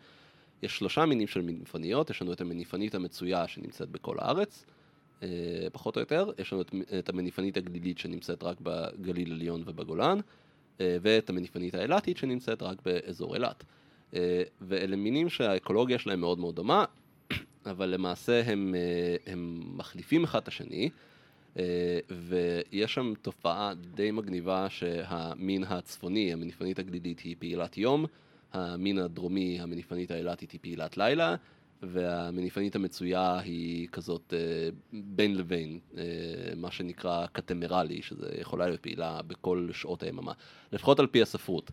יש 0.62 0.78
שלושה 0.78 1.06
מינים 1.06 1.26
של 1.26 1.40
מניפניות, 1.40 2.10
יש 2.10 2.22
לנו 2.22 2.32
את 2.32 2.40
המניפנית 2.40 2.94
המצויה 2.94 3.48
שנמצאת 3.48 3.88
בכל 3.88 4.16
הארץ, 4.18 4.66
פחות 5.72 5.96
או 5.96 6.00
יותר, 6.00 6.30
יש 6.38 6.52
לנו 6.52 6.62
את, 6.62 6.74
את 6.98 7.08
המניפנית 7.08 7.56
הגלילית 7.56 7.98
שנמצאת 7.98 8.42
רק 8.42 8.56
בגליל 8.62 9.32
עליון 9.32 9.62
ובגולן, 9.66 10.18
אה, 10.80 10.96
ואת 11.02 11.30
המניפנית 11.30 11.74
האילתית 11.74 12.16
שנמצאת 12.16 12.62
רק 12.62 12.78
באזור 12.84 13.34
אילת. 13.34 13.64
אה, 14.14 14.42
ואלה 14.60 14.96
מינים 14.96 15.28
שהאקולוגיה 15.28 15.98
שלהם 15.98 16.20
מאוד 16.20 16.38
מאוד 16.38 16.56
דומה, 16.56 16.84
אבל 17.70 17.88
למעשה 17.88 18.42
הם, 18.46 18.74
אה, 18.74 19.32
הם 19.32 19.62
מחליפים 19.76 20.24
אחד 20.24 20.42
את 20.42 20.48
השני, 20.48 20.90
אה, 21.58 21.98
ויש 22.10 22.94
שם 22.94 23.12
תופעה 23.22 23.72
די 23.94 24.10
מגניבה 24.10 24.66
שהמין 24.70 25.64
הצפוני, 25.64 26.32
המניפנית 26.32 26.78
הגלילית, 26.78 27.20
היא 27.20 27.36
פעילת 27.38 27.78
יום, 27.78 28.06
המין 28.52 28.98
הדרומי, 28.98 29.60
המניפנית 29.60 30.10
האילתית, 30.10 30.50
היא 30.52 30.60
פעילת 30.62 30.96
לילה, 30.96 31.36
והמניפנית 31.82 32.76
המצויה 32.76 33.38
היא 33.38 33.88
כזאת 33.88 34.34
אה, 34.36 34.68
בין 34.92 35.36
לבין, 35.36 35.78
אה, 35.96 36.02
מה 36.56 36.70
שנקרא 36.70 37.26
קטמרלי, 37.32 38.02
שזה 38.02 38.26
יכולה 38.40 38.66
להיות 38.66 38.80
פעילה 38.80 39.22
בכל 39.22 39.68
שעות 39.72 40.02
היממה, 40.02 40.32
לפחות 40.72 40.98
על 40.98 41.06
פי 41.06 41.22
הספרות. 41.22 41.70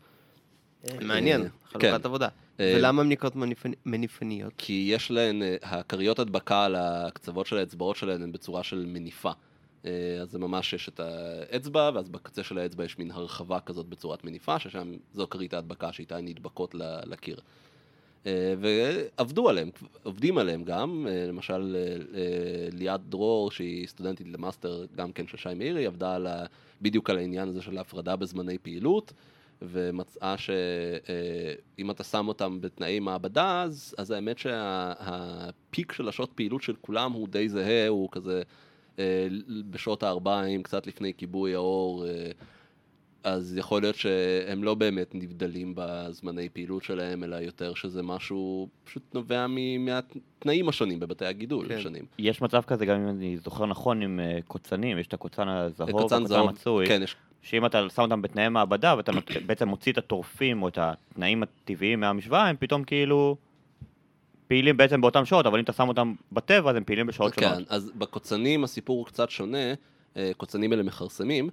מעניין, 1.01 1.41
אה, 1.41 1.47
חלוקת 1.65 1.87
כן. 1.87 2.05
עבודה. 2.05 2.27
ולמה 2.59 3.01
הן 3.01 3.09
נקראות 3.09 3.35
מניפנ- 3.35 3.75
מניפניות? 3.85 4.53
כי 4.57 4.87
יש 4.93 5.11
להן, 5.11 5.41
הכריות 5.61 6.19
הדבקה 6.19 6.65
על 6.65 6.75
הקצוות 6.75 7.45
של 7.45 7.57
האצבעות 7.57 7.95
שלהן 7.95 8.21
הן 8.23 8.31
בצורה 8.31 8.63
של 8.63 8.85
מניפה. 8.87 9.31
אז 9.83 9.91
זה 10.31 10.39
ממש 10.39 10.73
יש 10.73 10.89
את 10.89 10.99
האצבע, 10.99 11.91
ואז 11.93 12.09
בקצה 12.09 12.43
של 12.43 12.57
האצבע 12.57 12.85
יש 12.85 12.99
מין 12.99 13.11
הרחבה 13.11 13.59
כזאת 13.59 13.85
בצורת 13.85 14.23
מניפה, 14.23 14.59
ששם 14.59 14.93
זו 15.13 15.27
כרית 15.29 15.53
ההדבקה 15.53 15.93
שאיתה 15.93 16.17
הן 16.17 16.25
נדבקות 16.27 16.75
לקיר. 17.05 17.39
אה, 18.25 18.53
ועבדו 18.59 19.49
עליהם, 19.49 19.69
עובדים 20.03 20.37
עליהם 20.37 20.63
גם, 20.63 21.07
אה, 21.09 21.25
למשל 21.27 21.77
אה, 22.13 22.67
ליאת 22.71 23.01
דרור, 23.09 23.51
שהיא 23.51 23.87
סטודנטית 23.87 24.27
למאסטר 24.27 24.85
גם 24.95 25.11
כן 25.11 25.27
של 25.27 25.37
שי 25.37 25.53
מאירי, 25.55 25.85
עבדה 25.85 26.15
על 26.15 26.27
ה, 26.27 26.45
בדיוק 26.81 27.09
על 27.09 27.17
העניין 27.17 27.49
הזה 27.49 27.61
של 27.61 27.77
ההפרדה 27.77 28.15
בזמני 28.15 28.57
פעילות, 28.57 29.13
ומצאה 29.61 30.37
שאם 30.37 31.91
אתה 31.91 32.03
שם 32.03 32.27
אותם 32.27 32.61
בתנאי 32.61 32.99
מעבדה, 32.99 33.63
אז, 33.63 33.95
אז 33.97 34.11
האמת 34.11 34.37
שהפיק 34.37 35.91
של 35.91 36.09
השעות 36.09 36.31
פעילות 36.35 36.61
של 36.61 36.75
כולם 36.81 37.11
הוא 37.11 37.27
די 37.27 37.49
זהה, 37.49 37.87
הוא 37.87 38.09
כזה 38.11 38.41
בשעות 39.69 40.03
הארבעים, 40.03 40.63
קצת 40.63 40.87
לפני 40.87 41.13
כיבוי 41.17 41.55
האור, 41.55 42.05
אז 43.23 43.57
יכול 43.57 43.81
להיות 43.81 43.95
שהם 43.95 44.63
לא 44.63 44.73
באמת 44.73 45.15
נבדלים 45.15 45.73
בזמני 45.75 46.49
פעילות 46.49 46.83
שלהם, 46.83 47.23
אלא 47.23 47.35
יותר 47.35 47.73
שזה 47.73 48.03
משהו 48.03 48.67
פשוט 48.83 49.03
נובע 49.13 49.47
מ- 49.49 49.85
מהתנאים 49.85 50.69
השונים 50.69 50.99
בבתי 50.99 51.25
הגידול 51.25 51.67
כן. 51.67 51.77
השונים. 51.77 52.05
יש 52.19 52.41
מצב 52.41 52.61
כזה, 52.67 52.85
גם 52.85 53.01
אם 53.01 53.09
אני 53.09 53.37
זוכר 53.37 53.65
נכון, 53.65 54.01
עם 54.01 54.19
אה, 54.19 54.39
קוצנים, 54.47 54.99
יש 54.99 55.07
את 55.07 55.13
הקוצן 55.13 55.47
הזהוב, 55.47 55.91
קוצן 55.91 56.15
הקוצן 56.15 56.25
זהוב, 56.25 56.49
המצוי, 56.49 56.87
כן, 56.87 57.01
יש 57.03 57.15
שאם 57.41 57.65
אתה 57.65 57.89
שם 57.95 58.01
אותם 58.01 58.21
בתנאי 58.21 58.49
מעבדה 58.49 58.93
ואתה 58.97 59.11
בעצם 59.47 59.67
מוציא 59.67 59.91
את 59.91 59.97
הטורפים 59.97 60.63
או 60.63 60.67
את 60.67 60.77
התנאים 60.81 61.43
הטבעיים 61.43 61.99
מהמשוואה, 61.99 62.47
הם 62.47 62.55
פתאום 62.59 62.83
כאילו 62.83 63.37
פעילים 64.47 64.77
בעצם 64.77 65.01
באותן 65.01 65.25
שעות, 65.25 65.45
אבל 65.45 65.57
אם 65.57 65.63
אתה 65.63 65.73
שם 65.73 65.87
אותם 65.87 66.13
בטבע, 66.31 66.69
אז 66.69 66.75
הם 66.75 66.83
פעילים 66.83 67.07
בשעות 67.07 67.33
כן, 67.33 67.49
שונות. 67.49 67.71
אז 67.71 67.91
בקוצנים 67.95 68.63
הסיפור 68.63 68.97
הוא 68.97 69.05
קצת 69.05 69.29
שונה, 69.29 69.73
אה, 70.17 70.31
קוצנים 70.37 70.73
אלה 70.73 70.83
מכרסמים, 70.83 71.49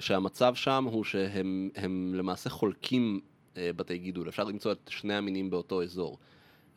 שהמצב 0.00 0.54
שם 0.54 0.84
הוא 0.90 1.04
שהם 1.04 1.70
הם 1.76 2.12
למעשה 2.14 2.50
חולקים 2.50 3.20
אה, 3.56 3.70
בתי 3.76 3.98
גידול, 3.98 4.28
אפשר 4.28 4.44
למצוא 4.44 4.72
את 4.72 4.88
שני 4.88 5.14
המינים 5.14 5.50
באותו 5.50 5.82
אזור. 5.82 6.18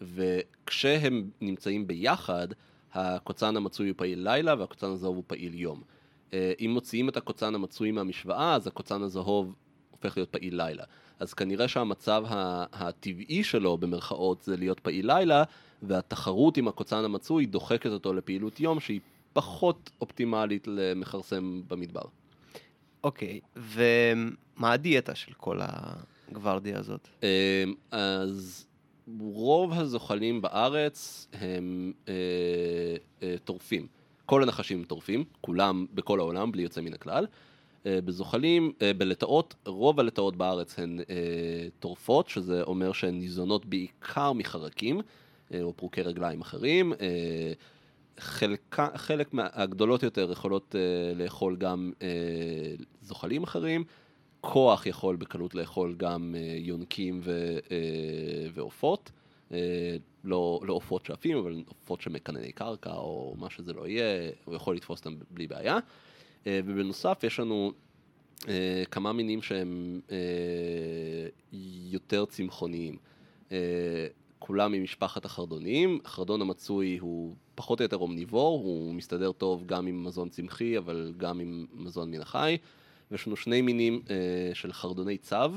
וכשהם 0.02 1.30
נמצאים 1.41 1.88
ביחד, 1.88 2.47
הקוצן 2.93 3.58
המצוי 3.58 3.89
הוא 3.89 3.95
פעיל 3.97 4.19
לילה 4.23 4.56
והקוצן 4.60 4.88
הזהוב 4.88 5.15
הוא 5.15 5.23
פעיל 5.28 5.56
יום. 5.56 5.82
אה, 6.34 6.54
אם 6.60 6.71
מוציאים 6.73 7.10
את 7.10 7.17
הקוצן 7.17 7.56
המצוי 7.56 7.91
מהמשוואה, 7.91 8.56
אז 8.56 8.67
הקוצן 8.67 9.02
הזהוב 9.02 9.56
הופך 9.91 10.17
להיות 10.17 10.30
פעיל 10.30 10.63
לילה. 10.63 10.84
אז 11.19 11.34
כנראה 11.34 11.67
שהמצב 11.67 12.23
הטבעי 12.73 13.43
שלו, 13.43 13.78
במרכאות, 13.78 14.41
זה 14.41 14.58
להיות 14.58 14.80
פעיל 14.80 15.13
לילה, 15.13 15.43
והתחרות 15.82 16.58
עם 16.58 16.67
הקוצן 16.67 17.04
המצוי 17.06 17.45
דוחקת 17.45 17.89
אותו 17.89 18.13
לפעילות 18.13 18.60
יום 18.60 18.80
שהיא 18.80 19.00
פחות 19.34 19.89
אופטימלית 20.02 20.67
למכרסם 20.67 21.62
במדבר. 21.67 22.06
אוקיי, 23.03 23.39
ומה 23.55 24.71
הדיאטה 24.73 25.15
של 25.15 25.33
כל 25.33 25.60
הגוורדיה 25.62 26.79
הזאת? 26.79 27.07
אה, 27.23 27.63
אז 27.91 28.67
רוב 29.19 29.73
הזוחלים 29.73 30.41
בארץ 30.41 31.27
הם 31.33 31.93
אה, 32.07 32.13
אה, 33.23 33.36
טורפים. 33.43 33.88
כל 34.25 34.43
הנחשים 34.43 34.83
טורפים, 34.83 35.23
כולם 35.41 35.86
בכל 35.93 36.19
העולם, 36.19 36.51
בלי 36.51 36.63
יוצא 36.63 36.81
מן 36.81 36.93
הכלל. 36.93 37.27
אה, 37.86 38.01
בזוחלים, 38.01 38.73
בלטאות, 38.97 39.55
רוב 39.65 39.99
הלטאות 39.99 40.36
בארץ 40.36 40.79
הן 40.79 40.99
טורפות, 41.79 42.29
שזה 42.29 42.62
אומר 42.62 42.91
שהן 42.91 43.19
ניזונות 43.19 43.65
בעיקר 43.65 44.33
מחרקים, 44.33 45.01
או 45.62 45.73
פרוקי 45.75 46.01
רגליים 46.01 46.41
אחרים. 46.41 46.93
חלקה, 48.19 48.88
חלק 48.95 49.34
מהגדולות 49.34 50.03
יותר 50.03 50.32
יכולות 50.32 50.75
אה, 50.75 51.13
לאכול 51.15 51.56
גם 51.56 51.91
אה, 52.01 52.08
זוחלים 53.01 53.43
אחרים. 53.43 53.84
כוח 54.41 54.86
יכול 54.86 55.15
בקלות 55.15 55.56
לאכול 55.56 55.95
גם 55.97 56.36
אה, 56.38 56.56
יונקים 56.58 57.19
ו, 57.23 57.58
אה, 57.71 57.77
ועופות. 58.53 59.12
אה, 59.51 59.97
לא, 60.23 60.60
לא 60.63 60.73
עופות 60.73 61.06
שאפים, 61.06 61.38
אבל 61.38 61.63
עופות 61.67 62.01
שמקנני 62.01 62.51
קרקע 62.51 62.93
או 62.93 63.36
מה 63.38 63.49
שזה 63.49 63.73
לא 63.73 63.88
יהיה, 63.88 64.32
הוא 64.45 64.56
יכול 64.56 64.75
לתפוס 64.75 64.99
אותם 64.99 65.15
בלי 65.32 65.47
בעיה. 65.47 65.77
אה, 66.47 66.60
ובנוסף 66.65 67.19
יש 67.23 67.39
לנו 67.39 67.71
אה, 68.47 68.84
כמה 68.91 69.13
מינים 69.13 69.41
שהם 69.41 70.01
אה, 70.12 71.58
יותר 71.91 72.25
צמחוניים. 72.25 72.97
אה, 73.51 74.08
כולם 74.39 74.71
ממשפחת 74.71 75.26
החרדונים. 75.26 76.00
החרדון 76.06 76.41
המצוי 76.41 76.97
הוא 76.97 77.36
פחות 77.56 77.80
או 77.80 77.84
יותר 77.84 77.97
אומניבור, 77.97 78.62
הוא 78.63 78.93
מסתדר 78.93 79.32
טוב 79.32 79.65
גם 79.65 79.88
עם 79.88 80.04
מזון 80.04 80.30
צמחי, 80.30 80.78
אבל 80.78 81.13
גם 81.17 81.39
עם 81.39 81.65
מזון 81.73 82.12
מן 82.12 82.21
החי. 82.21 82.58
ויש 83.12 83.28
לנו 83.28 83.36
שני 83.36 83.62
מינים 83.62 84.02
אה, 84.10 84.15
של 84.54 84.73
חרדוני 84.73 85.17
צב, 85.17 85.54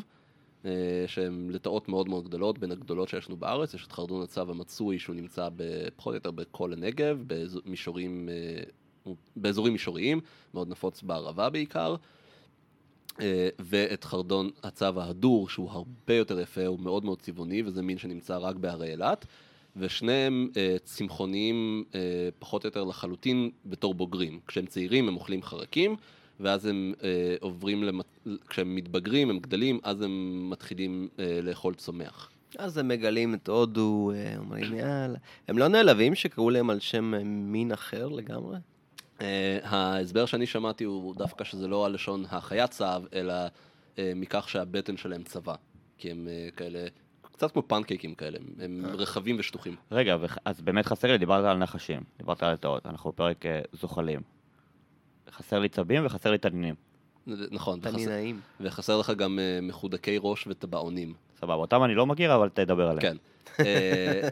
אה, 0.65 0.71
שהם 1.07 1.51
לטאות 1.51 1.89
מאוד 1.89 2.09
מאוד 2.09 2.25
גדולות, 2.25 2.59
בין 2.59 2.73
הגדולות 2.73 3.09
שיש 3.09 3.29
לנו 3.29 3.37
בארץ. 3.37 3.75
יש 3.75 3.87
את 3.87 3.93
חרדון 3.93 4.23
הצב 4.23 4.51
המצוי, 4.51 4.99
שהוא 4.99 5.17
נמצא 5.17 5.49
פחות 5.97 6.11
או 6.11 6.15
יותר 6.15 6.31
בכל 6.31 6.73
הנגב, 6.73 7.25
במישורים, 7.27 8.29
אה, 8.29 9.13
באזורים 9.37 9.73
מישוריים, 9.73 10.21
מאוד 10.55 10.69
נפוץ 10.69 11.03
בערבה 11.03 11.51
בעיקר. 11.51 11.97
אה, 13.21 13.49
ואת 13.59 14.05
חרדון 14.05 14.51
הצב 14.63 14.99
ההדור, 14.99 15.49
שהוא 15.49 15.71
הרבה 15.71 16.15
יותר 16.15 16.41
יפה, 16.41 16.67
הוא 16.67 16.81
מאוד 16.81 17.05
מאוד 17.05 17.23
צבעוני, 17.23 17.63
וזה 17.63 17.83
מין 17.83 17.99
שנמצא 17.99 18.37
רק 18.37 18.57
בהרי 18.57 18.91
אילת. 18.91 19.27
ושניהם 19.77 20.49
אה, 20.57 20.77
צמחוניים 20.85 21.85
אה, 21.95 22.01
פחות 22.39 22.65
או 22.65 22.69
יותר 22.69 22.85
לחלוטין 22.85 23.51
בתור 23.67 23.95
בוגרים. 23.95 24.41
כשהם 24.47 24.67
צעירים 24.67 25.09
הם 25.09 25.15
אוכלים 25.15 25.43
חרקים, 25.43 25.97
ואז 26.41 26.67
הם 26.67 26.93
אה, 27.03 27.35
עוברים, 27.41 27.83
למת... 27.83 28.07
כשהם 28.49 28.75
מתבגרים, 28.75 29.31
הם 29.31 29.39
גדלים, 29.39 29.79
אז 29.83 30.03
הם 30.03 30.47
מתחילים 30.51 31.09
אה, 31.19 31.41
לאכול 31.43 31.75
צומח. 31.75 32.31
אז 32.59 32.77
הם 32.77 32.89
מגלים 32.89 33.35
את 33.35 33.49
הודו, 33.49 34.13
אה, 34.15 34.35
אומרים 34.39 34.75
יאללה. 34.75 35.19
הם 35.49 35.59
לא 35.59 35.69
נעלבים 35.69 36.15
שקראו 36.15 36.51
להם 36.51 36.71
על 36.71 36.81
שם 36.81 37.15
אה, 37.15 37.25
מין 37.25 37.73
אחר 37.73 38.09
לגמרי? 38.09 38.57
אה, 39.21 39.59
ההסבר 39.63 40.27
שאני 40.27 40.47
שמעתי 40.47 40.85
הוא 40.85 41.15
דווקא 41.15 41.45
שזה 41.45 41.69
לא 41.69 41.87
הלשון 41.87 42.25
החיית 42.31 42.71
צב, 42.71 43.03
אלא 43.15 43.35
אה, 43.99 44.13
מכך 44.17 44.49
שהבטן 44.49 44.97
שלהם 44.97 45.23
צבא. 45.23 45.55
כי 45.99 46.11
הם 46.11 46.29
אה, 46.31 46.49
כאלה, 46.57 46.87
קצת 47.33 47.53
כמו 47.53 47.63
פנקייקים 47.69 48.15
כאלה, 48.15 48.39
הם- 48.61 48.85
רחבים 48.99 49.37
ושטוחים. 49.39 49.77
רגע, 49.93 50.17
אז 50.45 50.61
באמת 50.61 50.87
חסר 50.87 51.09
לי, 51.13 51.19
דיברת 51.19 51.45
על 51.45 51.57
נחשים, 51.57 52.01
דיברת 52.19 52.43
על 52.43 52.53
לטאות, 52.53 52.87
אנחנו 52.87 53.11
בפרק 53.13 53.45
זוחלים. 53.73 54.21
חסר 55.31 55.59
לי 55.59 55.69
צבים 55.69 56.07
וחסר 56.07 56.31
לי 56.31 56.39
תנינים. 56.39 56.75
נכון, 57.51 57.79
וחסר, 57.83 57.97
תנינאים. 57.97 58.41
וחסר 58.61 58.99
לך 58.99 59.11
גם 59.17 59.39
אה, 59.39 59.59
מחודקי 59.63 60.19
ראש 60.21 60.45
וטבעונים. 60.47 61.13
סבבה, 61.41 61.55
אותם 61.55 61.85
אני 61.85 61.95
לא 61.95 62.07
מכיר, 62.07 62.35
אבל 62.35 62.49
תדבר 62.55 62.83
עליהם. 62.89 63.01
כן. 63.01 63.17
אה, 63.61 64.29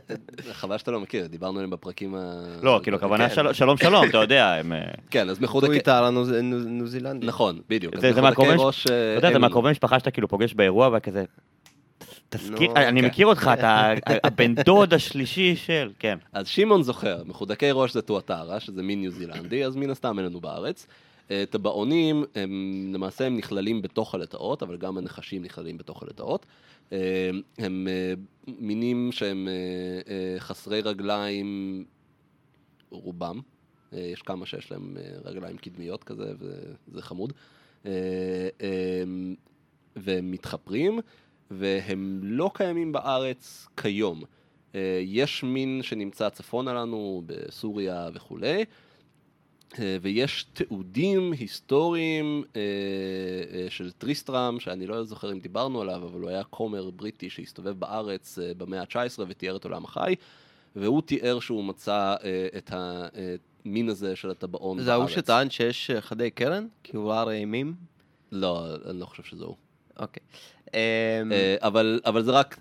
חבל 0.53 0.79
שאתה 0.79 0.91
לא 0.91 1.01
מכיר, 1.01 1.27
דיברנו 1.27 1.59
עליהם 1.59 1.71
בפרקים 1.71 2.15
ה... 2.15 2.43
לא, 2.63 2.81
כאילו, 2.83 2.97
הכוונה 2.97 3.29
כן. 3.29 3.35
של- 3.35 3.53
שלום 3.53 3.77
שלום, 3.77 4.05
אתה 4.09 4.19
יודע, 4.19 4.53
הם... 4.55 4.73
אה, 4.73 4.79
כן, 5.11 5.29
אז 5.31 5.37
הוא 5.39 5.45
מחודקי... 5.45 5.73
איתה 5.73 5.99
על 5.99 6.05
הניו 6.05 6.87
זילנדי. 6.87 7.27
נכון, 7.27 7.61
בדיוק. 7.69 7.95
אז 7.97 8.01
זה- 8.15 8.21
מהקרובי- 8.23 8.55
ראש... 8.59 8.87
אתה 8.87 8.93
יודע, 9.17 9.29
זה 9.29 9.35
אין- 9.35 9.41
מהקרובי 9.41 9.71
משפחה 9.71 9.99
שאתה 9.99 10.11
כאילו 10.11 10.29
פוגש 10.29 10.55
באירוע 10.55 10.91
וכזה... 10.97 11.25
תזכיר, 12.29 12.71
אני 12.77 13.01
כן. 13.01 13.07
מכיר 13.07 13.27
אותך, 13.27 13.51
אתה 13.59 13.93
הבן 14.25 14.55
דוד 14.55 14.95
השלישי 14.95 15.57
של... 15.57 15.91
כן. 15.99 16.19
אז 16.33 16.49
שמעון 16.49 16.83
זוכר, 16.83 17.23
מחודקי 17.27 17.69
ראש 17.73 17.93
זה 17.93 18.03
טואטרה, 18.03 18.61
שזה 18.61 18.83
מין 18.83 19.01
ניו 19.01 19.11
זילנדי, 19.11 19.65
אז 19.65 19.77
מן 19.77 19.91
הסתם 19.91 20.19
אין 20.19 20.27
לנו 20.27 20.41
בארץ. 20.41 20.87
אה, 21.31 21.45
טבעונים, 21.51 22.25
הם 22.35 22.91
למעשה 22.95 23.27
הם 23.27 23.37
נכללים 23.37 23.83
בתוך 23.83 24.15
הלטאות, 24.15 24.63
אבל 24.63 24.77
גם 24.77 24.99
הנחשים 24.99 25.43
נכללים 25.43 25.79
בתוך 25.79 26.03
הלטאות. 26.03 26.47
אה, 26.93 27.31
הם 27.59 27.89
אה, 27.91 28.15
מינים 28.47 29.13
שהם 29.13 29.49
חסרי 30.39 30.81
רגליים, 30.81 31.85
רובם. 32.91 33.41
יש 33.93 34.23
כמה 34.23 34.47
שיש 34.47 34.71
להם 34.71 34.97
רגליים 35.25 35.57
קדמיות 35.57 36.05
כזה, 36.05 36.33
וזה 36.39 37.03
חמוד. 37.03 37.33
והם 39.97 40.31
מתחפרים, 40.31 41.01
והם 41.51 42.21
לא 42.23 42.51
קיימים 42.55 42.93
בארץ 42.93 43.67
כיום. 43.77 44.23
יש 45.05 45.43
מין 45.43 45.81
שנמצא 45.83 46.29
צפונה 46.29 46.73
לנו, 46.73 47.23
בסוריה 47.27 48.09
וכולי, 48.15 48.65
ויש 50.03 50.47
תיעודים 50.53 51.33
היסטוריים 51.33 52.45
אה, 52.57 52.61
אה, 52.61 53.71
של 53.71 53.93
טריסטרם, 53.93 54.61
שאני 54.61 54.87
לא 54.87 55.05
זוכר 55.05 55.33
אם 55.33 55.39
דיברנו 55.39 55.81
עליו, 55.81 56.05
אבל 56.05 56.21
הוא 56.21 56.31
היה 56.31 56.45
כומר 56.45 56.91
בריטי 56.91 57.31
שהסתובב 57.31 57.81
בארץ 57.81 58.39
אה, 58.39 58.55
במאה 58.55 58.81
ה-19 58.81 59.23
ותיאר 59.29 59.57
את 59.57 59.65
עולם 59.65 59.85
החי, 59.85 60.15
והוא 60.77 61.03
תיאר 61.03 61.41
שהוא 61.41 61.65
מצא 61.65 62.15
אה, 62.25 62.49
את 62.57 62.71
המין 62.73 63.89
הזה 63.89 64.17
של 64.17 64.31
הטבעון 64.31 64.77
בארץ. 64.77 64.87
זה 64.87 64.93
ההוא 64.93 65.09
שטען 65.09 65.51
שיש 65.51 65.91
אה, 65.91 66.01
חדי 66.01 66.31
קרן? 66.31 66.67
כי 66.83 66.97
הוא 66.97 67.11
ראה 67.11 67.23
רעימים? 67.23 67.75
לא, 68.33 68.67
אני 68.91 69.01
לא 69.01 69.07
חושב 69.07 69.23
שזה 69.23 69.45
הוא. 69.45 69.57
אוקיי. 69.99 70.23
אמ, 70.75 71.33
אה, 71.33 71.57
אבל, 71.61 72.01
אבל 72.05 72.23
זה 72.23 72.31
רק 72.31 72.61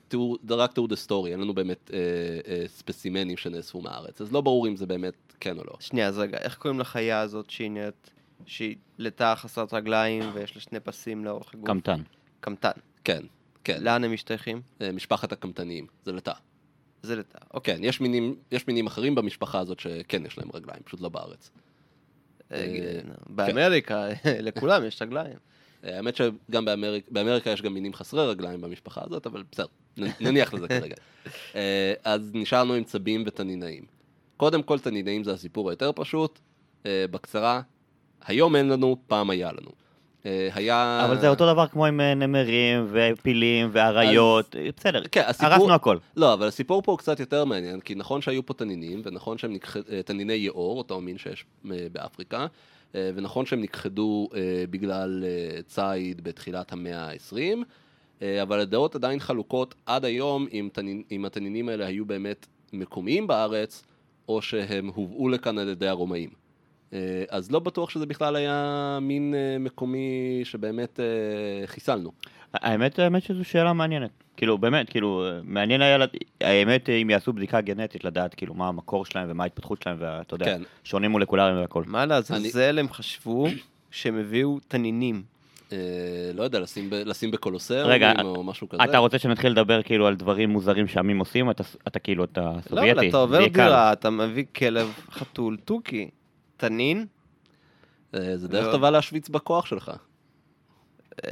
תיעוד 0.73 0.91
היסטורי, 0.91 1.31
אין 1.31 1.39
לנו 1.39 1.53
באמת 1.53 1.91
אה, 1.93 1.99
אה, 2.47 2.63
ספסימנים 2.67 3.37
שנאספו 3.37 3.81
מהארץ, 3.81 4.21
אז 4.21 4.31
לא 4.31 4.41
ברור 4.41 4.67
אם 4.67 4.75
זה 4.75 4.85
באמת 4.85 5.26
כן 5.39 5.57
או 5.57 5.63
לא. 5.63 5.73
שנייה, 5.79 6.07
אז 6.07 6.17
רגע, 6.17 6.37
איך 6.37 6.55
קוראים 6.55 6.79
לחיה 6.79 7.19
הזאת 7.19 7.49
שהיא 7.49 7.71
נראית, 7.71 8.11
שהיא 8.45 8.75
לטאה 8.97 9.35
חסרת 9.35 9.73
רגליים 9.73 10.23
ויש 10.33 10.55
לה 10.55 10.61
שני 10.61 10.79
פסים 10.79 11.25
לאורך 11.25 11.53
הגוף? 11.53 11.67
קמטן. 11.67 12.01
קמטן. 12.39 12.71
כן, 13.03 13.21
כן, 13.63 13.83
לאן 13.83 14.03
הם 14.03 14.13
משתייכים? 14.13 14.61
אה, 14.81 14.91
משפחת 14.91 15.31
הקמטניים, 15.31 15.87
זה 16.05 16.11
לטאה. 16.11 16.33
זה 17.01 17.15
לטאה. 17.15 17.41
אוקיי. 17.53 17.75
כן, 17.75 17.83
יש 17.83 18.01
מינים, 18.01 18.35
יש 18.51 18.67
מינים 18.67 18.87
אחרים 18.87 19.15
במשפחה 19.15 19.59
הזאת 19.59 19.79
שכן 19.79 20.25
יש 20.25 20.37
להם 20.37 20.49
רגליים, 20.53 20.81
פשוט 20.83 21.01
לא 21.01 21.09
בארץ. 21.09 21.51
אה, 22.51 22.57
אה, 22.57 22.99
באמריקה, 23.29 24.07
לכולם 24.47 24.85
יש 24.85 25.01
רגליים. 25.01 25.37
האמת 25.83 26.15
שגם 26.15 26.65
באמריק, 26.65 27.05
באמריקה 27.11 27.49
יש 27.49 27.61
גם 27.61 27.73
מינים 27.73 27.93
חסרי 27.93 28.27
רגליים 28.27 28.61
במשפחה 28.61 29.01
הזאת, 29.05 29.25
אבל 29.25 29.43
בסדר, 29.51 29.65
נניח 29.97 30.53
לזה 30.53 30.67
כרגע. 30.67 30.95
אז 32.03 32.31
נשארנו 32.33 32.73
עם 32.73 32.83
צבים 32.83 33.23
ותנינאים. 33.27 33.96
קודם 34.37 34.63
כל, 34.63 34.79
תנינאים 34.79 35.23
זה 35.23 35.33
הסיפור 35.33 35.69
היותר 35.69 35.91
פשוט. 35.95 36.39
אה, 36.85 37.05
בקצרה, 37.11 37.61
היום 38.25 38.55
אין 38.55 38.69
לנו, 38.69 38.97
פעם 39.07 39.29
היה 39.29 39.51
לנו. 39.51 39.69
אה, 40.25 40.49
היה... 40.53 41.01
אבל 41.05 41.19
זה 41.19 41.29
אותו 41.29 41.53
דבר 41.53 41.67
כמו 41.67 41.85
עם 41.85 42.01
אה, 42.01 42.13
נמרים 42.13 42.87
ופילים 42.91 43.69
ואריות, 43.71 44.55
אה, 44.55 44.69
בסדר, 44.77 45.03
כן, 45.11 45.23
הסיפור- 45.27 45.53
הרסנו 45.53 45.73
הכל. 45.73 45.97
לא, 46.17 46.33
אבל 46.33 46.47
הסיפור 46.47 46.81
פה 46.81 46.91
הוא 46.91 46.99
קצת 46.99 47.19
יותר 47.19 47.45
מעניין, 47.45 47.79
כי 47.79 47.95
נכון 47.95 48.21
שהיו 48.21 48.45
פה 48.45 48.53
תנינים, 48.53 49.01
ונכון 49.05 49.37
שהם 49.37 49.53
נכחדו, 49.53 49.83
תניני 50.05 50.33
יאור, 50.33 50.77
אותו 50.77 51.01
מין 51.01 51.17
שיש 51.17 51.45
באפריקה, 51.91 52.47
ונכון 52.93 53.45
שהם 53.45 53.61
נכחדו 53.61 54.29
בגלל 54.69 55.23
ציד 55.67 56.23
בתחילת 56.23 56.71
המאה 56.71 57.09
ה-20, 57.11 57.35
אה, 58.21 58.41
אבל 58.41 58.59
הדעות 58.59 58.95
עדיין 58.95 59.19
חלוקות 59.19 59.75
עד 59.85 60.05
היום 60.05 60.47
אם, 60.53 60.69
תנין, 60.73 61.03
אם 61.11 61.25
התנינים 61.25 61.69
האלה 61.69 61.85
היו 61.85 62.05
באמת 62.05 62.47
מקומיים 62.73 63.27
בארץ, 63.27 63.83
או 64.27 64.41
שהם 64.41 64.87
הובאו 64.95 65.29
לכאן 65.29 65.57
על 65.57 65.69
ידי 65.69 65.87
הרומאים. 65.87 66.29
אה, 66.93 67.23
אז 67.29 67.51
לא 67.51 67.59
בטוח 67.59 67.89
שזה 67.89 68.05
בכלל 68.05 68.35
היה 68.35 68.97
מין 69.01 69.33
אה, 69.37 69.57
מקומי 69.59 70.09
שבאמת 70.43 70.99
אה, 70.99 71.05
חיסלנו. 71.67 72.11
האמת, 72.53 72.99
האמת 72.99 73.23
שזו 73.23 73.43
שאלה 73.45 73.73
מעניינת. 73.73 74.09
כאילו, 74.37 74.57
באמת, 74.57 74.89
כאילו, 74.89 75.25
מעניין 75.43 75.81
היה, 75.81 75.97
לד- 75.97 76.09
האמת, 76.41 76.89
אם 76.89 77.09
יעשו 77.09 77.33
בדיקה 77.33 77.61
גנטית, 77.61 78.03
לדעת, 78.03 78.33
כאילו, 78.35 78.53
מה 78.53 78.67
המקור 78.67 79.05
שלהם 79.05 79.27
ומה 79.31 79.43
ההתפתחות 79.43 79.81
שלהם, 79.81 79.97
ואתה 79.99 80.35
יודע, 80.35 80.45
כן. 80.45 80.61
שונים 80.83 81.11
מולקולריים 81.11 81.57
והכל. 81.57 81.83
מה 81.87 82.05
לעזאזל 82.05 82.79
הם 82.79 82.89
חשבו 82.89 83.47
שהם 83.91 84.17
הביאו 84.19 84.59
תנינים? 84.67 85.23
אה, 85.71 85.77
לא 86.33 86.43
יודע, 86.43 86.59
לשים, 86.59 86.89
ב, 86.89 86.93
לשים 86.93 87.31
בקולוסר 87.31 87.87
רגע, 87.87 88.13
או 88.23 88.43
משהו 88.43 88.69
כזה. 88.69 88.83
אתה 88.83 88.97
רוצה 88.97 89.19
שנתחיל 89.19 89.51
לדבר, 89.51 89.83
כאילו, 89.83 90.07
על 90.07 90.15
דברים 90.15 90.49
מוזרים 90.49 90.87
שעמים 90.87 91.19
עושים? 91.19 91.51
אתה, 91.51 91.63
אתה 91.87 91.99
כאילו, 91.99 92.23
אתה 92.23 92.41
לא, 92.41 92.61
סובייטי. 92.61 92.99
אבל 92.99 93.09
אתה 93.09 93.17
עובר. 93.17 93.47
דירה, 93.47 93.93
אתה 93.93 94.09
מביא 94.09 94.45
כלב, 94.55 94.93
חתול, 95.11 95.57
תוכי, 95.65 96.09
תנין, 96.57 97.05
אה, 98.15 98.37
זה 98.37 98.47
דרך 98.47 98.65
לא. 98.65 98.71
טובה 98.71 98.91
להשוויץ 98.91 99.29
בכוח 99.29 99.65
שלך. 99.65 99.91
אה, 101.25 101.31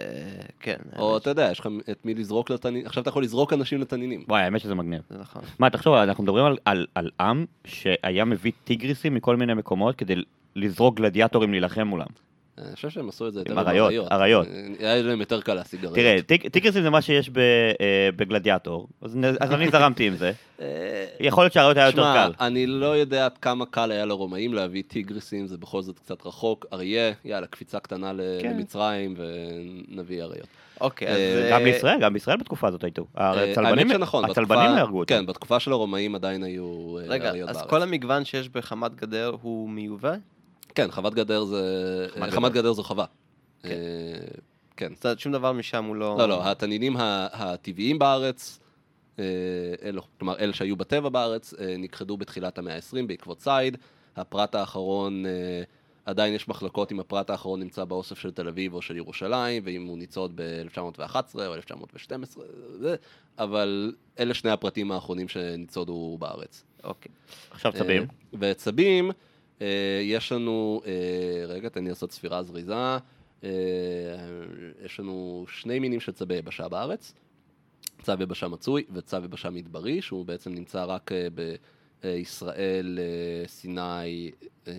כן, 0.59 0.77
או 0.97 1.17
אתה 1.17 1.29
יודע, 1.29 1.49
יש 1.51 1.59
לך 1.59 1.67
את 1.91 2.05
מי 2.05 2.13
לזרוק 2.13 2.49
לתנינים. 2.49 2.85
עכשיו 2.85 3.01
אתה 3.01 3.09
יכול 3.09 3.23
לזרוק 3.23 3.53
אנשים 3.53 3.81
לתנינים. 3.81 4.23
וואי, 4.27 4.41
האמת 4.41 4.61
שזה 4.61 4.75
מגניב. 4.75 5.01
זה 5.09 5.17
נכון. 5.17 5.41
מה, 5.59 5.69
תחשוב, 5.69 5.93
אנחנו 5.93 6.23
מדברים 6.23 6.45
על, 6.45 6.57
על, 6.65 6.85
על 6.95 7.09
עם 7.19 7.45
שהיה 7.65 8.25
מביא 8.25 8.51
טיגריסים 8.63 9.13
מכל 9.13 9.35
מיני 9.35 9.53
מקומות 9.53 9.95
כדי 9.95 10.15
לזרוק 10.55 10.95
גלדיאטורים 10.95 11.51
להילחם 11.51 11.87
מולם. 11.87 12.07
אני 12.57 12.75
חושב 12.75 12.89
שהם 12.89 13.09
עשו 13.09 13.27
את 13.27 13.33
זה 13.33 13.39
יותר 13.39 13.51
עם 13.51 13.59
אריות, 13.59 14.11
אריות. 14.11 14.47
אה, 14.47 14.91
היה 14.93 15.03
להם 15.03 15.19
יותר 15.19 15.41
קל 15.41 15.53
להשיג 15.53 15.79
אריות. 15.79 15.95
תראה, 15.95 16.21
טיג, 16.21 16.47
טיגריסים 16.47 16.83
זה 16.83 16.89
מה 16.89 17.01
שיש 17.01 17.29
ב, 17.29 17.37
אה, 17.37 18.09
בגלדיאטור, 18.15 18.87
אז, 19.01 19.17
אני 19.41 19.69
זרמתי 19.69 20.07
עם 20.07 20.15
זה. 20.15 20.31
אה, 20.61 21.05
יכול 21.19 21.43
להיות 21.43 21.53
שהאריות 21.53 21.77
היה 21.77 21.85
יותר 21.85 22.01
שמע, 22.01 22.13
קל. 22.13 22.45
אני 22.45 22.67
לא 22.67 22.97
יודע 22.97 23.25
עד 23.25 23.37
כמה 23.37 23.65
קל 23.65 23.91
היה 23.91 24.05
לרומאים 24.05 24.53
להביא 24.53 24.83
טיגריסים, 24.87 25.47
זה 25.47 25.57
בכל 25.57 25.81
זאת 25.81 25.99
קצת 25.99 26.25
רחוק. 26.25 26.65
אריה, 26.73 27.11
יאללה, 27.25 27.47
קפיצה 27.47 27.79
קטנה 27.79 28.11
כן. 28.41 28.49
למצרים 28.49 29.15
ונביא 29.17 30.23
אריות. 30.23 30.47
אוקיי, 30.81 31.07
אז... 31.07 31.51
גם 31.51 31.63
בישראל, 31.63 31.99
גם 31.99 32.13
בישראל 32.13 32.37
בתקופה 32.37 32.67
הזאת 32.67 32.83
הייתו. 32.83 33.05
הצלבנים, 33.15 33.65
האמת 33.65 33.91
שנכון, 33.91 34.25
הצלבנים 34.25 34.69
הרגו 34.69 34.99
אותם. 34.99 35.15
כן, 35.15 35.25
בתקופה 35.25 35.59
של 35.59 35.71
הרומאים 35.71 36.15
עדיין 36.15 36.43
היו 36.43 36.97
אה, 36.97 37.03
רגע, 37.07 37.29
אריות 37.29 37.49
אז 37.49 37.55
בארץ. 37.55 37.69
כל 37.69 37.81
המגוון 37.81 38.25
שיש 38.25 38.49
בחמת 38.49 38.95
גדר 38.95 39.35
הוא 39.41 39.69
מיובא? 39.69 40.15
כן, 40.75 40.91
חוות 40.91 41.13
גדר 41.13 41.43
זה... 41.43 42.07
חמת 42.13 42.29
חמת 42.29 42.51
גדר. 42.51 42.61
גדר 42.61 42.73
זו 42.73 42.83
חווה. 42.83 43.05
כן. 43.63 43.69
אה, 43.69 43.75
כן. 44.77 44.93
זאת 44.95 45.05
אומרת, 45.05 45.19
שום 45.19 45.31
דבר 45.31 45.51
משם 45.51 45.83
הוא 45.83 45.95
לא... 45.95 46.15
לא, 46.17 46.29
לא, 46.29 46.51
התנינים 46.51 46.95
הטבעיים 47.33 47.99
בארץ, 47.99 48.59
אה, 49.19 49.25
אלו, 49.83 50.01
כלומר, 50.19 50.39
אלה 50.39 50.53
שהיו 50.53 50.75
בטבע 50.75 51.09
בארץ, 51.09 51.53
אה, 51.53 51.75
נכחדו 51.77 52.17
בתחילת 52.17 52.57
המאה 52.57 52.75
ה-20 52.75 53.07
בעקבות 53.07 53.37
ציד. 53.37 53.77
הפרט 54.15 54.55
האחרון, 54.55 55.25
אה, 55.25 55.63
עדיין 56.05 56.33
יש 56.33 56.47
מחלוקות 56.47 56.91
אם 56.91 56.99
הפרט 56.99 57.29
האחרון 57.29 57.59
נמצא 57.59 57.83
באוסף 57.83 58.19
של 58.19 58.31
תל 58.31 58.47
אביב 58.47 58.73
או 58.73 58.81
של 58.81 58.97
ירושלים, 58.97 59.63
ואם 59.65 59.85
הוא 59.85 59.97
ניצוד 59.97 60.31
ב-1911 60.35 61.35
או 61.35 61.53
1912, 61.53 62.45
זה, 62.79 62.95
אבל 63.37 63.93
אלה 64.19 64.33
שני 64.33 64.51
הפרטים 64.51 64.91
האחרונים 64.91 65.27
שניצודו 65.27 66.17
בארץ. 66.19 66.63
אוקיי. 66.83 67.11
עכשיו 67.51 67.73
צבים. 67.73 68.01
אה, 68.01 68.07
וצבים, 68.39 69.09
אה, 69.09 69.15
יש 70.03 70.31
לנו, 70.31 70.81
אה, 70.85 71.45
רגע, 71.47 71.69
תן 71.69 71.83
לי 71.83 71.89
לעשות 71.89 72.11
ספירה 72.11 72.43
זריזה. 72.43 72.97
אה, 73.43 73.49
יש 74.85 74.99
לנו 74.99 75.45
שני 75.47 75.79
מינים 75.79 75.99
של 75.99 76.11
צבי 76.11 76.35
יבשה 76.35 76.67
בארץ, 76.67 77.13
צב 78.01 78.21
יבשה 78.21 78.47
מצוי 78.47 78.83
וצב 78.93 79.23
יבשה 79.23 79.49
מדברי, 79.49 80.01
שהוא 80.01 80.25
בעצם 80.25 80.53
נמצא 80.53 80.83
רק 80.83 81.11
אה, 81.11 81.27
בישראל, 82.03 82.99
אה, 83.01 83.47
סיני, 83.47 84.31
אה, 84.67 84.73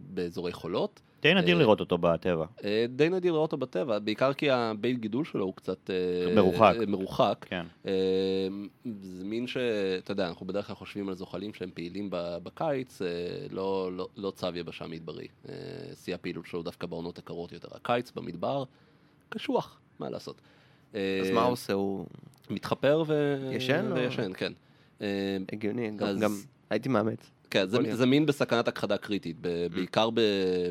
באזורי 0.00 0.52
חולות. 0.52 1.00
די 1.22 1.34
נדיר 1.34 1.56
אה, 1.56 1.60
לראות 1.60 1.80
אותו 1.80 1.98
בטבע. 1.98 2.46
אה, 2.64 2.84
די 2.88 3.08
נדיר 3.08 3.32
לראות 3.32 3.52
אותו 3.52 3.66
בטבע, 3.66 3.98
בעיקר 3.98 4.32
כי 4.32 4.50
הבית 4.50 4.98
גידול 5.00 5.24
שלו 5.24 5.44
הוא 5.44 5.54
קצת... 5.56 5.90
אה, 5.90 6.34
מרוחק. 6.34 6.74
מרוחק. 6.88 7.46
כן. 7.48 7.66
זה 9.02 9.24
מין 9.24 9.46
ש... 9.46 9.56
אתה 9.98 10.12
יודע, 10.12 10.28
אנחנו 10.28 10.46
בדרך 10.46 10.66
כלל 10.66 10.76
חושבים 10.76 11.08
על 11.08 11.14
זוחלים 11.14 11.54
שהם 11.54 11.70
פעילים 11.74 12.08
ב- 12.10 12.36
בקיץ, 12.42 13.02
לא, 13.50 13.90
לא, 13.92 14.08
לא 14.16 14.30
צב 14.30 14.52
יבשה 14.56 14.86
מדברי. 14.86 15.26
שיא 15.94 16.14
הפעילות 16.14 16.46
שלו 16.46 16.62
דווקא 16.62 16.86
בעונות 16.86 17.18
הקרות 17.18 17.52
יותר. 17.52 17.68
הקיץ 17.74 18.10
במדבר, 18.10 18.64
קשוח, 19.28 19.80
מה 19.98 20.10
לעשות. 20.10 20.40
אז 20.92 20.98
מה 21.34 21.42
הוא 21.42 21.52
עושה? 21.52 21.72
הוא 21.72 22.06
מתחפר 22.50 23.02
ו... 23.06 23.36
ישן 23.52 23.86
או- 23.90 23.96
וישן, 23.96 24.32
כן. 24.34 24.52
אה, 25.02 25.06
הגיוני, 25.52 25.90
גם- 25.90 26.06
אז- 26.06 26.20
גם 26.20 26.30
הייתי 26.70 26.88
מאמץ. 26.88 27.30
כן, 27.50 27.66
זה. 27.66 27.96
זה 27.96 28.06
מין 28.06 28.26
בסכנת 28.26 28.68
הכחדה 28.68 28.96
קריטית. 28.96 29.36
ב, 29.40 29.66
בעיקר 29.74 30.10
ב, 30.10 30.20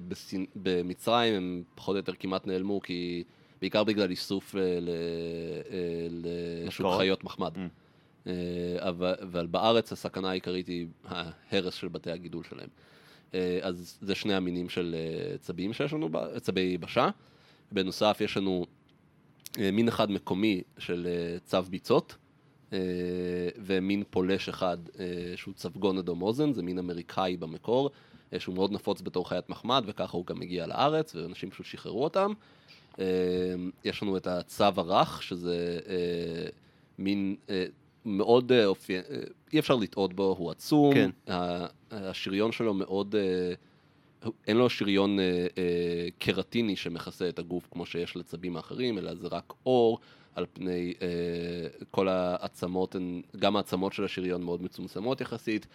בסין, 0.07 0.45
במצרים 0.55 1.33
הם 1.33 1.63
פחות 1.75 1.93
או 1.93 1.97
יותר 1.97 2.13
כמעט 2.19 2.47
נעלמו, 2.47 2.81
כי 2.81 3.23
בעיקר 3.61 3.83
בגלל 3.83 4.09
איסוף 4.09 4.55
ל, 4.55 4.89
אה, 4.89 6.07
לשוק? 6.65 6.97
חיות 6.97 7.23
מחמד. 7.23 7.55
Mm. 7.55 7.59
אה, 8.27 8.33
אבל, 8.77 9.15
אבל 9.21 9.47
בארץ 9.47 9.91
הסכנה 9.91 10.29
העיקרית 10.29 10.67
היא 10.67 10.87
ההרס 11.05 11.73
של 11.73 11.87
בתי 11.87 12.11
הגידול 12.11 12.43
שלהם. 12.43 12.69
אה, 13.33 13.59
אז 13.61 13.97
זה 14.01 14.15
שני 14.15 14.33
המינים 14.33 14.69
של 14.69 14.95
אה, 14.97 15.37
צבים 15.37 15.73
שיש 15.73 15.93
לנו, 15.93 16.09
צבי 16.41 16.61
יבשה. 16.61 17.09
בנוסף 17.71 18.17
יש 18.21 18.37
לנו 18.37 18.65
אה, 19.59 19.71
מין 19.71 19.87
אחד 19.87 20.11
מקומי 20.11 20.61
של 20.77 21.07
אה, 21.07 21.39
צב 21.39 21.65
ביצות, 21.69 22.11
אה, 22.11 22.17
ומין 23.57 24.03
פולש 24.09 24.49
אחד 24.49 24.77
אה, 24.99 25.05
שהוא 25.35 25.53
צבגון 25.53 25.97
אדום 25.97 26.21
אוזן, 26.21 26.53
זה 26.53 26.63
מין 26.63 26.79
אמריקאי 26.79 27.37
במקור, 27.37 27.89
אה, 28.33 28.39
שהוא 28.39 28.55
מאוד 28.55 28.71
נפוץ 28.71 29.01
בתור 29.01 29.29
חיית 29.29 29.49
מחמד, 29.49 29.83
וככה 29.87 30.17
הוא 30.17 30.25
גם 30.25 30.41
הגיע 30.41 30.67
לארץ, 30.67 31.15
ואנשים 31.15 31.49
פשוט 31.49 31.65
שחררו 31.65 32.03
אותם. 32.03 32.33
אה, 32.99 33.05
יש 33.83 34.03
לנו 34.03 34.17
את 34.17 34.27
הצב 34.27 34.73
הרך, 34.77 35.23
שזה 35.23 35.79
אה, 35.87 36.49
מין 36.99 37.35
אה, 37.49 37.65
מאוד 38.05 38.51
אה, 38.51 38.65
אופי... 38.65 38.97
אה, 38.97 39.01
אי 39.53 39.59
אפשר 39.59 39.75
לטעות 39.75 40.13
בו, 40.13 40.35
הוא 40.37 40.51
עצום, 40.51 40.93
כן. 40.93 41.09
השריון 41.91 42.51
שלו 42.51 42.73
מאוד... 42.73 43.15
אה, 43.15 43.53
אין 44.47 44.57
לו 44.57 44.69
שריון 44.69 45.19
אה, 45.19 45.47
אה, 45.57 46.07
קרטיני 46.19 46.75
שמכסה 46.75 47.29
את 47.29 47.39
הגוף 47.39 47.67
כמו 47.71 47.85
שיש 47.85 48.15
לצבים 48.15 48.55
האחרים, 48.55 48.97
אלא 48.97 49.15
זה 49.15 49.27
רק 49.31 49.53
אור 49.65 49.99
על 50.35 50.45
פני 50.53 50.93
אה, 51.01 51.07
כל 51.91 52.07
העצמות, 52.07 52.95
הן- 52.95 53.21
גם 53.39 53.55
העצמות 53.55 53.93
של 53.93 54.03
השריון 54.03 54.43
מאוד 54.43 54.63
מצומצמות 54.63 55.21
יחסית. 55.21 55.67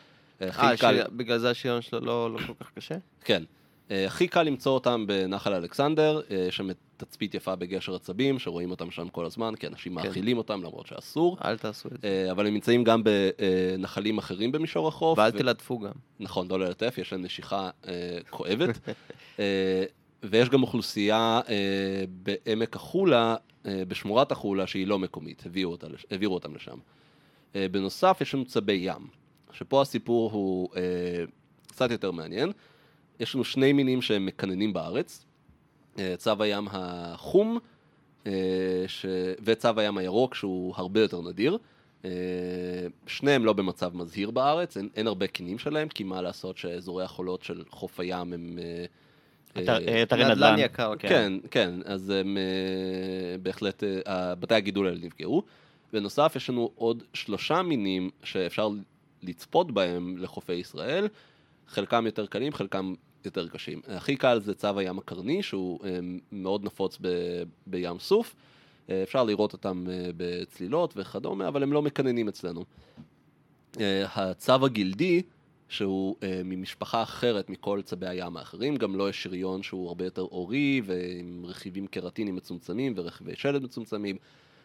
אה, 0.43 0.49
אה, 0.59 0.77
קל- 0.77 1.03
בגלל 1.17 1.38
זה 1.38 1.51
השריון 1.51 1.83
שלו 1.83 2.01
לא 2.01 2.31
לא 2.33 2.38
כל 2.47 2.64
כך 2.64 2.71
קשה? 2.75 2.95
כן. 3.25 3.43
אה, 3.90 4.07
הכי 4.07 4.29
קל 4.29 4.43
למצוא 4.43 4.73
אותם 4.73 5.05
בנחל 5.07 5.53
אלכסנדר, 5.55 6.21
אה, 6.31 6.37
יש 6.49 6.57
שם 6.57 6.69
תצפית 6.97 7.35
יפה 7.35 7.57
בגשר 7.57 7.95
עצבים, 7.95 8.38
שרואים 8.38 8.71
אותם 8.71 8.90
שם 8.90 9.09
כל 9.09 9.25
הזמן, 9.27 9.55
כי 9.55 9.67
אנשים 9.67 9.99
כן. 10.01 10.07
מאכילים 10.07 10.38
אותם 10.38 10.61
למרות 10.62 10.87
שאסור. 10.87 11.37
אל 11.45 11.57
תעשו 11.59 11.88
את 11.95 12.01
זה. 12.03 12.09
אה, 12.09 12.31
אבל 12.33 12.47
הם 12.47 12.55
נמצאים 12.55 12.85
גם 12.85 13.03
בנחלים 13.05 14.19
אחרים 14.19 14.53
במישור 14.53 14.88
החוף. 14.88 15.19
ואל 15.19 15.31
ו- 15.35 15.38
תלטפו 15.38 15.79
גם. 15.79 15.93
נכון, 16.21 16.49
לא 16.49 16.59
ללטף, 16.59 16.95
יש 16.99 17.12
להם 17.12 17.23
נשיכה 17.23 17.71
אה, 17.88 17.93
כואבת. 18.31 18.79
אה, 19.38 19.85
ויש 20.23 20.49
גם 20.49 20.62
אוכלוסייה 20.62 21.40
אה, 21.49 21.55
בעמק 22.09 22.77
החולה, 22.77 23.33
אה, 23.33 23.37
בשמורת 23.64 24.33
החולה, 24.33 24.66
שהיא 24.66 24.87
לא 24.87 24.98
מקומית, 24.98 25.42
הביאו 25.46 25.70
אותה, 25.70 25.87
העבירו 26.11 26.35
אותם 26.35 26.55
לשם. 26.55 26.77
אה, 27.57 27.68
בנוסף, 27.68 28.18
יש 28.20 28.35
לנו 28.35 28.44
צבי 28.44 28.72
ים, 28.72 29.07
שפה 29.53 29.83
הסיפור 29.83 30.31
הוא 30.31 30.68
אה, 30.77 30.81
קצת 31.66 31.90
יותר 31.90 32.11
מעניין. 32.11 32.53
יש 33.20 33.35
לנו 33.35 33.44
שני 33.44 33.72
מינים 33.72 34.03
שהם 34.03 34.27
מקננים 34.27 34.72
בארץ, 34.72 35.24
אה, 35.98 36.14
צב 36.16 36.42
הים 36.42 36.68
החום 36.70 37.59
אה, 38.27 38.33
ש... 38.87 39.07
וצב 39.44 39.79
הים 39.79 39.98
הירוק, 39.98 40.35
שהוא 40.35 40.74
הרבה 40.77 41.00
יותר 41.00 41.20
נדיר. 41.20 41.59
אה, 42.05 42.11
שניהם 43.07 43.44
לא 43.44 43.53
במצב 43.53 43.96
מזהיר 43.96 44.31
בארץ, 44.31 44.77
אין, 44.77 44.88
אין 44.96 45.07
הרבה 45.07 45.27
קינים 45.27 45.59
שלהם, 45.59 45.88
כי 45.88 46.05
מה 46.05 46.22
לעשות 46.22 46.59
שאזורי 46.59 47.05
החולות 47.05 47.42
של 47.42 47.64
חוף 47.70 48.00
הים 48.00 48.33
הם... 48.33 48.59
אה, 49.57 49.79
אה, 49.88 50.03
אתרי 50.03 50.25
נדל"ן 50.25 50.33
נדל"ן. 50.33 50.59
יקר, 50.59 50.93
כן. 50.99 51.09
כן, 51.09 51.33
כן, 51.51 51.75
אז 51.85 52.11
הם 52.11 52.37
אה, 52.37 53.38
בהחלט, 53.43 53.83
בתי 54.40 54.55
הגידול 54.55 54.87
האלה 54.87 54.99
נפגעו. 55.03 55.43
בנוסף, 55.93 56.33
יש 56.37 56.51
לנו 56.51 56.71
עוד 56.75 57.03
שלושה 57.14 57.62
מינים 57.62 58.11
שאפשר 58.25 58.69
לצפות 59.23 59.73
בהם 59.73 60.17
לחופי 60.19 60.53
ישראל, 60.53 61.09
חלקם 61.69 62.07
יותר 62.07 62.27
קלים, 62.27 62.53
חלקם 62.53 62.95
יותר 63.25 63.49
קשים. 63.49 63.81
הכי 63.88 64.17
קל 64.17 64.40
זה 64.40 64.55
צב 64.55 64.79
הים 64.79 64.99
הקרני, 64.99 65.43
שהוא 65.43 65.81
מאוד 66.33 66.64
נפוץ 66.64 66.99
ב, 67.01 67.09
בים 67.67 67.99
סוף. 67.99 68.35
אפשר 69.03 69.25
לראות 69.25 69.53
אותם 69.53 69.85
בצלילות 70.17 70.95
וכדומה, 70.97 71.49
אבל 71.49 71.62
הם 71.62 71.73
לא 71.73 71.83
מקננים 71.83 72.29
אצלנו. 72.29 72.64
הצב 74.14 74.64
הגלדי, 74.64 75.23
שהוא 75.68 76.16
אה, 76.22 76.40
ממשפחה 76.44 77.03
אחרת 77.03 77.50
מכל 77.50 77.83
צבי 77.85 78.09
הים 78.09 78.37
האחרים, 78.37 78.77
גם 78.77 78.96
לו 78.96 79.09
יש 79.09 79.22
שריון 79.22 79.62
שהוא 79.62 79.88
הרבה 79.88 80.05
יותר 80.05 80.22
אורי, 80.22 80.83
ועם 80.85 81.44
רכיבים 81.46 81.87
קרטינים 81.87 82.37
מצומצמים 82.37 82.92
ורכיבי 82.96 83.37
שלד 83.37 83.62
מצומצמים. 83.62 84.16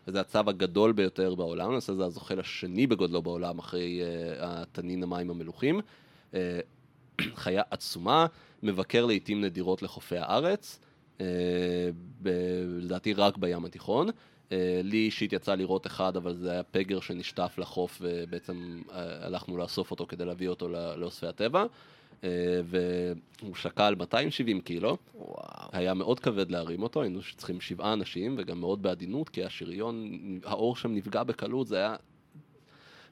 וזה 0.08 0.20
הצב 0.20 0.50
הגדול 0.50 0.92
ביותר 0.92 1.36
בעולם, 1.36 1.72
למעשה 1.72 1.94
זה 1.94 2.06
הזוחל 2.06 2.40
השני 2.40 2.88
בגודלו 2.88 3.22
בעולם 3.22 3.60
אחרי 3.60 4.02
אה, 4.02 4.62
התנין 4.62 5.04
המים 5.04 5.30
המלוכים. 5.30 5.82
אה, 6.34 6.60
חיה 7.36 7.62
עצומה, 7.72 8.26
מבקר 8.64 9.06
לעיתים 9.06 9.42
נדירות 9.42 9.82
לחופי 9.82 10.18
הארץ, 10.18 10.80
אה, 11.22 11.26
ב- 12.22 12.30
לדעתי 12.68 13.14
רק 13.14 13.38
בים 13.38 13.66
התיכון. 13.66 14.08
אה, 14.52 14.82
לי 14.84 14.98
אישית 14.98 15.34
יצא 15.34 15.56
לראות 15.56 15.88
אחד, 15.88 16.18
אבל 16.18 16.36
זה 16.36 16.52
היה 16.52 16.64
פגר 16.64 17.00
שנשטף 17.00 17.56
לחוף, 17.58 18.02
ובעצם 18.02 18.82
אה, 18.92 19.26
הלכנו 19.26 19.58
לאסוף 19.58 19.92
אותו 19.92 20.06
כדי 20.06 20.26
להביא 20.26 20.48
אותו 20.48 20.70
לאוספי 20.70 21.28
הטבע. 21.28 21.66
אה, 22.24 22.30
והוא 22.66 23.56
שקל 23.56 23.96
270 23.96 24.62
קילו, 24.62 24.98
וואו. 25.16 25.70
היה 25.72 25.94
מאוד 25.94 26.20
כבד 26.20 26.52
להרים 26.52 26.84
אותו, 26.84 27.02
היינו 27.02 27.20
צריכים 27.38 27.62
שבעה 27.62 27.94
אנשים, 27.94 28.36
וגם 28.38 28.60
מאוד 28.60 28.82
בעדינות, 28.82 29.30
כי 29.30 29.44
השריון, 29.44 30.20
האור 30.44 30.76
שם 30.76 30.96
נפגע 30.96 31.24
בקלות, 31.24 31.68
זה 31.68 31.78
היה... 31.78 31.96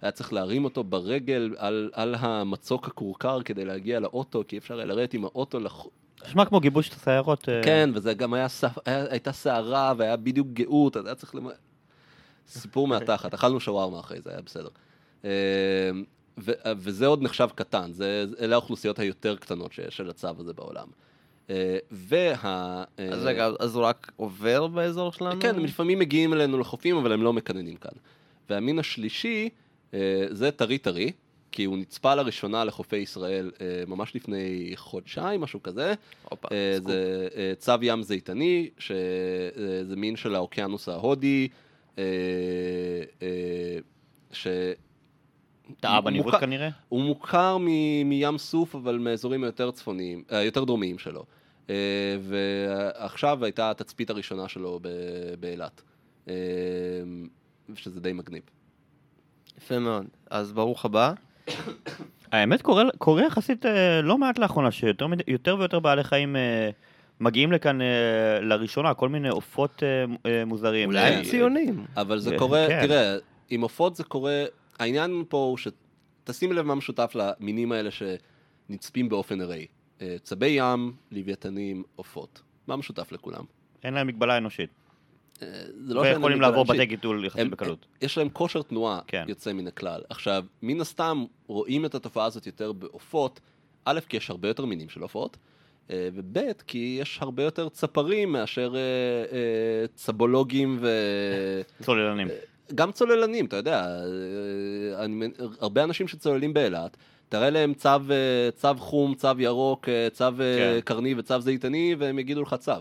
היה 0.01 0.11
צריך 0.11 0.33
להרים 0.33 0.65
אותו 0.65 0.83
ברגל 0.83 1.55
על, 1.57 1.89
על 1.93 2.15
המצוק 2.15 2.87
הכורכר 2.87 3.41
כדי 3.41 3.65
להגיע 3.65 3.99
לאוטו, 3.99 4.43
כי 4.47 4.57
אפשר 4.57 4.77
היה 4.77 4.85
לרדת 4.85 5.13
עם 5.13 5.25
האוטו 5.25 5.59
לח... 5.59 5.85
נשמע 6.27 6.45
כמו 6.45 6.59
גיבוש 6.59 6.89
הסיירות. 6.91 7.49
אה, 7.49 7.61
כן, 7.63 7.89
וזה 7.93 8.13
גם 8.13 8.33
היה, 8.33 8.47
הייתה 8.85 9.31
סערה 9.31 9.93
והיה 9.97 10.17
בדיוק 10.17 10.47
גאות, 10.53 10.97
אז 10.97 11.05
היה 11.05 11.15
צריך... 11.15 11.35
למ... 11.35 11.47
סיפור 12.47 12.87
מהתחת, 12.87 13.33
אכלנו 13.33 13.59
שווארמה 13.59 13.99
אחרי 13.99 14.21
זה, 14.21 14.29
היה 14.29 14.41
בסדר. 14.41 14.69
אה, 15.25 15.29
ו, 16.37 16.51
וזה 16.77 17.07
עוד 17.07 17.21
נחשב 17.21 17.47
קטן, 17.55 17.93
זה, 17.93 18.25
אלה 18.39 18.55
האוכלוסיות 18.55 18.99
היותר 18.99 19.35
קטנות 19.35 19.73
שיש 19.73 19.97
של 19.97 20.09
הצו 20.09 20.33
הזה 20.39 20.53
בעולם. 20.53 20.87
אה, 21.49 21.77
וה... 21.91 22.83
אז 22.97 23.25
אה, 23.25 23.29
רגע, 23.29 23.49
אז 23.59 23.75
הוא 23.75 23.83
רק 23.83 24.11
עובר 24.15 24.67
באזור 24.67 25.11
שלנו? 25.11 25.41
כן, 25.41 25.55
הם 25.55 25.65
לפעמים 25.65 25.99
מגיעים 25.99 26.33
אלינו 26.33 26.59
לחופים, 26.59 26.97
אבל 26.97 27.11
הם 27.11 27.23
לא 27.23 27.33
מקננים 27.33 27.75
כאן. 27.75 27.91
והמין 28.49 28.79
השלישי 28.79 29.49
אה, 29.93 30.25
זה 30.29 30.51
טרי 30.51 30.77
טרי, 30.77 31.11
כי 31.51 31.63
הוא 31.63 31.77
נצפה 31.77 32.15
לראשונה 32.15 32.63
לחופי 32.63 32.97
ישראל 32.97 33.51
אה, 33.61 33.83
ממש 33.87 34.15
לפני 34.15 34.71
חודשיים, 34.75 35.41
משהו 35.41 35.63
כזה. 35.63 35.93
הופה, 36.29 36.47
אה. 36.51 36.77
זה 36.87 37.27
אה, 37.35 37.53
צב 37.57 37.79
ים 37.81 38.03
זיתני, 38.03 38.69
שזה 38.77 39.95
מין 39.95 40.15
של 40.15 40.35
האוקיינוס 40.35 40.89
ההודי, 40.89 41.47
אה, 41.97 42.03
אה, 43.21 43.77
ש... 44.31 44.47
טעה 45.79 46.01
בניווט 46.01 46.35
כנראה. 46.35 46.69
הוא 46.89 47.01
מוכר 47.01 47.57
מ- 47.59 48.09
מים 48.09 48.37
סוף, 48.37 48.75
אבל 48.75 48.97
מאזורים 48.97 49.43
היותר 49.43 49.71
צפוניים, 49.71 50.23
אה, 50.31 50.43
יותר 50.43 50.63
דרומיים 50.63 50.99
שלו. 50.99 51.25
אה, 51.69 51.75
ועכשיו 52.21 53.45
הייתה 53.45 53.71
התצפית 53.71 54.09
הראשונה 54.09 54.47
שלו 54.47 54.79
ב- 54.81 54.87
באילת, 55.39 55.81
אה, 56.29 56.33
שזה 57.75 57.99
די 57.99 58.13
מגניב. 58.13 58.43
יפה 59.57 59.79
מאוד. 59.79 60.05
אז 60.29 60.51
ברוך 60.53 60.85
הבא. 60.85 61.13
האמת 62.31 62.61
קורה, 62.61 62.83
קורה 62.97 63.25
יחסית 63.25 63.65
אה, 63.65 64.01
לא 64.01 64.17
מעט 64.17 64.39
לאחרונה, 64.39 64.71
שיותר 64.71 65.07
ויותר 65.59 65.79
בעלי 65.79 66.03
חיים 66.03 66.35
אה, 66.35 66.69
מגיעים 67.19 67.51
לכאן 67.51 67.81
אה, 67.81 68.39
לראשונה, 68.41 68.93
כל 68.93 69.09
מיני 69.09 69.29
עופות 69.29 69.83
מוזרים. 70.45 70.89
אולי 70.89 70.99
הם 70.99 71.23
ציונים. 71.23 71.85
אבל 71.97 72.19
זה 72.19 72.35
קורה, 72.37 72.65
כן. 72.67 72.87
תראה, 72.87 73.17
עם 73.49 73.61
עופות 73.61 73.95
זה 73.95 74.03
קורה, 74.03 74.43
העניין 74.79 75.23
פה 75.29 75.37
הוא 75.37 75.57
שתשים 75.57 76.51
לב 76.51 76.65
מה 76.65 76.75
משותף 76.75 77.15
למינים 77.15 77.71
האלה 77.71 77.89
שנצפים 77.91 79.09
באופן 79.09 79.41
ארעי. 79.41 79.67
אה, 80.01 80.15
צבי 80.23 80.47
ים, 80.47 80.93
לוויתנים, 81.11 81.83
עופות. 81.95 82.41
מה 82.67 82.75
משותף 82.75 83.11
לכולם? 83.11 83.43
אין 83.83 83.93
להם 83.93 84.07
מגבלה 84.07 84.37
אנושית. 84.37 84.69
זה 85.85 85.93
לא 85.93 86.01
ויכולים 86.01 86.41
לעבור. 86.41 86.65
בתי 86.65 86.85
גידול 86.85 87.25
יחסית 87.25 87.49
בקלות. 87.49 87.85
יש 88.01 88.17
להם 88.17 88.29
כושר 88.29 88.61
תנועה 88.61 88.99
כן. 89.07 89.25
יוצא 89.27 89.53
מן 89.53 89.67
הכלל. 89.67 90.01
עכשיו, 90.09 90.45
מן 90.61 90.81
הסתם 90.81 91.25
רואים 91.47 91.85
את 91.85 91.95
התופעה 91.95 92.25
הזאת 92.25 92.45
יותר 92.45 92.71
בעופות, 92.71 93.39
א', 93.85 93.99
כי 94.09 94.17
יש 94.17 94.29
הרבה 94.29 94.47
יותר 94.47 94.65
מינים 94.65 94.89
של 94.89 95.01
עופות, 95.01 95.37
אה, 95.91 96.09
וב', 96.13 96.37
כי 96.67 96.97
יש 97.01 97.19
הרבה 97.21 97.43
יותר 97.43 97.69
צפרים 97.69 98.31
מאשר 98.31 98.75
אה, 98.75 98.79
אה, 99.37 99.87
צבולוגים 99.95 100.77
ו... 100.81 100.89
צוללנים. 101.81 102.27
גם 102.75 102.91
צוללנים, 102.91 103.45
אתה 103.45 103.55
יודע, 103.55 103.87
אני, 104.99 105.27
הרבה 105.59 105.83
אנשים 105.83 106.07
שצוללים 106.07 106.53
באילת, 106.53 106.97
תראה 107.29 107.49
להם 107.49 107.73
צו, 107.73 107.89
צו 108.55 108.75
חום, 108.77 109.15
צו 109.15 109.27
ירוק, 109.39 109.89
צו 110.11 110.25
כן. 110.37 110.79
קרני 110.85 111.13
וצו 111.17 111.39
זיתני, 111.39 111.95
והם 111.99 112.19
יגידו 112.19 112.41
לך 112.41 112.55
צו. 112.59 112.71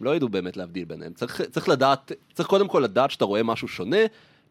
לא 0.00 0.16
ידעו 0.16 0.28
באמת 0.28 0.56
להבדיל 0.56 0.84
ביניהם. 0.84 1.12
צריך, 1.12 1.40
צריך 1.40 1.68
לדעת, 1.68 2.12
צריך 2.34 2.48
קודם 2.48 2.68
כל 2.68 2.80
לדעת 2.80 3.10
שאתה 3.10 3.24
רואה 3.24 3.42
משהו 3.42 3.68
שונה, 3.68 3.96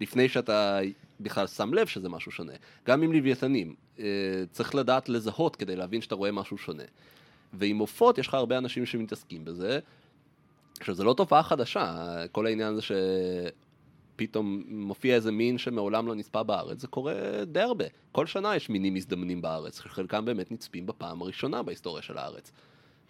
לפני 0.01 0.29
שאתה 0.29 0.79
בכלל 1.19 1.47
שם 1.47 1.73
לב 1.73 1.87
שזה 1.87 2.09
משהו 2.09 2.31
שונה. 2.31 2.53
גם 2.87 3.01
עם 3.01 3.13
לוויתנים, 3.13 3.75
אה, 3.99 4.05
צריך 4.51 4.75
לדעת 4.75 5.09
לזהות 5.09 5.55
כדי 5.55 5.75
להבין 5.75 6.01
שאתה 6.01 6.15
רואה 6.15 6.31
משהו 6.31 6.57
שונה. 6.57 6.83
ועם 7.53 7.79
עופות 7.79 8.17
יש 8.17 8.27
לך 8.27 8.33
הרבה 8.33 8.57
אנשים 8.57 8.85
שמתעסקים 8.85 9.45
בזה. 9.45 9.79
עכשיו, 10.79 10.95
זו 10.95 11.03
לא 11.03 11.13
תופעה 11.13 11.43
חדשה, 11.43 12.15
כל 12.31 12.45
העניין 12.45 12.73
הזה 12.73 12.81
שפתאום 14.15 14.63
מופיע 14.67 15.15
איזה 15.15 15.31
מין 15.31 15.57
שמעולם 15.57 16.07
לא 16.07 16.15
נצפה 16.15 16.43
בארץ, 16.43 16.81
זה 16.81 16.87
קורה 16.87 17.13
די 17.45 17.61
הרבה. 17.61 17.85
כל 18.11 18.25
שנה 18.25 18.55
יש 18.55 18.69
מינים 18.69 18.93
מזדמנים 18.93 19.41
בארץ, 19.41 19.79
חלקם 19.79 20.25
באמת 20.25 20.51
נצפים 20.51 20.85
בפעם 20.85 21.21
הראשונה 21.21 21.63
בהיסטוריה 21.63 22.03
של 22.03 22.17
הארץ. 22.17 22.51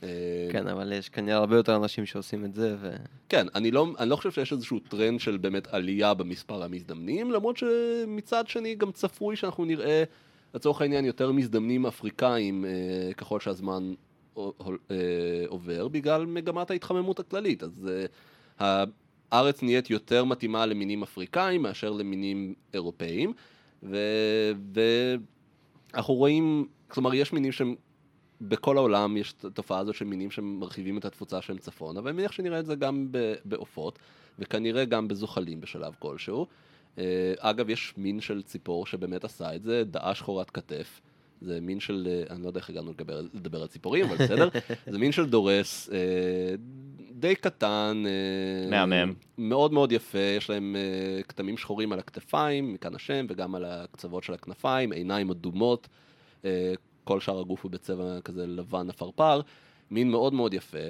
אה, 0.04 0.08
כן, 0.52 0.68
אבל 0.68 0.91
יש 0.91 1.10
כנראה 1.10 1.38
הרבה 1.38 1.56
יותר 1.56 1.76
אנשים 1.76 2.06
שעושים 2.06 2.45
את 2.45 2.54
זה, 2.54 2.76
ו... 2.80 2.95
כן, 3.30 3.47
אני 3.56 3.72
לא, 3.72 3.88
אני 4.00 4.10
לא 4.10 4.16
חושב 4.16 4.32
שיש 4.32 4.54
איזשהו 4.54 4.80
טרנד 4.80 5.20
של 5.20 5.38
באמת 5.38 5.68
עלייה 5.68 6.14
במספר 6.14 6.64
המזדמנים, 6.64 7.32
למרות 7.32 7.58
שמצד 7.58 8.47
שני 8.47 8.76
גם 8.76 8.91
צפוי 8.91 9.36
שאנחנו 9.36 9.66
נראה, 9.66 10.04
לצורך 10.54 10.82
העניין, 10.82 11.06
יותר 11.06 11.32
מזדמנים 11.32 11.86
אפריקאים 11.86 12.66
אה, 12.66 13.14
ככל 13.14 13.39
שהזמן 13.39 13.93
אה, 14.38 14.43
עובר, 15.47 15.88
בגלל 15.88 16.26
מגמת 16.26 16.72
ההתחממות 16.72 17.20
הכללית. 17.20 17.64
אז 17.64 17.89
אה, 18.62 18.84
הארץ 19.32 19.64
נהיית 19.64 19.89
יותר 19.89 20.26
מתאימה 20.26 20.66
למינים 20.66 21.04
אפריקאים 21.04 21.62
מאשר 21.62 21.91
למינים 21.91 22.54
אירופאים, 22.74 23.34
ואנחנו 23.84 26.14
רואים, 26.14 26.68
כלומר, 26.88 27.14
יש 27.14 27.34
מינים 27.34 27.52
שהם... 27.52 27.76
בכל 28.41 28.77
העולם 28.77 29.17
יש 29.17 29.33
את 29.33 29.45
התופעה 29.45 29.79
הזאת 29.79 29.95
של 29.95 30.05
מינים 30.05 30.31
שמרחיבים 30.31 30.97
את 30.97 31.05
התפוצה 31.05 31.41
שהם 31.41 31.57
צפון, 31.57 31.97
אבל 31.97 32.09
אני 32.09 32.17
מניח 32.17 32.31
שנראה 32.31 32.59
את 32.59 32.65
זה 32.65 32.75
גם 32.75 33.07
בעופות, 33.45 33.99
וכנראה 34.39 34.85
גם 34.85 35.07
בזוחלים 35.07 35.61
בשלב 35.61 35.95
כלשהו. 35.99 36.47
אה, 36.97 37.33
אגב, 37.39 37.69
יש 37.69 37.93
מין 37.97 38.21
של 38.21 38.41
ציפור 38.41 38.85
שבאמת 38.85 39.23
עשה 39.23 39.55
את 39.55 39.63
זה, 39.63 39.83
דעה 39.83 40.15
שחורת 40.15 40.49
כתף. 40.49 41.01
זה 41.41 41.61
מין 41.61 41.79
של, 41.79 42.07
אה, 42.11 42.35
אני 42.35 42.43
לא 42.43 42.47
יודע 42.47 42.59
איך 42.59 42.69
הגענו 42.69 42.91
לדבר, 42.91 43.21
לדבר 43.33 43.61
על 43.61 43.67
ציפורים, 43.67 44.05
אבל 44.05 44.15
בסדר. 44.15 44.49
זה 44.91 44.97
מין 44.97 45.11
של 45.11 45.25
דורס, 45.25 45.89
אה, 45.93 45.97
די 47.11 47.35
קטן. 47.35 48.03
אה, 48.05 48.85
מהמם. 48.85 49.13
מאוד 49.37 49.73
מאוד 49.73 49.91
יפה, 49.91 50.19
יש 50.19 50.49
להם 50.49 50.75
אה, 50.75 51.23
כתמים 51.23 51.57
שחורים 51.57 51.91
על 51.91 51.99
הכתפיים, 51.99 52.73
מכאן 52.73 52.95
השם, 52.95 53.25
וגם 53.29 53.55
על 53.55 53.65
הקצוות 53.65 54.23
של 54.23 54.33
הכנפיים, 54.33 54.91
עיניים 54.91 55.29
אדומות. 55.29 55.87
כל 57.10 57.20
שאר 57.20 57.39
הגוף 57.39 57.64
הוא 57.64 57.72
בצבע 57.72 58.22
כזה 58.22 58.47
לבן 58.47 58.89
עפרפר, 58.89 59.41
מין 59.91 60.12
מאוד 60.12 60.34
מאוד 60.34 60.53
יפה, 60.53 60.88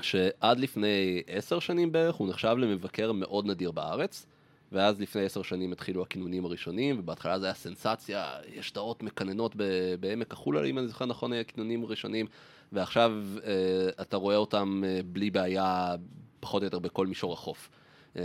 שעד 0.00 0.60
לפני 0.60 1.22
עשר 1.26 1.58
שנים 1.58 1.92
בערך 1.92 2.14
הוא 2.14 2.28
נחשב 2.28 2.56
למבקר 2.58 3.12
מאוד 3.12 3.46
נדיר 3.46 3.70
בארץ, 3.70 4.26
ואז 4.72 5.00
לפני 5.00 5.24
עשר 5.24 5.42
שנים 5.42 5.72
התחילו 5.72 6.02
הכינונים 6.02 6.44
הראשונים, 6.44 6.98
ובהתחלה 6.98 7.38
זה 7.38 7.46
היה 7.46 7.54
סנסציה, 7.54 8.34
יש 8.54 8.70
תאות 8.70 9.02
מקננות 9.02 9.52
ב- 9.56 9.94
בעמק 10.00 10.32
החולה, 10.32 10.64
אם 10.64 10.78
אני 10.78 10.88
זוכר 10.88 11.06
נכון, 11.06 11.32
היה 11.32 11.44
כינונים 11.44 11.84
ראשונים, 11.84 12.26
ועכשיו 12.72 13.12
אה, 13.44 13.88
אתה 14.02 14.16
רואה 14.16 14.36
אותם 14.36 14.82
אה, 14.86 15.00
בלי 15.06 15.30
בעיה, 15.30 15.94
פחות 16.40 16.62
או 16.62 16.64
יותר 16.64 16.78
בכל 16.78 17.06
מישור 17.06 17.32
החוף. 17.32 17.70
אה, 18.16 18.22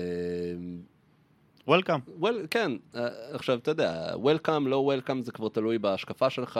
וולקאם. 1.69 1.99
well, 2.21 2.47
כן, 2.49 2.71
אה, 2.95 3.07
עכשיו 3.31 3.57
אתה 3.57 3.71
יודע, 3.71 4.13
Welcome, 4.13 4.67
לא 4.67 4.91
Welcome, 4.93 5.21
זה 5.21 5.31
כבר 5.31 5.49
תלוי 5.49 5.77
בהשקפה 5.77 6.29
שלך. 6.29 6.59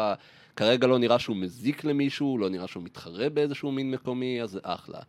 כרגע 0.56 0.88
לא 0.88 1.00
נראה 1.00 1.20
שהוא 1.20 1.36
מזיק 1.36 1.84
למישהו, 1.84 2.38
לא 2.38 2.50
נראה 2.50 2.68
שהוא 2.68 2.84
מתחרה 2.84 3.30
באיזשהו 3.30 3.72
מין 3.72 3.92
מקומי, 3.92 4.42
אז 4.42 4.50
זה 4.50 4.60
אחלה. 4.64 5.00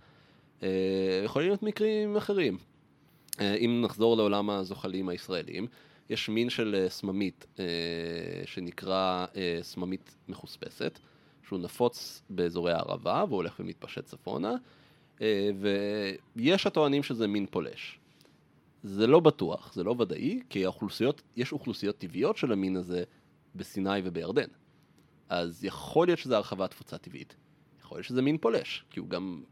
אה, 0.63 0.69
יכולים 1.25 1.49
להיות 1.49 1.63
מקרים 1.63 2.17
אחרים. 2.17 2.59
אה, 3.41 3.55
אם 3.55 3.81
נחזור 3.85 4.17
לעולם 4.17 4.51
הזוחלים 4.51 5.09
הישראלים, 5.09 5.67
יש 6.11 6.29
מין 6.29 6.51
של 6.51 6.87
סממית 6.89 7.47
שנקרא 8.45 9.27
סממית 9.63 10.15
מחוספסת, 10.29 10.99
שהוא 11.49 11.59
נפוץ 11.59 12.23
באזורי 12.31 12.73
הערבה 12.73 13.25
והוא 13.29 13.37
הולך 13.37 13.61
ומתפשט 13.61 14.05
צפונה, 14.05 14.55
ויש 16.37 16.67
הטוענים 16.67 17.03
שזה 17.03 17.27
מין 17.27 17.47
פולש. 17.51 18.00
זה 18.83 19.07
לא 19.07 19.21
בטוח, 19.21 19.73
זה 19.75 19.85
לא 19.85 19.95
ודאי, 19.99 20.41
כי 20.49 20.65
האוכלוסיות, 20.65 21.23
יש 21.37 21.53
אוכלוסיות 21.53 21.99
טבעיות 21.99 22.37
של 22.37 22.53
המין 22.53 22.77
הזה 22.77 23.05
בסיני 23.55 24.01
ובירדן. 24.05 24.49
אז 25.29 25.65
יכול 25.65 26.07
להיות 26.07 26.19
שזה 26.19 26.37
הרחבת 26.37 26.71
תפוצה 26.71 26.99
טבעית. 26.99 27.37
יכול 27.81 27.97
להיות 27.99 28.07
שזה 28.07 28.23
מין 28.23 28.39
פולש, 28.39 28.85
כי 28.91 29.01
הוא 29.01 29.09
גם... 29.09 29.43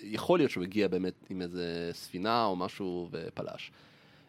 יכול 0.00 0.38
להיות 0.38 0.50
שהוא 0.50 0.64
הגיע 0.64 0.88
באמת 0.88 1.14
עם 1.30 1.42
איזה 1.42 1.90
ספינה 1.92 2.44
או 2.44 2.56
משהו 2.56 3.08
ופלש. 3.10 3.70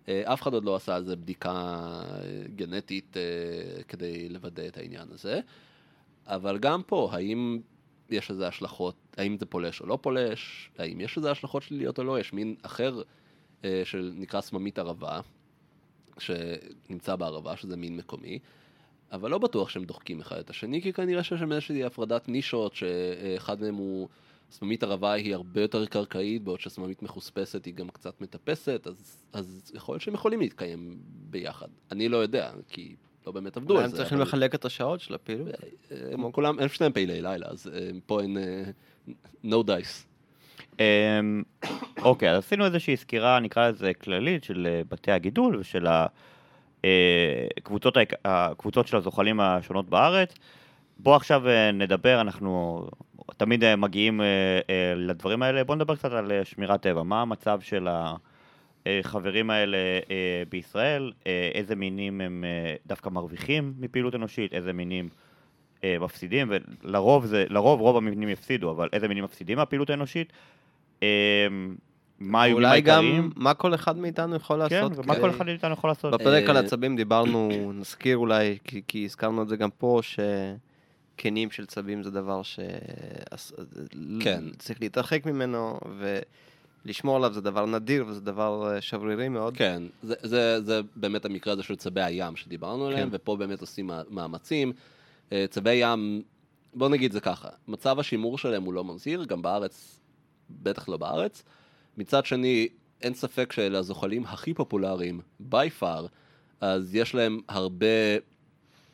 אה, 0.10 0.34
אף 0.34 0.42
אחד 0.42 0.54
עוד 0.54 0.64
לא 0.64 0.76
עשה 0.76 0.96
על 0.96 1.06
זה 1.06 1.16
בדיקה 1.16 1.52
אה, 1.52 2.44
גנטית 2.56 3.18
אה, 3.18 3.84
כדי 3.84 4.30
לוודא 4.30 4.68
את 4.68 4.78
העניין 4.78 5.08
הזה. 5.12 5.40
אבל 6.26 6.58
גם 6.58 6.82
פה, 6.84 7.10
האם 7.12 7.60
יש 8.10 8.32
לזה 8.32 8.48
השלכות, 8.48 8.96
האם 9.18 9.38
זה 9.38 9.46
פולש 9.46 9.82
או 9.82 9.86
לא 9.86 10.00
פולש, 10.02 10.70
האם 10.78 11.02
יש 11.02 11.18
לזה 11.18 11.32
השלכות 11.32 11.64
שליליות 11.64 12.00
או 12.00 12.04
לא, 12.04 12.20
יש 12.20 12.34
מין 12.34 12.56
אחר 12.62 13.02
שנקרא 13.84 14.42
סממית 14.42 14.80
ערבה, 14.80 15.20
שנמצא 16.20 17.16
בערבה, 17.16 17.58
שזה 17.58 17.78
מין 17.78 17.98
מקומי, 17.98 18.40
אבל 19.12 19.32
לא 19.32 19.38
בטוח 19.38 19.70
שהם 19.70 19.84
דוחקים 19.86 20.20
אחד 20.22 20.38
את 20.38 20.50
השני, 20.50 20.82
כי 20.82 20.94
כנראה 20.94 21.24
שיש 21.24 21.40
שם 21.40 21.52
איזושהי 21.52 21.84
הפרדת 21.84 22.30
נישות, 22.30 22.76
שאחד 22.76 23.62
מהם 23.62 23.76
הוא, 23.76 24.08
סממית 24.52 24.84
ערבה 24.84 25.12
היא 25.12 25.36
הרבה 25.36 25.62
יותר 25.62 25.86
קרקעית, 25.86 26.44
בעוד 26.44 26.60
שסממית 26.60 27.02
מחוספסת 27.04 27.66
היא 27.66 27.74
גם 27.74 27.90
קצת 27.90 28.22
מטפסת, 28.22 28.88
אז, 28.88 29.18
אז 29.34 29.72
יכול 29.76 29.94
להיות 29.94 30.02
שהם 30.02 30.14
יכולים 30.14 30.40
להתקיים 30.40 30.98
ביחד. 31.30 31.68
אני 31.92 32.10
לא 32.10 32.18
יודע, 32.18 32.52
כי 32.70 32.96
לא 33.28 33.32
באמת 33.32 33.58
עבדו 33.58 33.78
על 33.78 33.84
הם 33.84 33.90
זה. 33.90 33.98
צריכים 33.98 34.18
אבל- 34.18 34.28
לחלק 34.28 34.56
את 34.56 34.66
השעות 34.66 35.00
של 35.00 35.14
הפעילות. 35.14 35.48
הם 36.12 36.32
כולם, 36.32 36.60
הם 36.60 36.70
שניהם 36.70 36.94
פעילי 36.94 37.22
לילה, 37.22 37.48
אז 37.48 37.68
אה, 37.74 37.90
פה 38.06 38.22
אין 38.22 38.38
אה, 38.38 38.64
no 39.46 39.64
dice. 39.68 40.07
אמ, 40.80 41.44
אוקיי, 42.02 42.32
אז 42.32 42.38
עשינו 42.38 42.66
איזושהי 42.66 42.98
סקירה, 42.98 43.40
נקרא 43.40 43.70
לזה 43.70 43.94
כללית, 43.94 44.44
של 44.44 44.68
אה, 44.70 44.82
בתי 44.90 45.12
הגידול 45.12 45.56
ושל 45.56 45.88
הקבוצות, 46.84 47.98
הקבוצות 48.26 48.88
של 48.88 48.98
הזוחלים 48.98 49.40
השונות 49.40 49.90
בארץ. 49.90 50.34
בואו 51.00 51.16
עכשיו 51.16 51.48
אה, 51.48 51.72
נדבר, 51.72 52.22
אנחנו 52.22 52.88
תמיד 53.38 53.64
אה, 53.64 53.76
מגיעים 53.76 54.22
אה, 54.22 54.26
אה, 54.70 54.94
לדברים 54.96 55.44
האלה, 55.44 55.64
בואו 55.64 55.76
נדבר 55.76 55.96
קצת 55.96 56.12
על 56.12 56.32
אה, 56.32 56.46
שמירת 56.46 56.82
טבע. 56.82 57.04
מה 57.04 57.22
המצב 57.22 57.62
של 57.62 57.88
החברים 58.86 59.50
האלה 59.50 59.78
אה, 59.78 60.44
בישראל, 60.50 61.12
אה, 61.28 61.52
איזה 61.54 61.76
מינים 61.76 62.22
הם 62.22 62.44
אה, 62.48 62.76
דווקא 62.88 63.10
מרוויחים 63.10 63.74
מפעילות 63.80 64.16
אנושית, 64.16 64.54
איזה 64.54 64.74
מינים 64.74 65.10
אה, 65.84 65.98
מפסידים, 66.00 66.52
ולרוב 66.84 67.26
זה, 67.26 67.46
לרוב 67.50 67.82
רוב 67.82 67.98
המינים 67.98 68.30
יפסידו, 68.30 68.72
אבל 68.72 68.90
איזה 68.94 69.08
מינים 69.08 69.24
מפסידים 69.24 69.58
מהפעילות 69.58 69.90
האנושית, 69.90 70.34
אה, 70.34 70.38
מה 72.20 72.42
האיומים 72.44 72.66
אולי 72.66 72.82
גם 72.82 73.04
העיקריים, 73.04 73.32
מה 73.36 73.54
כל 73.54 73.76
אחד 73.76 73.98
מאיתנו 73.98 74.36
יכול 74.36 74.70
כן, 74.70 74.76
לעשות. 74.76 74.92
ומה 74.98 75.14
כדי- 75.14 75.22
כל 75.22 75.30
אחד 75.30 75.46
מאיתנו 75.46 75.74
יכול 75.74 75.90
לעשות. 75.90 76.14
בפרק 76.14 76.44
אה, 76.44 76.50
על 76.50 76.58
עצבים 76.58 76.96
דיברנו, 76.96 77.50
נזכיר 77.80 78.18
אולי, 78.18 78.58
כי, 78.88 79.06
הזכרנו 79.06 79.44
את 79.44 79.48
זה 79.48 79.56
גם 79.58 79.70
פה, 79.78 80.00
שקנים 80.04 81.52
של 81.52 81.66
צבים 81.66 82.04
זה 82.04 82.12
דבר 82.12 82.42
כן. 84.20 84.44
שצריך 84.54 84.82
להתרחק 84.82 85.26
ממנו, 85.26 85.80
ולשמור 86.86 87.16
עליו 87.16 87.34
זה 87.34 87.42
דבר 87.42 87.66
נדיר 87.66 88.06
וזה 88.08 88.22
דבר 88.22 88.72
אה, 88.76 88.82
שברירי 88.82 89.30
מאוד. 89.30 89.58
כן, 89.58 89.84
זה, 90.04 90.16
זה, 90.24 90.62
זה 90.62 90.82
באמת 90.96 91.26
המקרה 91.26 91.54
הזה 91.54 91.64
של 91.64 91.76
צבי 91.76 92.02
הים 92.02 92.36
שדיברנו 92.36 92.88
עליהם, 92.88 93.10
כן. 93.10 93.16
ופה 93.16 93.36
באמת 93.36 93.62
עושים 93.62 93.88
מא- 93.88 94.02
מאמצים. 94.10 94.74
אה, 95.32 95.46
צבי 95.50 95.74
ים, 95.74 96.22
בוא 96.74 96.90
נגיד 96.90 97.12
זה 97.12 97.20
ככה, 97.20 97.48
מצב 97.68 98.00
השימור 98.00 98.38
שלהם 98.38 98.64
הוא 98.64 98.74
לא 98.74 98.84
מזהיר, 98.84 99.24
גם 99.24 99.42
בארץ, 99.42 100.00
בטח 100.50 100.90
לא 100.90 100.98
בארץ. 100.98 101.44
מצד 101.98 102.26
שני, 102.26 102.68
אין 103.02 103.14
ספק 103.14 103.52
שאלה 103.52 103.80
הזוחלים 103.80 104.24
הכי 104.26 104.54
פופולריים, 104.54 105.22
by 105.52 105.82
far, 105.82 106.02
אז 106.62 106.96
יש 106.96 107.16
להם 107.16 107.40
הרבה 107.50 107.86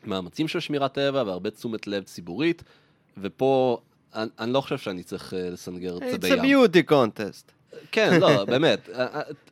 מאמצים 0.04 0.48
של 0.48 0.60
שמירת 0.60 0.94
טבע 0.94 1.22
והרבה 1.26 1.50
תשומת 1.50 1.86
לב 1.86 2.02
ציבורית, 2.02 2.62
ופה 3.18 3.78
אני, 4.14 4.30
אני 4.38 4.52
לא 4.52 4.60
חושב 4.60 4.78
שאני 4.78 5.02
צריך 5.02 5.34
אה, 5.34 5.50
לסנגר 5.50 5.98
צבי 5.98 6.28
It's 6.28 6.40
a 6.40 6.46
ים. 6.46 6.64
beauty 6.64 6.90
contest. 6.90 7.52
כן, 7.92 8.20
לא, 8.20 8.44
באמת. 8.52 8.88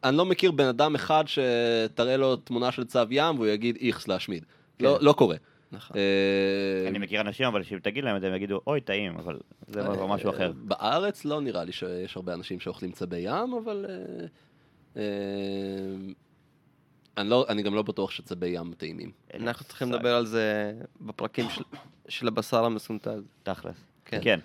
אני 0.04 0.16
לא 0.16 0.24
מכיר 0.26 0.50
בן 0.50 0.66
אדם 0.66 0.94
אחד 0.94 1.24
שתראה 1.26 2.16
לו 2.16 2.36
תמונה 2.36 2.72
של 2.72 2.84
צו 2.84 2.98
ים 3.10 3.34
והוא 3.34 3.46
יגיד 3.46 3.78
איכס 3.80 4.08
להשמיד. 4.08 4.44
לא, 4.80 4.96
כן. 4.98 5.04
לא 5.04 5.12
קורה. 5.12 5.36
נכון. 5.72 5.96
אה, 5.96 6.88
אני 6.88 6.98
מכיר 6.98 7.20
אנשים, 7.20 7.46
אבל 7.46 7.62
שאם 7.62 7.78
תגיד 7.78 8.04
להם 8.04 8.16
את 8.16 8.20
זה, 8.20 8.26
הם 8.28 8.34
יגידו, 8.34 8.60
אוי, 8.66 8.80
טעים, 8.80 9.16
אבל 9.16 9.38
זה 9.66 9.80
כבר 9.82 10.06
משהו 10.06 10.30
אה, 10.30 10.34
אחר. 10.36 10.52
בארץ 10.56 11.24
לא 11.24 11.40
נראה 11.40 11.64
לי 11.64 11.72
שיש 11.72 12.16
הרבה 12.16 12.34
אנשים 12.34 12.60
שאוכלים 12.60 12.92
צבי 12.92 13.18
ים, 13.18 13.54
אבל... 13.64 13.86
אה, 13.88 14.26
אה, 14.96 15.02
אני, 17.16 17.28
לא, 17.30 17.46
אני 17.48 17.62
גם 17.62 17.74
לא 17.74 17.82
בטוח 17.82 18.10
שצבי 18.10 18.46
ים 18.48 18.72
טעימים. 18.76 19.10
אנחנו 19.40 19.64
צריכים 19.64 19.92
לדבר 19.92 20.14
על 20.14 20.26
זה 20.26 20.72
בפרקים 21.00 21.50
של- 21.50 21.62
של 22.08 22.28
הבשר 22.28 22.64
המסונטז. 22.64 23.22
תכלס. 23.42 23.76
כן. 24.04 24.20
כן. 24.22 24.38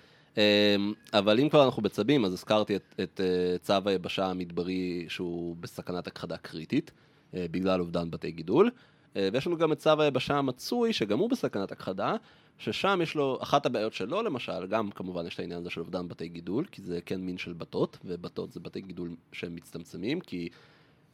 אבל 1.12 1.40
אם 1.40 1.48
כבר 1.48 1.64
אנחנו 1.64 1.82
בצבים, 1.82 2.24
אז 2.24 2.32
הזכרתי 2.32 2.76
את, 2.76 2.94
את 3.02 3.20
אה, 3.20 3.58
צו 3.58 3.88
היבשה 3.88 4.26
המדברי 4.26 5.04
שהוא 5.08 5.56
בסכנת 5.60 6.06
הכחדה 6.06 6.36
קריטית, 6.36 6.90
אה, 7.34 7.46
בגלל 7.50 7.80
אובדן 7.80 8.10
בתי 8.10 8.30
גידול. 8.30 8.70
אה, 9.18 9.28
ויש 9.32 9.46
לנו 9.46 9.56
גם 9.56 9.72
את 9.72 9.78
צו 9.78 10.00
היבשה 10.02 10.34
המצוי, 10.34 10.92
שגם 10.92 11.18
הוא 11.18 11.30
בסכנת 11.30 11.72
הכחדה, 11.72 12.16
ששם 12.58 13.00
יש 13.02 13.14
לו, 13.14 13.38
אחת 13.42 13.66
הבעיות 13.66 13.92
שלו 13.92 14.22
למשל, 14.22 14.66
גם 14.66 14.90
כמובן 14.90 15.26
יש 15.26 15.34
את 15.34 15.40
העניין 15.40 15.60
הזה 15.60 15.70
של 15.70 15.80
אובדן 15.80 16.08
בתי 16.08 16.28
גידול, 16.28 16.64
כי 16.64 16.82
זה 16.82 17.00
כן 17.06 17.20
מין 17.20 17.38
של 17.38 17.52
בתות, 17.52 17.98
ובתות 18.04 18.52
זה 18.52 18.60
בתי 18.60 18.80
גידול 18.80 19.16
שהם 19.32 19.54
מצטמצמים, 19.54 20.20
כי 20.20 20.48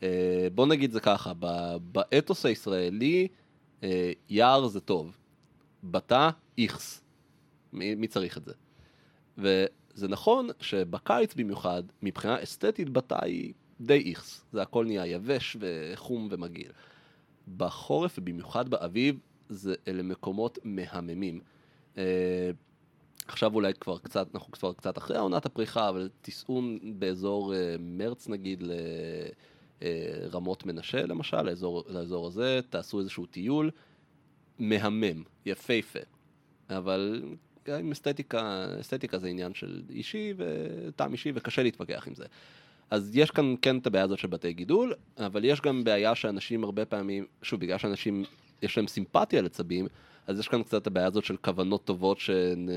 אה, 0.02 0.48
בוא 0.54 0.66
נגיד 0.66 0.92
זה 0.92 1.00
ככה, 1.00 1.32
באתוס 1.92 2.46
הישראלי, 2.46 3.28
אה, 3.82 4.12
יער 4.28 4.66
זה 4.66 4.80
טוב, 4.80 5.16
בתה, 5.84 6.30
איכס. 6.58 7.00
מי, 7.72 8.06
צריך 8.06 8.38
את 8.38 8.44
זה? 8.44 8.52
וזה 9.38 10.08
נכון 10.08 10.48
שבקיץ 10.60 11.34
במיוחד, 11.34 11.82
מבחינה 12.02 12.42
אסתטית 12.42 12.90
בתא 12.90 13.24
היא 13.24 13.52
די 13.80 14.10
איכס. 14.10 14.44
זה 14.52 14.62
הכל 14.62 14.84
נהיה 14.84 15.06
יבש 15.06 15.56
וחום 15.60 16.28
ומגעיל. 16.30 16.72
בחורף 17.56 18.18
ובמיוחד 18.18 18.68
באביב, 18.68 19.18
זה, 19.48 19.74
אלה 19.88 20.02
מקומות 20.02 20.58
מהממים. 20.64 21.40
אה, 21.98 22.50
עכשיו 23.26 23.54
אולי 23.54 23.74
כבר 23.74 23.98
קצת, 23.98 24.34
אנחנו 24.34 24.52
כבר 24.52 24.72
קצת 24.72 24.98
אחרי 24.98 25.18
עונת 25.18 25.46
הפריחה, 25.46 25.88
אבל 25.88 26.08
תיסעו 26.20 26.62
באזור 26.98 27.54
אה, 27.54 27.76
מרץ 27.78 28.28
נגיד 28.28 28.62
לרמות 29.82 30.66
מנשה 30.66 31.06
למשל, 31.06 31.42
לאזור, 31.42 31.84
לאזור 31.88 32.26
הזה, 32.26 32.60
תעשו 32.70 32.98
איזשהו 32.98 33.26
טיול 33.26 33.70
מהמם, 34.58 35.22
יפהפה. 35.46 35.98
אבל 36.70 37.22
גם 37.66 37.78
עם 37.78 37.90
אסתטיקה, 37.90 38.66
אסתטיקה 38.80 39.18
זה 39.18 39.28
עניין 39.28 39.54
של 39.54 39.82
אישי 39.90 40.34
וטעם 40.36 41.12
אישי 41.12 41.32
וקשה 41.34 41.62
להתווכח 41.62 42.08
עם 42.08 42.14
זה. 42.14 42.24
אז 42.90 43.16
יש 43.16 43.30
כאן 43.30 43.54
כן 43.62 43.78
את 43.78 43.86
הבעיה 43.86 44.04
הזאת 44.04 44.18
של 44.18 44.28
בתי 44.28 44.52
גידול, 44.52 44.94
אבל 45.18 45.44
יש 45.44 45.60
גם 45.60 45.84
בעיה 45.84 46.14
שאנשים 46.14 46.64
הרבה 46.64 46.84
פעמים, 46.84 47.26
שוב, 47.42 47.60
בגלל 47.60 47.78
שאנשים, 47.78 48.24
יש 48.62 48.76
להם 48.76 48.86
סימפתיה 48.86 49.42
לצבים, 49.42 49.86
אז 50.26 50.38
יש 50.38 50.48
כאן 50.48 50.62
קצת 50.62 50.82
את 50.82 50.86
הבעיה 50.86 51.06
הזאת 51.06 51.24
של 51.24 51.36
כוונות 51.36 51.84
טובות 51.84 52.18
שהן 52.18 52.68
אה, 52.68 52.74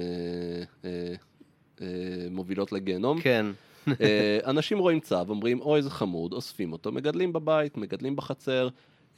אה, 0.85 1.13
אה, 1.81 2.27
מובילות 2.31 2.71
לגיהנום. 2.71 3.21
כן. 3.21 3.45
אה, 4.01 4.39
אנשים 4.45 4.79
רואים 4.79 4.99
צב, 4.99 5.25
אומרים, 5.29 5.61
אוי, 5.61 5.81
זה 5.81 5.89
חמוד, 5.89 6.33
אוספים 6.33 6.71
אותו, 6.71 6.91
מגדלים 6.91 7.33
בבית, 7.33 7.77
מגדלים 7.77 8.15
בחצר. 8.15 8.69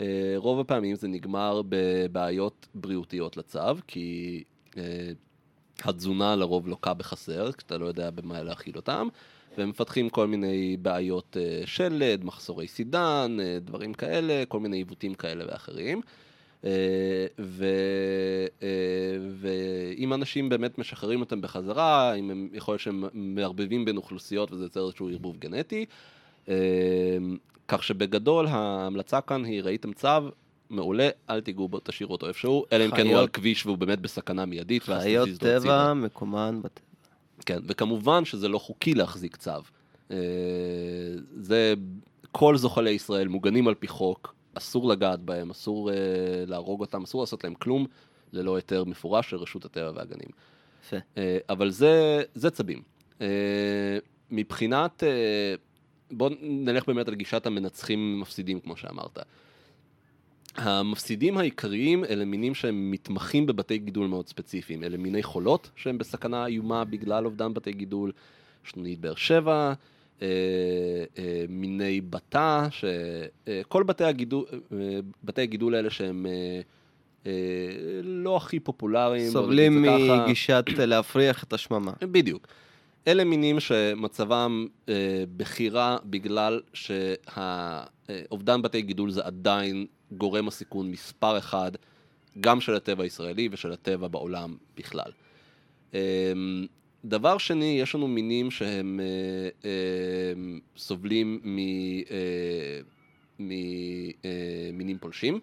אה, 0.02 0.34
רוב 0.36 0.60
הפעמים 0.60 0.96
זה 0.96 1.08
נגמר 1.08 1.62
בבעיות 1.70 2.68
בריאותיות 2.76 3.38
לצב, 3.38 3.78
כי 3.88 4.44
אה, 4.78 5.12
התזונה 5.84 6.36
לרוב 6.36 6.68
לוקה 6.68 6.94
בחסר, 6.94 7.52
כשאתה 7.52 7.78
לא 7.78 7.86
יודע 7.86 8.10
במה 8.10 8.44
להאכיל 8.44 8.76
אותם, 8.76 9.08
והם 9.58 9.70
מפתחים 9.70 10.10
כל 10.10 10.28
מיני 10.28 10.78
בעיות 10.82 11.38
אה, 11.40 11.62
שלד, 11.66 12.26
מחסורי 12.26 12.68
סידן, 12.68 13.38
אה, 13.42 13.58
דברים 13.62 13.94
כאלה, 13.94 14.44
כל 14.48 14.60
מיני 14.60 14.78
עיוותים 14.78 15.14
כאלה 15.14 15.46
ואחרים. 15.48 16.02
אה, 16.66 16.70
ו- 17.40 18.46
ואם 19.40 20.14
אנשים 20.14 20.50
באמת 20.50 20.78
משחררים 20.78 21.20
אותם 21.20 21.42
בחזרה, 21.42 22.14
אם 22.14 22.32
הם, 22.32 22.50
יכול 22.54 22.72
להיות 22.74 22.82
שהם 22.82 23.04
מערבבים 23.14 23.86
בין 23.86 23.98
אוכלוסיות 23.98 24.52
וזה 24.52 24.66
יוצר 24.66 24.86
איזשהו 24.86 25.10
ערבוב 25.10 25.38
גנטי. 25.38 25.86
כך 27.68 27.84
שבגדול 27.84 28.48
ההמלצה 28.48 29.22
כאן 29.22 29.46
היא 29.46 29.62
ראיתם 29.62 29.94
צו, 29.94 30.08
מעולה, 30.70 31.10
אל 31.30 31.42
תיגעו 31.42 31.68
בו, 31.68 31.80
תשאירו 31.84 32.12
אותו 32.12 32.28
איפשהו, 32.28 32.66
אלא 32.72 32.86
אם 32.86 32.92
כן 32.92 33.08
הוא 33.08 33.18
על 33.18 33.28
כביש 33.28 33.66
והוא 33.66 33.78
באמת 33.78 34.00
בסכנה 34.00 34.46
מיידית. 34.46 34.84
חיות. 34.84 35.30
טבע, 35.40 35.94
מקומן 35.94 36.60
בטבע. 36.62 36.89
כן, 37.46 37.60
וכמובן 37.64 38.26
שזה 38.26 38.48
לא 38.48 38.60
חוקי 38.60 38.94
להחזיק 38.94 39.36
צו. 39.36 39.52
אה, 40.12 40.18
זה, 41.38 41.74
כל 42.32 42.58
זוחלי 42.58 42.90
ישראל 42.90 43.28
מוגנים 43.28 43.68
על 43.68 43.76
פי 43.76 43.88
חוק, 43.88 44.36
אסור 44.54 44.90
לגעת 44.90 45.20
בהם, 45.20 45.50
אסור 45.50 45.92
אה, 45.92 45.96
להרוג 46.48 46.82
אותם, 46.82 47.04
אסור 47.04 47.22
לעשות 47.22 47.44
להם 47.44 47.54
כלום 47.54 47.86
ללא 48.34 48.56
היתר 48.56 48.84
מפורש 48.84 49.30
של 49.30 49.38
רשות 49.38 49.66
הטבע 49.66 49.92
והגנים. 49.96 50.30
יפה. 50.86 50.98
אה, 51.18 51.38
אבל 51.50 51.70
זה, 51.70 52.24
זה 52.36 52.50
צבים. 52.50 52.82
מבחינת, 54.32 55.04
בואו 56.12 56.34
נלך 56.42 56.88
באמת 56.88 57.08
על 57.08 57.16
גישת 57.16 57.46
המנצחים 57.46 58.20
מפסידים, 58.22 58.60
כמו 58.60 58.78
שאמרת. 58.78 59.20
המפסידים 60.60 61.38
העיקריים 61.38 62.06
אלה 62.06 62.26
מינים 62.26 62.56
שהם 62.56 62.92
מתמחים 62.92 63.46
בבתי 63.46 63.78
גידול 63.78 64.08
מאוד 64.08 64.28
ספציפיים. 64.28 64.84
אלה 64.84 64.98
מיני 64.98 65.24
חולות 65.24 65.70
שהם 65.76 65.98
בסכנה 65.98 66.46
איומה 66.46 66.86
בגלל 66.86 67.26
אובדן 67.26 67.54
בתי 67.54 67.72
גידול. 67.72 68.12
את 68.64 68.96
באר 68.96 69.16
שבע, 69.16 69.74
אה, 70.22 70.28
אה, 71.18 71.46
מיני 71.50 72.02
בתא, 72.02 72.68
שכל 72.72 73.84
בתי 73.84 74.04
הגידול, 74.04 74.46
אה, 74.52 75.00
בתי 75.24 75.42
הגידול 75.42 75.76
האלה 75.76 75.90
שהם 75.90 76.26
אה, 76.26 76.62
אה, 77.26 77.32
לא 78.04 78.38
הכי 78.38 78.60
פופולריים. 78.60 79.32
סובלים. 79.32 79.86
מגישת 80.24 80.66
להפריח 80.78 81.44
את 81.44 81.54
השממה. 81.54 81.92
בדיוק. 82.02 82.48
אלה 83.08 83.24
מינים 83.24 83.60
שמצבם 83.60 84.68
אה, 84.90 85.24
בכי 85.38 85.70
רע 85.70 85.98
בגלל 86.06 86.62
שהאובדן 86.74 88.62
בתי 88.62 88.82
גידול 88.82 89.12
זה 89.12 89.26
עדיין 89.26 89.86
גורם 90.12 90.48
הסיכון 90.48 90.92
מספר 90.92 91.38
אחד, 91.38 91.72
גם 92.40 92.62
של 92.62 92.76
הטבע 92.76 93.04
הישראלי 93.04 93.50
ושל 93.52 93.72
הטבע 93.72 94.08
בעולם 94.08 94.56
בכלל. 94.78 95.12
אה, 95.94 96.00
דבר 97.06 97.38
שני, 97.38 97.78
יש 97.82 97.96
לנו 97.96 98.08
מינים 98.08 98.52
שהם 98.52 99.00
אה, 99.00 99.70
אה, 99.70 100.34
סובלים 100.78 101.40
מ... 101.44 101.58
אה, 102.12 102.80
ממינים 103.40 104.98
פולשים. 104.98 105.40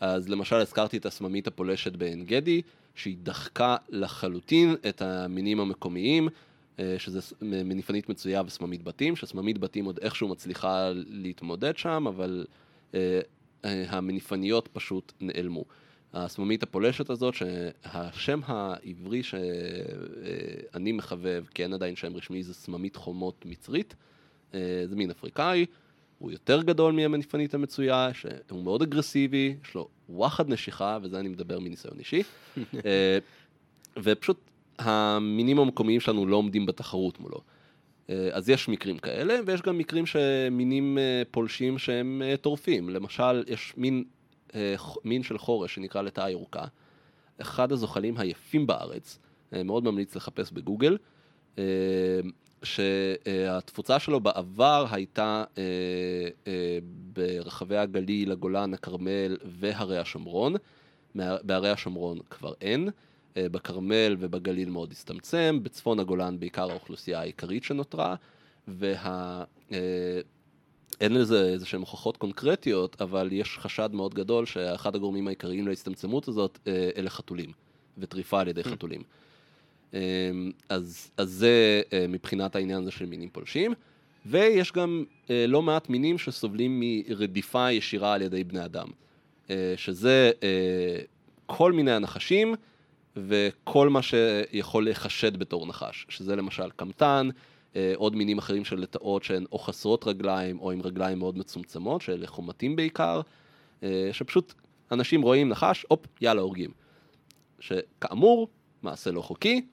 אז 0.00 0.28
למשל 0.28 0.56
הזכרתי 0.56 0.96
את 0.96 1.06
הסממית 1.06 1.46
הפולשת 1.46 1.92
בעין 1.92 2.24
גדי, 2.24 2.62
שהיא 2.94 3.16
דחקה 3.22 3.76
לחלוטין 3.88 4.74
את 4.88 5.02
המינים 5.02 5.60
המקומיים, 5.60 6.28
אה, 6.28 6.32
שזה 6.98 7.20
ס- 7.20 7.32
מניפנית 7.42 8.08
מצויה 8.08 8.42
וסממית 8.46 8.82
בתים, 8.82 9.16
שסממית 9.16 9.58
בתים 9.58 9.84
עוד 9.84 9.98
איכשהו 10.02 10.28
מצליחה 10.28 10.90
להתמודד 10.94 11.76
שם, 11.76 12.04
אבל 12.08 12.46
אה, 12.94 13.20
אה, 13.64 13.84
המניפניות 13.88 14.68
פשוט 14.72 15.12
נעלמו. 15.20 15.64
הסממית 16.12 16.62
הפולשת 16.62 17.10
הזאת, 17.10 17.34
שהשם 17.34 18.40
העברי 18.46 19.22
שאני 19.22 20.92
מחבב, 20.92 21.44
כי 21.54 21.62
אין 21.62 21.72
עדיין 21.72 21.96
שם 21.96 22.16
רשמי, 22.16 22.42
זה 22.42 22.54
סממית 22.54 22.96
חומות 22.96 23.46
מצרית, 23.46 23.94
אה, 24.54 24.84
זה 24.86 24.96
מין 24.96 25.10
אפריקאי, 25.10 25.66
הוא 26.18 26.32
יותר 26.32 26.62
גדול 26.62 26.92
מהמניפנית 26.92 27.54
המצויה, 27.54 28.10
שהוא 28.14 28.62
מאוד 28.62 28.82
אגרסיבי, 28.82 29.56
יש 29.64 29.74
לו 29.74 29.88
וואחד 30.08 30.48
נשיכה, 30.48 30.98
וזה 31.02 31.20
אני 31.20 31.28
מדבר 31.28 31.58
מניסיון 31.58 31.98
אישי. 31.98 32.22
אה, 32.86 33.18
ופשוט 34.02 34.43
המינים 34.78 35.58
המקומיים 35.58 36.00
שלנו 36.00 36.26
לא 36.26 36.36
עומדים 36.36 36.66
בתחרות 36.66 37.20
מולו. 37.20 37.40
אה, 38.10 38.28
אז 38.32 38.48
יש 38.48 38.68
מקרים 38.68 38.98
כאלה, 38.98 39.38
ויש 39.46 39.62
גם 39.62 39.78
מקרים 39.78 40.06
שמינים 40.06 40.98
אה, 40.98 41.22
פולשים 41.30 41.78
שהם 41.78 42.22
אה, 42.24 42.36
טורפים. 42.36 42.88
למשל, 42.88 43.44
יש 43.46 43.74
מין, 43.76 44.04
מין 45.04 45.22
של 45.22 45.38
חורש 45.38 45.74
שנקרא 45.74 46.02
לטאה 46.02 46.30
ירוקה. 46.30 46.64
אחד 47.40 47.72
הזוחלים 47.72 48.18
היפים 48.18 48.66
בארץ, 48.66 49.18
מאוד 49.52 49.84
ממליץ 49.84 50.16
לחפש 50.16 50.52
בגוגל, 50.52 50.96
שהתפוצה 52.62 53.98
שלו 53.98 54.20
בעבר 54.20 54.86
הייתה 54.90 55.44
ברחבי 57.12 57.76
הגליל, 57.76 58.32
הגולן, 58.32 58.74
הכרמל 58.74 59.36
והרי 59.44 59.98
השומרון. 59.98 60.54
בהרי 61.14 61.70
השומרון 61.70 62.18
כבר 62.30 62.52
אין, 62.60 62.88
בכרמל 63.38 64.16
ובגליל 64.18 64.70
מאוד 64.70 64.92
הצטמצם, 64.92 65.58
בצפון 65.62 66.00
הגולן 66.00 66.40
בעיקר 66.40 66.70
האוכלוסייה 66.70 67.20
העיקרית 67.20 67.64
שנותרה, 67.64 68.14
וה... 68.68 69.44
אה, 69.72 70.20
אין 71.00 71.14
לזה 71.14 71.48
איזה 71.48 71.66
שהן 71.66 71.80
הוכחות 71.80 72.16
קונקרטיות, 72.16 73.02
אבל 73.02 73.28
יש 73.32 73.58
חשד 73.58 73.90
מאוד 73.92 74.14
גדול 74.14 74.46
שאחד 74.46 74.94
הגורמים 74.94 75.26
העיקריים 75.26 75.68
להצטמצמות 75.68 76.28
הזאת 76.28 76.58
אה, 76.66 76.90
אלה 76.96 77.10
חתולים, 77.10 77.52
וטריפה 77.98 78.40
על 78.40 78.48
ידי 78.48 78.64
חתולים. 78.64 79.02
אה, 79.94 80.00
אז, 80.68 81.10
אז 81.16 81.30
זה 81.30 81.82
אה, 81.92 82.06
מבחינת 82.08 82.56
העניין 82.56 82.82
הזה 82.82 82.90
של 82.90 83.06
מינים 83.06 83.28
פולשים. 83.30 83.74
ויש 84.26 84.72
גם 84.72 85.04
אה, 85.30 85.46
לא 85.48 85.62
מעט 85.62 85.88
מינים 85.88 86.18
שסובלים 86.18 86.82
מרדיפה 86.82 87.72
ישירה 87.72 88.14
על 88.14 88.22
ידי 88.22 88.44
בני 88.44 88.64
אדם, 88.64 88.88
אה, 89.50 89.74
שזה 89.76 90.30
אה, 90.42 90.98
כל 91.46 91.72
מיני 91.72 91.92
הנחשים 91.92 92.54
וכל 93.16 93.88
מה 93.88 94.02
שיכול 94.02 94.84
להיחשד 94.84 95.36
בתור 95.36 95.66
נחש, 95.66 96.06
שזה 96.08 96.36
למשל 96.36 96.70
קמטן, 96.70 97.28
אה, 97.76 97.92
עוד 97.96 98.16
מינים 98.16 98.38
אחרים 98.38 98.64
של 98.64 98.78
לטאות 98.78 99.24
שהן 99.24 99.44
או 99.52 99.58
חסרות 99.58 100.06
רגליים 100.06 100.60
או 100.60 100.70
עם 100.70 100.82
רגליים 100.82 101.18
מאוד 101.18 101.38
מצומצמות, 101.38 102.02
שאלה 102.02 102.26
חומתים 102.26 102.76
בעיקר, 102.76 103.20
אה, 103.82 104.10
שפשוט 104.12 104.54
אנשים 104.92 105.22
רואים 105.22 105.48
נחש, 105.48 105.86
הופ, 105.88 106.06
יאללה, 106.20 106.42
הורגים. 106.42 106.70
שכאמור, 107.60 108.48
מעשה 108.82 109.10
לא 109.10 109.22
חוקי, 109.22 109.66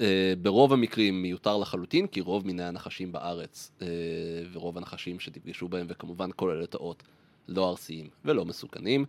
אה, 0.00 0.32
ברוב 0.42 0.72
המקרים 0.72 1.22
מיותר 1.22 1.56
לחלוטין, 1.56 2.06
כי 2.06 2.20
רוב 2.20 2.46
מיני 2.46 2.64
הנחשים 2.64 3.12
בארץ 3.12 3.72
ורוב 4.52 4.78
הנחשים 4.78 5.20
שתפגשו 5.20 5.68
בהם, 5.68 5.86
וכמובן 5.88 6.30
כל 6.36 6.50
הלטאות, 6.50 7.02
לא 7.48 7.70
ארסיים 7.70 8.08
ולא 8.24 8.44
מסוכנים, 8.44 9.04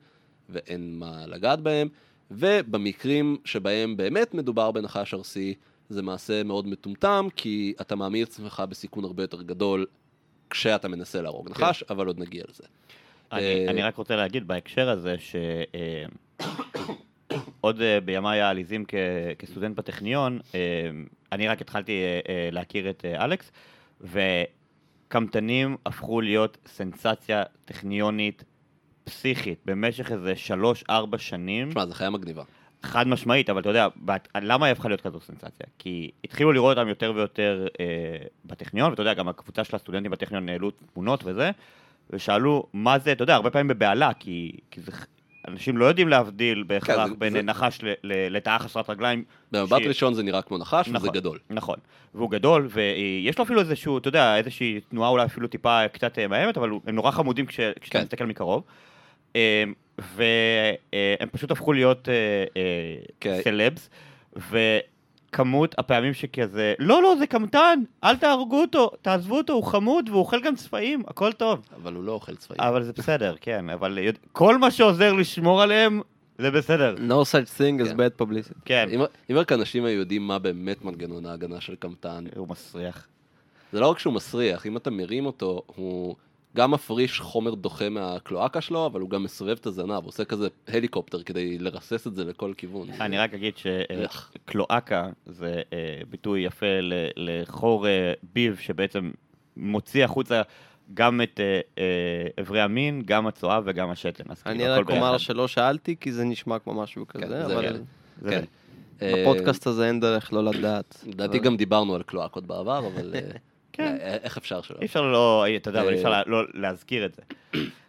ואין 0.49 0.99
מה 0.99 1.27
לגעת 1.27 1.61
בהם. 1.61 1.87
ובמקרים 2.31 3.37
שבהם 3.45 3.97
באמת 3.97 4.33
מדובר 4.33 4.71
בנחש 4.71 5.13
ארסי, 5.13 5.53
זה 5.89 6.01
מעשה 6.01 6.43
מאוד 6.43 6.67
מטומטם, 6.67 7.27
כי 7.35 7.73
אתה 7.81 7.95
מעמיד 7.95 8.21
את 8.23 8.29
עצמך 8.29 8.63
בסיכון 8.69 9.03
הרבה 9.03 9.23
יותר 9.23 9.41
גדול 9.41 9.85
כשאתה 10.49 10.87
מנסה 10.87 11.21
להרוג 11.21 11.49
נחש, 11.49 11.83
אבל 11.83 12.07
עוד 12.07 12.19
נגיע 12.19 12.43
לזה. 12.49 12.63
אני, 13.31 13.41
אה, 13.41 13.65
אני 13.69 13.81
רק 13.83 13.95
רוצה 13.95 14.15
להגיד 14.15 14.47
בהקשר 14.47 14.89
הזה, 14.89 15.15
שעוד 17.59 17.81
בימיי 18.05 18.41
העליזים 18.41 18.85
כ- 18.87 18.95
כסטודנט 19.39 19.75
בטכניון, 19.75 20.39
אה, 20.55 20.59
אני 21.31 21.47
רק 21.47 21.61
התחלתי 21.61 21.91
אה, 21.91 22.19
אה, 22.29 22.49
להכיר 22.51 22.89
את 22.89 23.05
אה, 23.05 23.25
אלכס, 23.25 23.51
וקמטנים 24.01 25.77
הפכו 25.85 26.21
להיות 26.21 26.57
סנסציה 26.65 27.43
טכניונית 27.65 28.43
פסיכית 29.03 29.59
במשך 29.65 30.11
איזה 30.11 30.35
שלוש-ארבע 30.35 31.17
שנים. 31.17 31.69
תשמע, 31.69 31.85
זו 31.85 31.93
חיה 31.93 32.09
מגניבה. 32.09 32.43
חד 32.83 33.07
משמעית, 33.07 33.49
אבל 33.49 33.61
אתה 33.61 33.69
יודע, 33.69 33.87
בת- 34.05 34.27
למה 34.41 34.65
היא 34.65 34.71
הפכה 34.71 34.87
להיות 34.89 35.01
כזו 35.01 35.19
סנסציה? 35.19 35.65
כי 35.79 36.11
התחילו 36.23 36.51
לראות 36.51 36.77
אותם 36.77 36.89
יותר 36.89 37.13
ויותר 37.15 37.67
אה, 37.79 37.85
בטכניון, 38.45 38.89
ואתה 38.89 39.01
יודע, 39.01 39.13
גם 39.13 39.27
הקבוצה 39.27 39.63
של 39.63 39.75
הסטודנטים 39.75 40.11
בטכניון 40.11 40.49
העלו 40.49 40.71
תמונות 40.93 41.23
וזה, 41.25 41.51
ושאלו 42.09 42.67
מה 42.73 42.99
זה, 42.99 43.11
אתה 43.11 43.23
יודע, 43.23 43.35
הרבה 43.35 43.49
פעמים 43.49 43.67
בבהלה, 43.67 44.11
כי, 44.19 44.51
כי 44.71 44.81
זה, 44.81 44.91
אנשים 45.47 45.77
לא 45.77 45.85
יודעים 45.85 46.07
להבדיל 46.07 46.63
בהכרח 46.67 47.07
כן, 47.09 47.19
בין 47.19 47.33
זה- 47.33 47.41
נחש 47.41 47.79
ל- 47.83 47.93
ל- 48.03 48.35
לטאה 48.37 48.59
חסרת 48.59 48.89
רגליים. 48.89 49.23
במבט 49.51 49.77
שהיא- 49.77 49.87
ראשון 49.87 50.13
זה 50.13 50.23
נראה 50.23 50.41
כמו 50.41 50.57
נחש, 50.57 50.87
וזה 50.87 50.97
נכון. 50.97 51.09
גדול. 51.09 51.39
נכון, 51.49 51.75
והוא 52.15 52.31
גדול, 52.31 52.67
ויש 52.71 53.37
לו 53.37 53.43
אפילו 53.43 53.59
איזשהו, 53.59 53.97
אתה 53.97 54.07
יודע, 54.07 54.37
איזושהי 54.37 54.79
תנועה 54.89 55.09
אולי 55.09 55.25
אפילו 55.25 55.47
טיפה 55.47 55.87
קצת 55.87 56.19
אה, 56.19 56.27
מאיימת, 56.27 56.57
אבל 56.57 56.69
הם 56.87 56.95
נורא 56.95 57.11
חמודים 57.11 57.45
כש, 57.45 57.55
כשאתה 57.81 57.97
כן. 57.99 58.03
מסתכל 58.05 58.25
מקרוב. 58.25 58.63
אה, 59.35 59.63
והם 59.97 61.29
פשוט 61.31 61.51
הפכו 61.51 61.73
להיות 61.73 62.09
אה, 62.09 62.13
אה, 62.57 62.95
כן. 63.19 63.39
סלבס, 63.43 63.89
וכמות 64.35 65.75
הפעמים 65.77 66.13
שכזה, 66.13 66.73
לא, 66.79 67.03
לא, 67.03 67.15
זה 67.19 67.27
קמטן, 67.27 67.79
אל 68.03 68.15
תהרגו 68.15 68.61
אותו, 68.61 68.91
תעזבו 69.01 69.37
אותו, 69.37 69.53
הוא 69.53 69.63
חמוד 69.63 70.09
והוא 70.09 70.19
אוכל 70.19 70.41
גם 70.41 70.55
צפעים, 70.55 71.03
הכל 71.07 71.31
טוב. 71.31 71.65
אבל 71.75 71.93
הוא 71.93 72.03
לא 72.03 72.11
אוכל 72.11 72.35
צבעים. 72.35 72.61
אבל 72.61 72.83
זה 72.83 72.93
בסדר, 72.93 73.35
כן, 73.41 73.69
אבל 73.69 73.99
כל 74.31 74.57
מה 74.57 74.71
שעוזר 74.71 75.13
לשמור 75.13 75.61
עליהם, 75.61 76.01
זה 76.37 76.51
בסדר, 76.51 76.95
No 76.95 77.23
such 77.23 77.57
thing 77.57 77.85
as 77.85 77.89
כן. 77.89 77.97
bad 77.97 78.21
publicity. 78.21 78.61
כן. 78.65 78.89
אם 79.29 79.35
רק 79.37 79.51
אנשים 79.51 79.85
היו 79.85 79.99
יודעים 79.99 80.27
מה 80.27 80.39
באמת 80.39 80.85
מנגנון 80.85 81.25
ההגנה 81.25 81.61
של 81.61 81.75
קמטן, 81.75 82.25
הוא 82.35 82.47
מסריח. 82.47 83.07
זה 83.71 83.79
לא 83.79 83.87
רק 83.87 83.99
שהוא 83.99 84.13
מסריח, 84.13 84.65
אם 84.65 84.77
אתה 84.77 84.89
מרים 84.89 85.25
אותו, 85.25 85.61
הוא 85.65 86.15
גם 86.55 86.71
מפריש 86.71 87.19
חומר 87.19 87.53
דוחה 87.53 87.89
מהקלואקה 87.89 88.61
שלו, 88.61 88.85
אבל 88.85 89.01
הוא 89.01 89.09
גם 89.09 89.23
מסובב 89.23 89.57
את 89.61 89.65
הזנב, 89.65 89.91
הוא 89.91 90.07
עושה 90.07 90.25
כזה 90.25 90.47
הליקופטר 90.67 91.23
כדי 91.23 91.57
לרסס 91.57 92.07
את 92.07 92.15
זה 92.15 92.23
לכל 92.25 92.53
כיוון. 92.57 92.87
אני 93.01 93.17
רק 93.17 93.33
אגיד? 93.33 93.53
שקלואקה 93.57 95.09
זה 95.25 95.61
אה, 95.73 95.77
ביטוי 96.09 96.41
יפה 96.41 96.65
לחור 97.15 97.87
אה, 97.87 98.13
ביב 98.33 98.57
שבעצם 98.61 99.11
מוציא 99.57 100.05
החוצה 100.05 100.41
גם 100.93 101.21
את 101.21 101.39
אה, 101.77 101.83
איברי 102.37 102.61
המין, 102.61 103.01
גם 103.05 103.27
הצואה 103.27 103.59
וגם 103.65 103.89
השתן. 103.89 104.23
אני 104.45 104.59
כאילו, 104.59 104.73
הכל 104.73 104.81
רק 104.81 104.89
אומר. 104.89 105.17
שלא 105.17 105.47
שאלתי, 105.47 105.95
כי 105.99 106.11
זה 106.11 106.23
נשמע 106.23 106.59
כמו 106.59 106.73
משהו 106.73 107.07
כן, 107.07 107.21
כזה, 107.21 107.47
זה- 107.47 107.53
אבל 107.55 107.81
כן. 108.29 108.43
בפודקאסט 109.01 109.67
הזה 109.67 109.87
אין 109.87 109.99
דרך 109.99 110.33
לא 110.33 110.43
לדעת. 110.43 111.03
לדעתי 111.07 111.39
גם 111.39 111.57
דיברנו 111.57 111.95
על 111.95 112.03
קלואקות 112.03 112.45
בעבר, 112.45 112.87
אבל 112.87 113.13
כן. 113.73 113.97
איך 113.99 114.37
אפשר 114.37 114.61
שלא? 114.61 114.77
אי 114.81 114.85
אפשר 114.85 115.01
לא, 115.01 115.45
אתה 115.55 115.69
יודע, 115.69 115.81
אבל 115.81 115.93
אי 115.93 115.97
אפשר 115.97 116.13
אה, 116.13 116.21
לא 116.25 116.43
להזכיר 116.53 117.05
את 117.05 117.15
זה. 117.15 117.21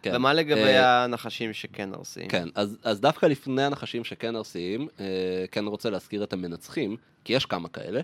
כן. 0.01 0.11
ומה 0.15 0.33
לגבי 0.33 0.61
אה, 0.61 1.03
הנחשים 1.03 1.53
שכן 1.53 1.93
ארסיים? 1.93 2.27
כן, 2.27 2.49
אז, 2.55 2.77
אז 2.83 3.01
דווקא 3.01 3.25
לפני 3.25 3.63
הנחשים 3.63 4.03
שכן 4.03 4.35
ארסיים, 4.35 4.87
אה, 4.99 5.05
כן 5.51 5.65
רוצה 5.65 5.89
להזכיר 5.89 6.23
את 6.23 6.33
המנצחים, 6.33 6.95
כי 7.23 7.33
יש 7.33 7.45
כמה 7.45 7.69
כאלה, 7.69 8.01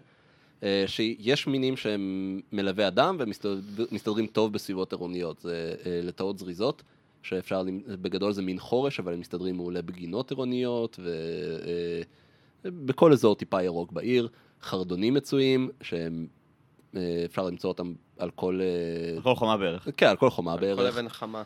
שיש 0.88 1.47
מינים 1.47 1.77
שהם 1.77 2.39
מלווה 2.51 2.88
אדם 2.88 3.17
ומסתדרים 3.19 4.27
טוב 4.27 4.53
בסביבות 4.53 4.93
עירוניות. 4.93 5.39
זה 5.39 5.75
לטאות 5.86 6.39
זריזות, 6.39 6.84
שאפשר, 7.23 7.63
בגדול 7.88 8.32
זה 8.32 8.41
מין 8.41 8.59
חורש, 8.59 8.99
אבל 8.99 9.13
הם 9.13 9.19
מסתדרים 9.19 9.55
מעולה 9.55 9.82
בגינות 9.82 10.32
עירוניות 10.32 10.99
ובכל 12.65 13.11
אזור 13.11 13.36
טיפה 13.36 13.63
ירוק 13.63 13.91
בעיר. 13.91 14.27
חרדונים 14.61 15.13
מצויים, 15.13 15.69
שהם, 15.82 16.27
אפשר 17.26 17.46
למצוא 17.46 17.68
אותם 17.68 17.94
על 18.18 18.30
כל... 18.32 18.60
אה, 18.62 19.22
כל 19.22 19.36
חומה 19.36 19.58
בערך. 19.58 19.88
כן, 19.98 20.06
על 20.06 20.18
כל 20.18 20.30
חומה 20.30 20.54
כל 20.56 20.62
בערך. 20.62 20.96
אבן 20.98 21.10
חמה. 21.10 21.44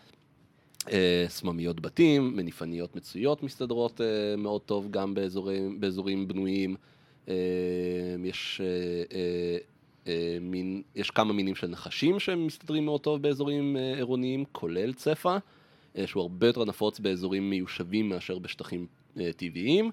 אה, 0.91 1.25
סממיות 1.27 1.79
בתים, 1.79 2.35
מניפניות 2.35 2.95
מצויות 2.95 3.43
מסתדרות 3.43 4.01
אה, 4.01 4.35
מאוד 4.37 4.61
טוב 4.61 4.87
גם 4.91 5.13
באזורים, 5.13 5.79
באזורים 5.79 6.27
בנויים. 6.27 6.75
אה, 7.29 7.33
יש, 8.23 8.61
אה, 8.63 9.17
אה, 9.17 9.57
אה, 10.07 10.37
מין, 10.41 10.81
יש 10.95 11.11
כמה 11.11 11.33
מינים 11.33 11.55
של 11.55 11.67
נחשים 11.67 12.19
שהם 12.19 12.45
מסתדרים 12.47 12.85
מאוד 12.85 13.01
טוב 13.01 13.21
באזורים 13.21 13.77
אה, 13.77 13.95
עירוניים, 13.95 14.45
כולל 14.51 14.93
צפה, 14.93 15.37
אה, 15.97 16.07
שהוא 16.07 16.21
הרבה 16.21 16.47
יותר 16.47 16.65
נפוץ 16.65 16.99
באזורים 16.99 17.49
מיושבים 17.49 18.09
מאשר 18.09 18.39
בשטחים 18.39 18.87
אה, 19.19 19.29
טבעיים. 19.37 19.91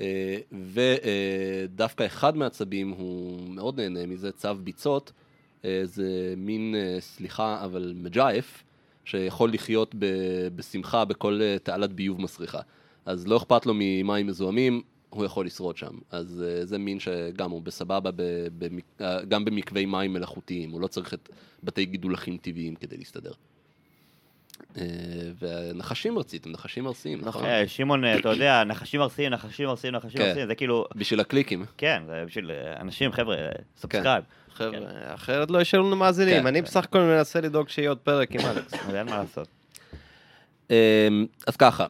אה, 0.00 0.36
ודווקא 0.52 2.06
אחד 2.06 2.36
מהעצבים 2.36 2.90
הוא 2.90 3.40
מאוד 3.48 3.80
נהנה 3.80 4.06
מזה, 4.06 4.32
צב 4.32 4.58
ביצות. 4.64 5.12
אה, 5.64 5.80
זה 5.84 6.34
מין, 6.36 6.74
אה, 6.78 6.96
סליחה, 7.00 7.64
אבל 7.64 7.92
מג'ייף, 7.96 8.62
שיכול 9.04 9.52
לחיות 9.52 9.94
בשמחה 10.56 11.04
בכל 11.04 11.40
תעלת 11.62 11.92
ביוב 11.92 12.20
מסריחה. 12.20 12.60
אז 13.06 13.26
לא 13.26 13.36
אכפת 13.36 13.66
לו 13.66 13.72
ממים 13.76 14.26
מזוהמים, 14.26 14.82
הוא 15.10 15.24
יכול 15.24 15.46
לשרוד 15.46 15.76
שם. 15.76 15.98
אז 16.10 16.44
זה 16.62 16.78
מין 16.78 17.00
שגם 17.00 17.50
הוא 17.50 17.62
בסבבה, 17.62 18.10
גם 19.28 19.44
במקווי 19.44 19.86
מים 19.86 20.12
מלאכותיים, 20.12 20.70
הוא 20.70 20.80
לא 20.80 20.86
צריך 20.86 21.14
את 21.14 21.28
בתי 21.62 21.84
גידולחים 21.84 22.36
טבעיים 22.36 22.74
כדי 22.74 22.96
להסתדר. 22.96 23.32
אה, 24.78 24.84
ונחשים 25.38 26.18
רציתם, 26.18 26.50
נחשים 26.50 26.86
ארסיים, 26.86 27.20
נכון? 27.22 27.44
אה, 27.44 27.68
שמעון, 27.68 28.04
אה, 28.04 28.18
אתה 28.18 28.28
יודע, 28.28 28.64
נחשים 28.64 29.00
ארסיים, 29.00 29.32
נחשים 29.32 29.68
ארסיים, 29.68 29.94
נחשים 29.94 30.20
כן. 30.20 30.28
ארסיים, 30.28 30.46
זה 30.46 30.54
כאילו, 30.54 30.84
בשביל 30.96 31.20
הקליקים. 31.20 31.64
כן, 31.78 32.02
זה 32.06 32.24
בשביל 32.26 32.50
אה, 32.50 32.80
אנשים, 32.80 33.12
חבר'ה, 33.12 33.36
subscribe. 33.76 34.24
חבר'ה, 34.54 34.78
אחרת 35.14 35.50
לא 35.50 35.58
יישארו 35.58 35.86
לנו 35.86 35.96
מאזינים. 35.96 36.40
כן. 36.40 36.46
אני 36.46 36.62
בסך 36.62 36.84
הכל 36.84 36.98
מנסה 36.98 37.40
לדאוג 37.40 37.68
שיהיה 37.68 37.88
עוד 37.88 37.98
פרק 37.98 38.32
עם 38.32 38.40
אלכס. 38.40 38.74
אין 38.94 39.06
מה 39.06 39.18
לעשות. 39.18 39.48
אמ, 40.70 41.26
אז 41.46 41.56
ככה, 41.56 41.86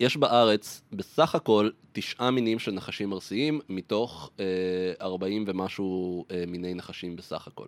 יש 0.00 0.16
בארץ 0.16 0.82
בסך 0.92 1.34
הכל 1.34 1.70
תשעה 1.92 2.30
מינים 2.30 2.58
של 2.58 2.72
נחשים 2.72 3.12
ארסיים, 3.12 3.60
מתוך 3.68 4.30
40 5.00 5.44
ומשהו 5.46 6.24
מיני 6.46 6.74
נחשים 6.74 7.16
בסך 7.16 7.46
הכל. 7.46 7.66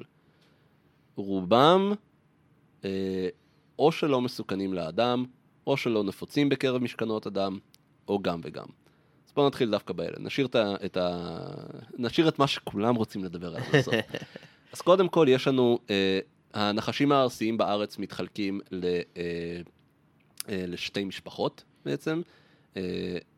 רובם 1.17 1.93
או 3.79 3.93
שלא 3.93 4.21
מסוכנים 4.21 4.75
לאדם, 4.75 5.25
או 5.67 5.77
שלא 5.77 6.05
נפוצים 6.05 6.49
בקרב 6.49 6.83
משכנות 6.83 7.27
אדם, 7.27 7.59
או 8.09 8.23
גם 8.23 8.41
וגם. 8.45 8.67
אז 9.27 9.33
בואו 9.35 9.47
נתחיל 9.47 9.71
דווקא 9.71 9.93
באלה. 9.93 10.17
נשאיר 10.19 10.47
את, 10.47 10.55
ה, 10.55 10.75
את, 10.85 10.97
ה, 10.97 11.39
נשאיר 11.99 12.29
את 12.29 12.39
מה 12.39 12.47
שכולם 12.47 12.95
רוצים 12.95 13.25
לדבר 13.25 13.57
עליו 13.57 13.69
בסוף. 13.73 13.95
אז 14.73 14.81
קודם 14.81 15.09
כל, 15.09 15.27
יש 15.31 15.49
לנו, 15.49 15.79
אה, 15.91 16.19
הנחשים 16.55 17.13
הארסיים 17.13 17.59
בארץ 17.59 17.99
מתחלקים 17.99 18.61
ל... 18.71 18.85
אה, 19.17 19.61
אה, 20.49 20.65
לשתי 20.67 21.05
משפחות 21.05 21.65
בעצם. 21.85 22.23
אה, 22.77 22.83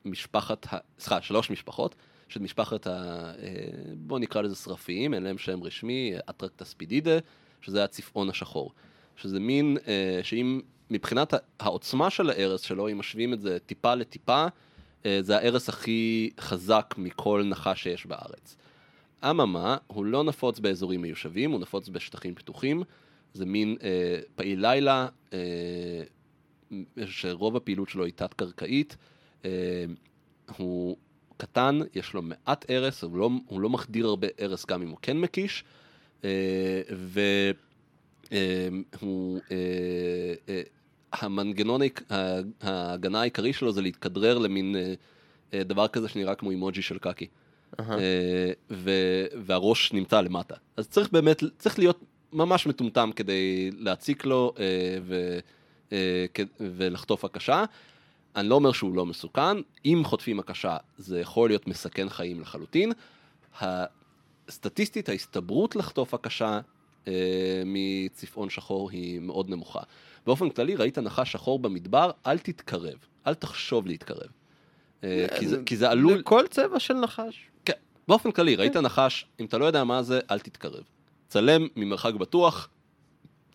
משפחת. 0.04 0.66
סליחה, 0.98 1.22
שלוש 1.22 1.50
משפחות, 1.50 1.94
של 2.28 2.40
משפחת 2.40 2.86
ה... 2.86 2.90
אה, 2.90 3.54
בואו 3.96 4.18
נקרא 4.18 4.42
לזה 4.42 4.54
שרפיים, 4.54 5.14
אין 5.14 5.22
להם 5.22 5.38
שם 5.38 5.62
רשמי, 5.62 6.14
אטרקטספידידה, 6.30 7.18
שזה 7.60 7.84
הצפעון 7.84 8.30
השחור. 8.30 8.72
שזה 9.16 9.40
מין, 9.40 9.76
אה, 9.88 10.20
שאם 10.22 10.60
מבחינת 10.90 11.34
העוצמה 11.60 12.10
של 12.10 12.30
הארס 12.30 12.60
שלו, 12.60 12.88
אם 12.88 12.98
משווים 12.98 13.32
את 13.32 13.40
זה 13.40 13.58
טיפה 13.66 13.94
לטיפה, 13.94 14.46
אה, 15.06 15.18
זה 15.20 15.36
הארס 15.36 15.68
הכי 15.68 16.30
חזק 16.40 16.94
מכל 16.98 17.42
נחש 17.44 17.82
שיש 17.82 18.06
בארץ. 18.06 18.56
אממה, 19.24 19.76
הוא 19.86 20.04
לא 20.04 20.24
נפוץ 20.24 20.58
באזורים 20.58 21.02
מיושבים, 21.02 21.50
הוא 21.50 21.60
נפוץ 21.60 21.88
בשטחים 21.88 22.34
פתוחים. 22.34 22.82
זה 23.34 23.46
מין 23.46 23.76
אה, 23.82 24.18
פעיל 24.34 24.60
לילה, 24.60 25.08
אה, 25.32 25.38
שרוב 27.06 27.56
הפעילות 27.56 27.88
שלו 27.88 28.04
היא 28.04 28.12
תת-קרקעית. 28.16 28.96
אה, 29.44 29.84
הוא 30.56 30.96
קטן, 31.36 31.78
יש 31.94 32.14
לו 32.14 32.22
מעט 32.22 32.70
הרס, 32.70 33.02
הוא 33.02 33.16
לא, 33.16 33.30
הוא 33.46 33.60
לא 33.60 33.70
מחדיר 33.70 34.06
הרבה 34.06 34.26
הרס 34.38 34.66
גם 34.66 34.82
אם 34.82 34.88
הוא 34.88 34.98
כן 35.02 35.20
מקיש. 35.20 35.64
אה, 36.24 36.82
והוא... 36.90 37.65
אה, 38.32 38.68
אה, 40.48 40.62
המנגנון, 41.12 41.80
העיק- 41.82 42.12
ה- 42.12 42.40
ההגנה 42.60 43.20
העיקרי 43.20 43.52
שלו 43.52 43.72
זה 43.72 43.82
להתכדרר 43.82 44.38
למין 44.38 44.76
אה, 44.76 44.94
אה, 45.54 45.64
דבר 45.64 45.88
כזה 45.88 46.08
שנראה 46.08 46.34
כמו 46.34 46.50
אימוג'י 46.50 46.82
של 46.82 46.98
קקי. 46.98 47.26
אה, 47.98 48.50
ו- 48.70 49.26
והראש 49.42 49.92
נמצא 49.92 50.20
למטה. 50.20 50.54
אז 50.76 50.88
צריך 50.88 51.10
באמת, 51.12 51.42
צריך 51.58 51.78
להיות 51.78 52.00
ממש 52.32 52.66
מטומטם 52.66 53.10
כדי 53.16 53.70
להציק 53.78 54.24
לו 54.24 54.52
אה, 54.58 54.64
ו- 55.02 55.38
אה, 55.92 56.26
ולחטוף 56.60 57.24
הקשה. 57.24 57.64
אני 58.36 58.48
לא 58.48 58.54
אומר 58.54 58.72
שהוא 58.72 58.94
לא 58.96 59.06
מסוכן, 59.06 59.56
אם 59.84 60.02
חוטפים 60.04 60.38
הקשה 60.40 60.76
זה 60.98 61.20
יכול 61.20 61.50
להיות 61.50 61.66
מסכן 61.66 62.08
חיים 62.08 62.40
לחלוטין. 62.40 62.92
הסטטיסטית, 63.60 65.08
ההסתברות 65.08 65.76
לחטוף 65.76 66.14
הקשה 66.14 66.46
אה, 66.54 66.60
מצפעון 67.66 68.50
שחור 68.50 68.90
היא 68.90 69.20
מאוד 69.20 69.50
נמוכה. 69.50 69.80
באופן 70.26 70.50
כללי, 70.50 70.74
ראית 70.76 70.98
נחש 70.98 71.32
שחור 71.32 71.58
במדבר, 71.58 72.10
אל 72.26 72.38
תתקרב, 72.38 72.94
אל 73.26 73.34
תחשוב 73.34 73.86
להתקרב. 73.86 74.28
אה, 75.04 75.26
כי 75.38 75.48
זה- 75.48 75.62
כי 75.66 75.76
זה 75.76 75.90
עלול... 75.90 76.22
כל 76.22 76.44
צבע 76.50 76.80
של 76.80 76.94
נחש. 76.94 77.48
כן, 77.64 77.72
באופן 78.08 78.30
כללי, 78.30 78.56
ראית 78.56 78.76
נחש, 78.76 79.26
אם 79.40 79.44
אתה 79.44 79.58
לא 79.58 79.64
יודע 79.64 79.84
מה 79.84 80.02
זה, 80.02 80.20
אל 80.30 80.38
תתקרב. 80.38 80.82
צלם 81.28 81.66
ממרחק 81.76 82.14
בטוח, 82.14 82.68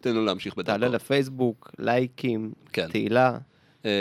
תן 0.01 0.13
לו 0.15 0.25
להמשיך 0.25 0.55
בדרכו. 0.55 0.79
תעלה 0.79 0.95
לפייסבוק, 0.95 1.71
לייקים, 1.79 2.51
כן. 2.73 2.87
תהילה. 2.91 3.37
אה, 3.85 3.91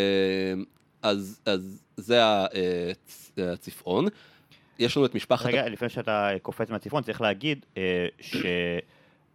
אז, 1.02 1.40
אז 1.46 1.82
זה 1.96 2.20
הצ- 2.44 3.40
הצפעון. 3.42 4.06
יש 4.78 4.96
לנו 4.96 5.06
את 5.06 5.14
משפחת... 5.14 5.46
רגע, 5.46 5.68
לפני 5.68 5.88
שאתה 5.88 6.30
קופץ 6.42 6.70
מהצפון, 6.70 7.02
צריך 7.02 7.20
להגיד 7.20 7.66
אה, 7.76 7.82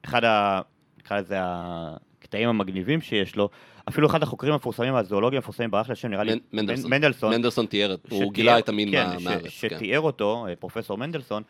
שאחד 0.05 0.23
ה... 0.23 0.61
נקרא 0.99 1.19
לזה 1.19 1.35
הקטעים 1.39 2.49
המגניבים 2.49 3.01
שיש 3.01 3.35
לו, 3.35 3.49
אפילו 3.89 4.07
אחד 4.07 4.23
החוקרים 4.23 4.53
המפורסמים 4.53 4.93
מהזואולוגיה 4.93 5.37
המפורסמים 5.37 5.71
בארץ 5.71 5.89
לשם, 5.89 6.07
נראה 6.07 6.23
לי, 6.23 6.33
מנ- 6.33 6.39
מנדלסון. 6.53 6.91
מנדלסון, 6.91 7.33
מנדלסון 7.33 7.65
תיאר, 7.65 7.95
הוא 8.09 8.33
גילה 8.33 8.59
את 8.59 8.69
המין 8.69 8.91
כן, 8.91 9.07
מהארץ. 9.23 9.43
כן. 9.43 9.49
שתיאר 9.49 9.99
אותו, 9.99 10.47
אה, 10.49 10.55
פרופסור 10.55 10.97
מנדלסון, 10.97 11.43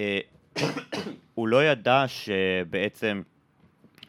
אה, 0.00 0.18
הוא 1.34 1.48
לא 1.48 1.64
ידע 1.64 2.04
שבעצם 2.06 3.22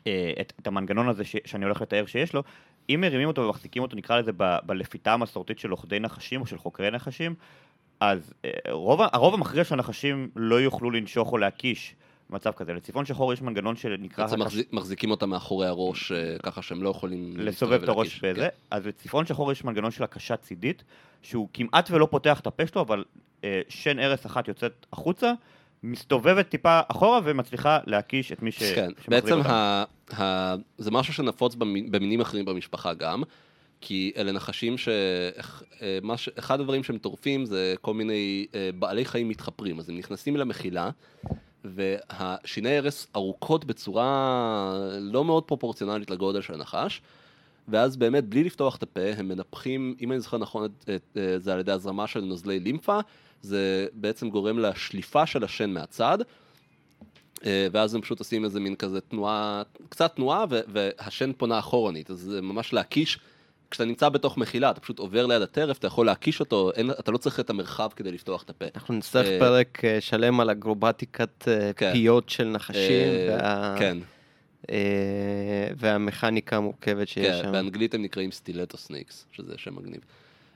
אה, 0.08 0.34
את, 0.41 0.54
את 0.62 0.68
המנגנון 0.68 1.10
הזה 1.10 1.24
ש, 1.24 1.36
שאני 1.46 1.66
הולך 1.66 1.82
לתאר 1.82 2.06
שיש 2.06 2.34
לו, 2.34 2.43
אם 2.89 3.02
מרימים 3.02 3.28
אותו 3.28 3.41
ומחזיקים 3.41 3.82
אותו, 3.82 3.96
נקרא 3.96 4.20
לזה, 4.20 4.32
ב, 4.38 4.58
בלפיתה 4.66 5.14
המסורתית 5.14 5.60
של 5.60 5.70
לוכדי 5.70 6.00
נחשים 6.00 6.41
או 6.41 6.46
של 6.46 6.58
חוקרי 6.58 6.91
נחשים, 6.91 7.36
אז 8.00 8.34
רוב, 8.70 9.02
הרוב 9.02 9.34
המכריע 9.34 9.64
של 9.64 9.74
הנחשים 9.74 10.30
לא 10.36 10.62
יוכלו 10.62 10.91
לנשוך 10.91 11.32
או 11.32 11.38
להקיש 11.38 11.96
במצב 12.30 12.51
כזה. 12.51 12.73
לצפון 12.73 13.05
שחור 13.05 13.34
יש 13.34 13.41
מנגנון 13.41 13.76
שנקרא... 13.76 14.26
בעצם 14.26 14.41
הקש- 14.41 14.45
מחזיק- 14.45 14.73
מחזיקים 14.73 15.11
אותם 15.11 15.30
מאחורי 15.30 15.67
הראש, 15.67 16.11
אה, 16.11 16.38
ככה 16.43 16.61
שהם 16.61 16.84
לא 16.84 16.89
יכולים... 16.89 17.34
לסובב 17.38 17.84
את 17.84 17.89
הראש 17.89 18.19
ולהקיש. 18.23 18.39
בזה. 18.39 18.49
כן. 18.49 18.55
אז 18.71 18.86
לצפון 18.88 19.26
שחור 19.26 19.51
יש 19.51 19.63
מנגנון 19.63 19.91
של 19.91 20.03
הקשה 20.03 20.38
צידית, 20.38 20.84
שהוא 21.21 21.47
כמעט 21.53 21.91
ולא 21.91 22.07
פותח 22.11 22.39
את 22.39 22.47
הפה 22.47 22.67
שלו, 22.67 22.82
אבל 22.82 23.03
אה, 23.43 23.61
שן 23.69 23.99
ארס 23.99 24.26
אחת 24.26 24.47
יוצאת 24.47 24.86
החוצה, 24.93 25.34
מסתובבת 25.84 26.49
טיפה 26.49 26.80
אחורה 26.88 27.19
ומצליחה 27.23 27.80
להקיש 27.86 28.32
את 28.32 28.41
מי 28.41 28.51
ש... 28.51 28.63
כן, 28.63 28.89
בעצם. 29.07 29.39
ה, 29.45 29.84
ה, 30.19 30.55
זה 30.78 30.91
משהו 30.91 31.13
שנפוץ 31.13 31.55
במ- 31.55 31.91
במינים 31.91 32.21
אחרים 32.21 32.45
במשפחה 32.45 32.93
גם, 32.93 33.23
כי 33.82 34.11
אלה 34.17 34.32
נחשים 34.32 34.78
ש... 34.78 34.89
אה, 35.82 35.99
הדברים 36.49 36.84
שהם 36.84 36.97
טורפים 36.97 37.45
זה 37.45 37.76
כל 37.82 37.93
מיני 37.93 38.45
אה, 38.55 38.69
בעלי 38.80 39.05
חיים 39.05 39.30
מתחפרים, 39.30 39.80
אז 39.80 39.89
הם 39.89 39.97
נכנסים 39.97 40.38
למחילה, 40.38 40.89
והשיני 41.74 42.78
הרס 42.78 43.07
ארוכות 43.16 43.66
בצורה 43.66 44.74
לא 44.99 45.26
מאוד 45.26 45.43
פרופורציונלית 45.43 46.09
לגודל 46.09 46.41
של 46.41 46.53
הנחש, 46.53 47.01
ואז 47.68 47.97
באמת 47.97 48.24
בלי 48.30 48.43
לפתוח 48.43 48.76
את 48.76 48.84
הפה 48.84 49.01
הם 49.18 49.28
מנפחים, 49.28 49.95
אם 50.01 50.11
אני 50.11 50.20
זוכר 50.20 50.38
נכון 50.38 50.66
את, 50.66 50.89
את, 50.95 51.18
אה, 51.18 51.39
זה 51.39 51.53
על 51.53 51.59
ידי 51.59 51.72
הזרמה 51.72 52.07
של 52.07 52.22
נוזלי 52.22 52.59
לימפה, 52.59 52.99
זה 53.41 53.88
בעצם 53.93 54.30
גורם 54.30 54.59
לשליפה 54.59 55.26
של 55.26 55.43
השן 55.43 55.70
מהצד, 55.70 56.18
אה, 57.45 57.68
ואז 57.72 57.95
הם 57.95 58.01
פשוט 58.01 58.20
עושים 58.20 58.45
איזה 58.45 58.59
מין 58.59 58.76
כזה 58.76 59.01
תנועה, 59.01 59.63
קצת 59.89 60.16
תנועה, 60.16 60.45
והשן 60.49 61.32
פונה 61.38 61.59
אחורנית, 61.59 62.11
אז 62.11 62.20
זה 62.20 62.41
ממש 62.41 62.74
להקיש. 62.74 63.20
כשאתה 63.76 63.86
נמצא 63.86 64.09
בתוך 64.09 64.38
מחילה, 64.38 64.71
אתה 64.71 64.80
פשוט 64.80 64.99
עובר 64.99 65.26
ליד 65.26 65.41
הטרף, 65.41 65.78
אתה 65.78 65.88
יכול 65.88 66.05
להקיש 66.05 66.39
אותו, 66.39 66.71
אין, 66.76 66.91
אתה 66.91 67.11
לא 67.11 67.17
צריך 67.17 67.39
את 67.39 67.49
המרחב 67.49 67.89
כדי 67.95 68.11
לפתוח 68.11 68.43
את 68.43 68.49
הפה. 68.49 68.65
אנחנו 68.76 68.93
נצטרך 68.93 69.26
אה, 69.28 69.39
פרק 69.39 69.86
אה, 69.86 70.01
שלם 70.01 70.39
על 70.39 70.49
אגרובטיקת 70.49 71.47
אה, 71.47 71.73
כן. 71.73 71.91
פיות 71.93 72.30
של 72.30 72.43
נחשים, 72.47 73.07
אה, 73.07 73.38
וה- 73.41 73.76
כן, 73.80 73.97
והמכניקה 75.78 76.57
המורכבת 76.57 77.07
שיש 77.07 77.28
כן, 77.28 77.43
שם. 77.43 77.51
באנגלית 77.51 77.93
הם 77.93 78.01
נקראים 78.01 78.32
stiletto 78.32 78.78
snakes, 78.78 79.26
שזה 79.32 79.53
שם 79.57 79.76
מגניב. 79.76 80.01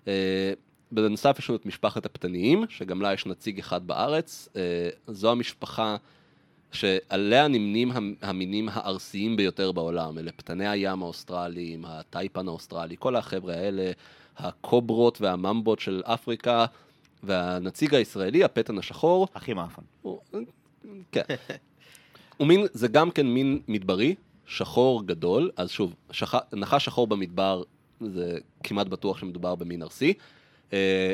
אה, 0.08 0.54
בנוסף 0.92 1.36
יש 1.40 1.50
לנו 1.50 1.58
את 1.58 1.66
משפחת 1.66 2.06
הפתניים, 2.06 2.66
שגם 2.70 3.02
לה 3.02 3.14
יש 3.14 3.26
נציג 3.26 3.60
אחד 3.60 3.88
בארץ. 3.88 4.50
זו 5.08 5.32
המשפחה 5.32 5.96
שעליה 6.72 7.48
נמנים 7.48 7.92
המ- 7.92 8.16
המינים 8.22 8.70
הארסיים 8.72 9.36
ביותר 9.36 9.72
בעולם. 9.72 10.18
אלה 10.18 10.32
פתני 10.32 10.68
הים 10.68 11.04
האוסטרליים, 11.04 11.86
הטייפן 11.86 12.48
האוסטרלי, 12.48 12.96
כל 13.00 13.16
החבר'ה 13.16 13.54
האלה, 13.54 13.92
הקוברות 14.38 15.22
והממבות 15.22 15.80
של 15.80 16.02
אפריקה, 16.06 16.66
והנציג 17.24 17.96
הישראלי, 17.96 18.44
הפתן 18.44 18.78
השחור, 18.78 19.28
הכי 19.36 19.54
מאפן. 19.54 19.82
הוא- 20.02 20.20
כן. 21.12 21.22
הוא 22.38 22.48
מין, 22.48 22.66
זה 22.74 22.88
גם 22.88 23.12
כן 23.12 23.28
מין 23.28 23.60
מדברי, 23.68 24.16
שחור 24.46 25.06
גדול, 25.08 25.52
אז 25.58 25.70
שוב, 25.72 25.96
שח... 26.12 26.34
נחש 26.54 26.86
שחור 26.86 27.08
במדבר, 27.08 27.64
זה 28.02 28.38
כמעט 28.64 28.88
בטוח 28.88 29.18
שמדובר 29.18 29.56
במין 29.56 29.84
ארסי. 29.84 30.14
אה, 30.74 31.14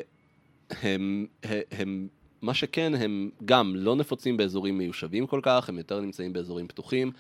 הם, 0.70 1.26
הם, 1.72 2.08
מה 2.42 2.54
שכן, 2.54 2.96
הם 2.96 3.30
גם 3.46 3.76
לא 3.76 3.96
נפוצים 3.96 4.38
באזורים 4.38 4.78
מיושבים 4.78 5.28
כל 5.28 5.40
כך, 5.44 5.70
הם 5.70 5.78
יותר 5.78 6.00
נמצאים 6.00 6.34
באזורים 6.34 6.68
פתוחים. 6.68 7.12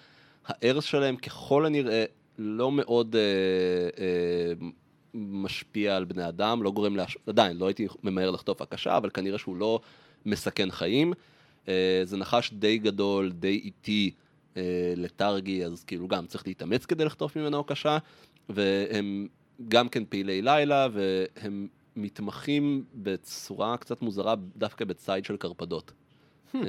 ההרס 0.45 0.84
שלהם 0.84 1.16
ככל 1.16 1.66
הנראה 1.66 2.05
לא 2.38 2.72
מאוד 2.72 3.16
אה, 3.16 3.22
אה, 4.03 4.68
משפיע 5.13 5.97
על 5.97 6.05
בני 6.05 6.28
אדם, 6.28 6.63
לא 6.63 6.72
גורם 6.72 6.95
להש... 6.95 7.18
עדיין, 7.28 7.57
לא 7.57 7.68
הייתי 7.68 7.88
ממהר 8.03 8.32
לחטוף 8.32 8.61
הקשה, 8.61 8.97
אבל 8.97 9.09
כנראה 9.09 9.38
שהוא 9.38 9.55
לא 9.55 9.80
מסכן 10.26 10.72
חיים. 10.72 11.13
אה, 11.68 12.01
זה 12.03 12.18
נחש 12.18 12.53
די 12.53 12.78
גדול, 12.78 13.32
די 13.32 13.61
איטי, 13.66 14.11
אה, 14.57 14.93
לטרגי, 14.95 15.66
אז 15.66 15.84
כאילו 15.84 16.07
גם 16.07 16.26
צריך 16.26 16.47
להתאמץ 16.47 16.86
כדי 16.86 17.05
לחטוף 17.05 17.38
ממנו 17.38 17.59
הקשה, 17.59 17.97
והם 18.49 19.28
גם 19.68 19.89
כן 19.89 20.03
פעילי 20.09 20.41
לילה, 20.41 20.88
והם 20.93 21.68
מתמחים 21.95 22.83
בצורה 22.95 23.77
קצת 23.77 24.01
מוזרה 24.01 24.35
דווקא 24.57 24.85
בציד 24.85 25.25
של 25.25 25.37
קרפדות. 25.37 25.91
אה, 26.55 26.61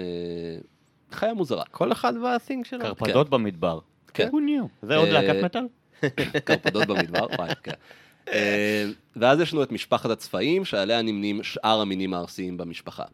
חיה 1.10 1.34
מוזרה. 1.34 1.64
כל 1.70 1.92
אחד 1.92 2.12
והסינג 2.22 2.64
שלו. 2.64 2.80
קרפדות 2.80 3.30
במדבר. 3.30 3.78
כן. 4.14 4.28
Who 4.28 4.34
knew? 4.34 4.86
זה 4.86 4.96
עוד 4.96 5.08
אה, 5.08 5.12
להקת 5.12 5.44
מטאל? 5.44 5.66
קרפדות 6.44 6.86
במדבר, 6.86 7.26
וואי, 7.38 7.50
כן. 7.62 7.72
אה, 8.28 8.84
ואז 9.16 9.40
יש 9.40 9.52
לנו 9.52 9.62
את 9.62 9.72
משפחת 9.72 10.10
הצפעים, 10.10 10.64
שעליה 10.64 11.02
נמנים 11.02 11.42
שאר 11.42 11.80
המינים 11.80 12.14
הארסיים 12.14 12.56
במשפחה. 12.56 13.04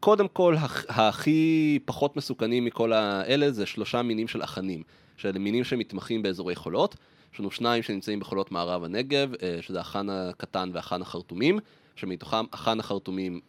קודם 0.00 0.28
כל, 0.28 0.56
הכ- 0.56 0.84
הכי 0.88 1.78
פחות 1.84 2.16
מסוכנים 2.16 2.64
מכל 2.64 2.92
האלה 2.92 3.50
זה 3.50 3.66
שלושה 3.66 4.02
מינים 4.02 4.28
של 4.28 4.42
אחנים, 4.42 4.82
שאלה 5.16 5.38
מינים 5.38 5.64
שמתמחים 5.64 6.22
באזורי 6.22 6.54
חולות. 6.56 6.96
יש 7.36 7.40
לנו 7.40 7.50
שניים 7.50 7.82
שנמצאים 7.82 8.20
בחולות 8.20 8.52
מערב 8.52 8.84
הנגב, 8.84 9.30
אה, 9.42 9.58
שזה 9.60 9.80
החאן 9.80 10.10
הקטן 10.10 10.70
והחאן 10.72 11.02
החרטומים, 11.02 11.58
שמתוכם 11.96 12.44
החאן 12.52 12.80
החרטומים 12.80 13.40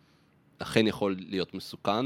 אכן 0.59 0.87
יכול 0.87 1.15
להיות 1.29 1.53
מסוכן. 1.53 2.05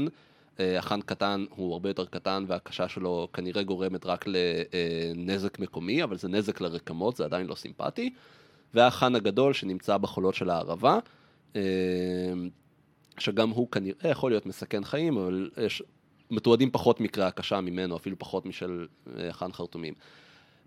אה, 0.60 0.78
החאן 0.78 1.00
קטן 1.00 1.44
הוא 1.50 1.72
הרבה 1.72 1.90
יותר 1.90 2.04
קטן 2.04 2.44
והקשה 2.48 2.88
שלו 2.88 3.28
כנראה 3.32 3.62
גורמת 3.62 4.06
רק 4.06 4.24
לנזק 4.26 5.58
מקומי, 5.58 6.02
אבל 6.02 6.18
זה 6.18 6.28
נזק 6.28 6.60
לרקמות, 6.60 7.16
זה 7.16 7.24
עדיין 7.24 7.46
לא 7.46 7.54
סימפטי. 7.54 8.12
והחאן 8.74 9.14
הגדול 9.14 9.52
שנמצא 9.52 9.96
בחולות 9.96 10.34
של 10.34 10.50
הערבה, 10.50 10.98
אה, 11.56 11.62
שגם 13.18 13.50
הוא 13.50 13.70
כנראה 13.70 14.10
יכול 14.10 14.30
להיות 14.30 14.46
מסכן 14.46 14.84
חיים, 14.84 15.16
אבל 15.16 15.50
יש 15.64 15.82
מתועדים 16.30 16.70
פחות 16.70 17.00
מקרי 17.00 17.24
הקשה 17.24 17.60
ממנו, 17.60 17.96
אפילו 17.96 18.18
פחות 18.18 18.46
משל 18.46 18.86
אה, 19.18 19.32
חאן 19.32 19.52
חרטומים. 19.52 19.94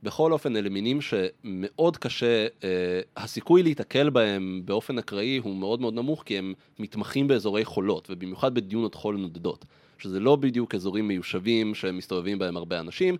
בכל 0.05 0.31
אופן, 0.31 0.55
אלה 0.55 0.69
מינים 0.69 0.99
שמאוד 1.01 1.97
קשה, 1.97 2.47
אה, 2.63 2.69
הסיכוי 3.17 3.63
להיתקל 3.63 4.09
בהם 4.09 4.61
באופן 4.65 4.97
אקראי 4.97 5.37
הוא 5.37 5.55
מאוד 5.55 5.81
מאוד 5.81 5.93
נמוך, 5.93 6.23
כי 6.25 6.37
הם 6.37 6.53
מתמחים 6.79 7.27
באזורי 7.27 7.65
חולות, 7.65 8.07
ובמיוחד 8.09 8.53
בדיונות 8.53 8.95
חול 8.95 9.17
נודדות. 9.17 9.65
שזה 9.97 10.19
לא 10.19 10.35
בדיוק 10.35 10.75
אזורים 10.75 11.07
מיושבים 11.07 11.75
שמסתובבים 11.75 12.39
בהם 12.39 12.57
הרבה 12.57 12.79
אנשים, 12.79 13.17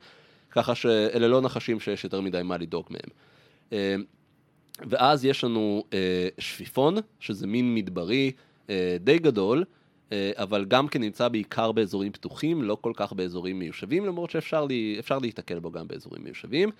ככה 0.51 0.75
שאלה 0.75 1.27
לא 1.27 1.41
נחשים 1.41 1.79
שיש 1.79 2.03
יותר 2.03 2.21
מדי 2.21 2.41
מה 2.43 2.57
לדאוג 2.57 2.86
מהם. 2.89 3.09
אה, 3.73 3.95
ואז 4.89 5.25
יש 5.25 5.43
לנו 5.43 5.83
אה, 5.93 6.27
שפיפון, 6.38 6.95
שזה 7.19 7.47
מין 7.47 7.75
מדברי 7.75 8.31
אה, 8.69 8.97
די 8.99 9.19
גדול, 9.19 9.63
אבל 10.14 10.66
גם 10.66 10.88
כן 10.88 11.01
נמצא 11.01 11.28
בעיקר 11.28 11.72
באזורים 11.72 12.12
פתוחים, 12.12 12.64
לא 12.64 12.78
כל 12.82 12.91
כך 12.95 13.14
באזורים 13.14 13.60
מיושבים, 13.60 14.06
למרות 14.06 14.30
שאפשר 14.30 14.66
לי, 14.66 15.01
להיתקל 15.22 15.60
בו 15.60 15.72
גם 15.72 15.88
באזורים 15.88 16.24
מיושבים. 16.24 16.72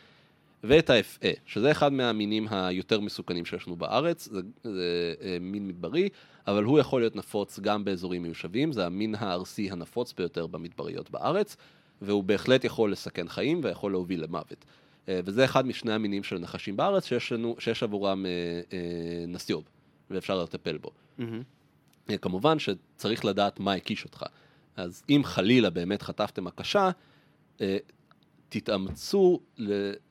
ואת 0.68 0.90
האפאה, 0.90 1.32
שזה 1.46 1.72
אחד 1.72 1.94
מהמינים 1.94 2.48
היותר 2.52 3.00
מסוכנים 3.00 3.46
שיש 3.46 3.68
לנו 3.68 3.76
בארץ, 3.76 4.28
זה, 4.32 4.42
זה 4.64 5.14
אה, 5.22 5.38
מין 5.42 5.68
מדברי, 5.68 6.10
אבל 6.48 6.64
הוא 6.64 6.80
יכול 6.80 7.02
להיות 7.02 7.16
נפוץ 7.16 7.60
גם 7.60 7.86
באזורים 7.86 8.24
מיושבים, 8.24 8.72
זה 8.72 8.86
המין 8.86 9.16
הארסי 9.18 9.72
הנפוץ 9.72 10.14
ביותר 10.14 10.48
במדבריות 10.48 11.12
בארץ, 11.12 11.58
והוא 12.02 12.24
בהחלט 12.24 12.64
יכול 12.64 12.92
לסכן 12.92 13.28
חיים 13.28 13.62
ויכול 13.64 13.92
להוביל 13.92 14.24
למוות. 14.24 14.66
אה, 15.10 15.20
וזה 15.26 15.46
אחד 15.46 15.68
משני 15.68 15.94
המינים 15.94 16.24
של 16.24 16.38
נחשים 16.38 16.78
בארץ 16.78 17.06
שיש, 17.06 17.32
לנו, 17.32 17.56
שיש 17.60 17.84
עבורם 17.84 18.26
אה, 18.26 18.32
אה, 18.74 19.26
נסיוב, 19.28 19.64
ואפשר 20.10 20.44
לטפל 20.44 20.78
בו. 20.78 20.90
אה, 21.20 21.26
כמובן 22.22 22.60
שצריך 22.60 23.26
לדעת 23.26 23.60
מה 23.60 23.74
הקיש 23.74 24.04
אותך. 24.06 24.24
אז 24.76 25.04
אם 25.10 25.22
חלילה 25.24 25.70
באמת 25.70 26.02
חטפתם 26.02 26.48
הקשה, 26.48 26.90
אה, 27.62 27.78
תתאמצו, 28.50 29.40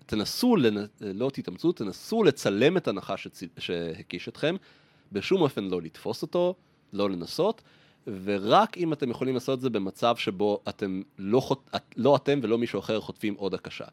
תנסו, 0.06 0.56
לנ- 0.56 0.86
לא 1.00 1.30
תתאמצו, 1.32 1.72
תנסו 1.72 2.22
לצלם 2.22 2.76
את 2.76 2.88
הנחש 2.88 3.28
שהקיש 3.58 4.28
אתכם, 4.28 4.56
בשום 5.12 5.42
אופן 5.42 5.64
לא 5.64 5.82
לתפוס 5.82 6.22
אותו, 6.22 6.54
לא 6.92 7.10
לנסות, 7.10 7.62
ורק 8.06 8.78
אם 8.78 8.92
אתם 8.92 9.10
יכולים 9.10 9.34
לעשות 9.34 9.56
את 9.56 9.60
זה 9.60 9.70
במצב 9.70 10.16
שבו 10.16 10.62
אתם 10.68 11.02
לא, 11.18 11.40
חוט... 11.40 11.70
לא 11.96 12.16
אתם 12.16 12.40
ולא 12.42 12.58
מישהו 12.58 12.78
אחר 12.78 13.00
חוטפים 13.00 13.34
עוד 13.34 13.54
הקשה. 13.54 13.84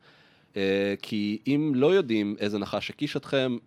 אה, 0.55 0.93
כי 1.01 1.39
אם 1.47 1.71
לא 1.75 1.95
יודעים 1.95 2.35
איזה 2.39 2.59
נחש 2.59 2.89
הקיש 2.89 3.17
אתכם, 3.17 3.57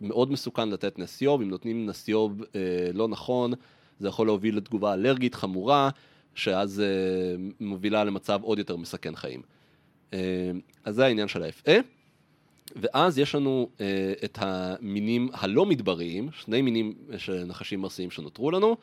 מאוד 0.00 0.32
מסוכן 0.32 0.68
לתת 0.68 0.98
נסיוב, 0.98 1.40
אם 1.40 1.50
נותנים 1.50 1.86
נסיוב 1.86 2.42
אה, 2.54 2.60
לא 2.94 3.08
נכון, 3.08 3.52
זה 3.98 4.08
יכול 4.08 4.26
להוביל 4.26 4.56
לתגובה 4.56 4.94
אלרגית 4.94 5.34
חמורה, 5.34 5.90
שאז 6.34 6.80
אה, 6.80 6.86
מובילה 7.60 8.04
למצב 8.04 8.40
עוד 8.42 8.58
יותר 8.58 8.76
מסכן 8.76 9.16
חיים. 9.16 9.42
אה, 10.12 10.50
אז 10.84 10.94
זה 10.94 11.04
העניין 11.04 11.28
של 11.28 11.42
ה-FA. 11.42 11.70
ואז 12.76 13.18
יש 13.18 13.34
לנו 13.34 13.68
אה, 13.80 14.12
את 14.24 14.38
המינים 14.40 15.28
הלא 15.32 15.66
מדבריים, 15.66 16.28
שני 16.32 16.62
מינים 16.62 16.94
של 17.18 17.44
נחשים 17.44 17.84
ארסיים 17.84 18.10
שנותרו 18.10 18.50
לנו, 18.50 18.76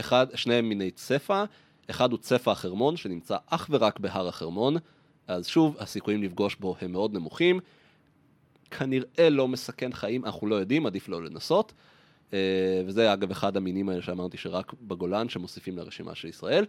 אחד, 0.00 0.26
שניהם 0.34 0.68
מיני 0.68 0.90
צפה, 0.90 1.44
אחד 1.90 2.10
הוא 2.10 2.18
צפה 2.18 2.52
החרמון 2.52 2.96
שנמצא 2.96 3.36
אך 3.46 3.66
ורק 3.70 4.00
בהר 4.00 4.28
החרמון, 4.28 4.76
אז 5.26 5.46
שוב, 5.46 5.76
הסיכויים 5.78 6.22
לפגוש 6.22 6.56
בו 6.56 6.76
הם 6.80 6.92
מאוד 6.92 7.12
נמוכים, 7.12 7.60
כנראה 8.70 9.30
לא 9.30 9.48
מסכן 9.48 9.92
חיים, 9.92 10.24
אנחנו 10.24 10.46
לא 10.46 10.54
יודעים, 10.54 10.86
עדיף 10.86 11.08
לא 11.08 11.24
לנסות. 11.24 11.72
אה, 12.32 12.82
וזה 12.86 13.12
אגב 13.12 13.30
אחד 13.30 13.56
המינים 13.56 13.88
האלה 13.88 14.02
שאמרתי 14.02 14.36
שרק 14.36 14.72
בגולן 14.82 15.28
שמוסיפים 15.28 15.78
לרשימה 15.78 16.14
של 16.14 16.28
ישראל. 16.28 16.64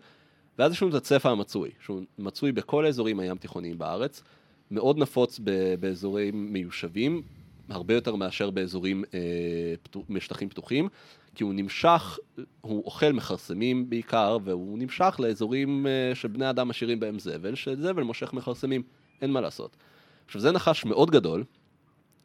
ואז 0.60 0.72
יש 0.72 0.82
לנו 0.82 0.90
את 0.90 0.96
הצפה 0.96 1.30
המצוי, 1.30 1.70
שהוא 1.82 2.02
מצוי 2.20 2.52
בכל 2.52 2.86
האזורים 2.86 3.20
הים 3.20 3.38
תיכוניים 3.38 3.78
בארץ, 3.78 4.24
מאוד 4.72 4.98
נפוץ 4.98 5.40
ב- 5.44 5.76
באזורים 5.80 6.54
מיושבים, 6.54 7.22
הרבה 7.70 7.94
יותר 7.94 8.16
מאשר 8.16 8.50
באזורים, 8.50 9.04
אה, 9.14 9.20
פתוח, 9.84 10.04
משטחים 10.10 10.50
פתוחים, 10.50 10.88
כי 11.36 11.44
הוא 11.44 11.54
נמשך, 11.54 12.20
הוא 12.62 12.86
אוכל 12.86 13.12
מכרסמים 13.12 13.90
בעיקר, 13.90 14.38
והוא 14.44 14.80
נמשך 14.80 15.16
לאזורים 15.20 15.88
אה, 15.88 16.16
שבני 16.16 16.50
אדם 16.50 16.68
משאירים 16.68 17.00
בהם 17.00 17.20
זבל, 17.20 17.56
שזבל 17.56 18.04
מושך 18.04 18.34
מכרסמים, 18.34 18.84
אין 19.22 19.32
מה 19.32 19.42
לעשות. 19.42 19.76
עכשיו 20.26 20.42
זה 20.42 20.52
נחש 20.52 20.86
מאוד 20.86 21.12
גדול, 21.12 21.44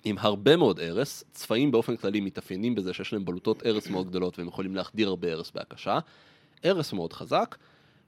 עם 0.05 0.17
הרבה 0.19 0.57
מאוד 0.57 0.81
ארס, 0.81 1.25
צפעים 1.33 1.71
באופן 1.71 1.97
כללי 1.97 2.21
מתאפיינים 2.21 2.75
בזה 2.75 2.93
שיש 2.93 3.13
להם 3.13 3.25
בלוטות 3.25 3.67
ארס 3.67 3.89
מאוד 3.89 4.09
גדולות 4.09 4.39
והם 4.39 4.49
יכולים 4.49 4.77
להחדיר 4.77 5.09
הרבה 5.09 5.29
ארס 5.29 5.51
בהקשה, 5.51 5.99
ארס 6.65 6.93
מאוד 6.93 7.13
חזק, 7.13 7.57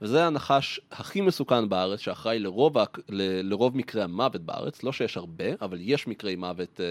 וזה 0.03 0.27
הנחש 0.27 0.81
הכי 0.91 1.21
מסוכן 1.21 1.69
בארץ, 1.69 2.01
שאחראי 2.01 2.39
לרוב, 2.39 2.79
ל- 3.09 3.51
לרוב 3.51 3.77
מקרי 3.77 4.03
המוות 4.03 4.43
בארץ, 4.43 4.83
לא 4.83 4.93
שיש 4.93 5.17
הרבה, 5.17 5.45
אבל 5.61 5.79
יש 5.81 6.07
מקרי 6.07 6.37
מוות, 6.37 6.81
אה, 6.81 6.87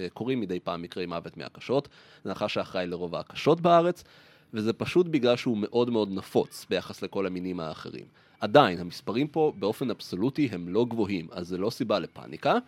אה, 0.00 0.08
קורים 0.14 0.40
מדי 0.40 0.60
פעם 0.60 0.82
מקרי 0.82 1.06
מוות 1.06 1.36
מהקשות, 1.36 1.88
זה 2.24 2.30
נחש 2.30 2.54
שאחראי 2.54 2.86
לרוב 2.86 3.14
ההקשות 3.14 3.60
בארץ, 3.60 4.04
וזה 4.54 4.72
פשוט 4.72 5.06
בגלל 5.06 5.36
שהוא 5.36 5.58
מאוד 5.58 5.90
מאוד 5.90 6.08
נפוץ 6.12 6.66
ביחס 6.70 7.02
לכל 7.02 7.26
המינים 7.26 7.60
האחרים. 7.60 8.04
עדיין, 8.40 8.78
המספרים 8.78 9.28
פה 9.28 9.52
באופן 9.58 9.90
אבסולוטי 9.90 10.48
הם 10.52 10.68
לא 10.68 10.86
גבוהים, 10.88 11.26
אז 11.30 11.48
זה 11.48 11.58
לא 11.58 11.70
סיבה 11.70 11.98
לפאניקה. 11.98 12.58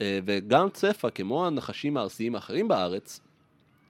אה, 0.00 0.18
וגם 0.24 0.70
צפה, 0.70 1.10
כמו 1.10 1.46
הנחשים 1.46 1.96
הארסיים 1.96 2.34
האחרים 2.34 2.68
בארץ, 2.68 3.20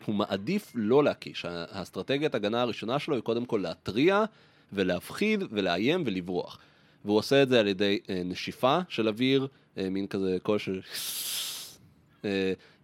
הוא 0.07 0.14
מעדיף 0.14 0.72
לא 0.74 1.05
להקיש. 1.05 1.44
האסטרטגיית 1.48 2.34
הגנה 2.34 2.62
הראשונה 2.62 2.98
שלו 2.98 3.14
היא 3.14 3.22
קודם 3.22 3.44
כל 3.44 3.61
להתריע 3.62 4.24
ולהפחיד 4.72 5.44
ולאיים 5.50 6.02
ולברוח. 6.07 6.59
והוא 7.05 7.18
עושה 7.18 7.42
את 7.42 7.48
זה 7.48 7.61
על 7.61 7.68
ידי 7.68 7.98
אה, 8.11 8.22
נשיפה 8.24 8.78
של 8.88 9.09
אוויר, 9.09 9.46
אה, 9.78 9.90
מין 9.90 10.07
כזה 10.07 10.36
קול 10.42 10.59
של... 10.59 10.80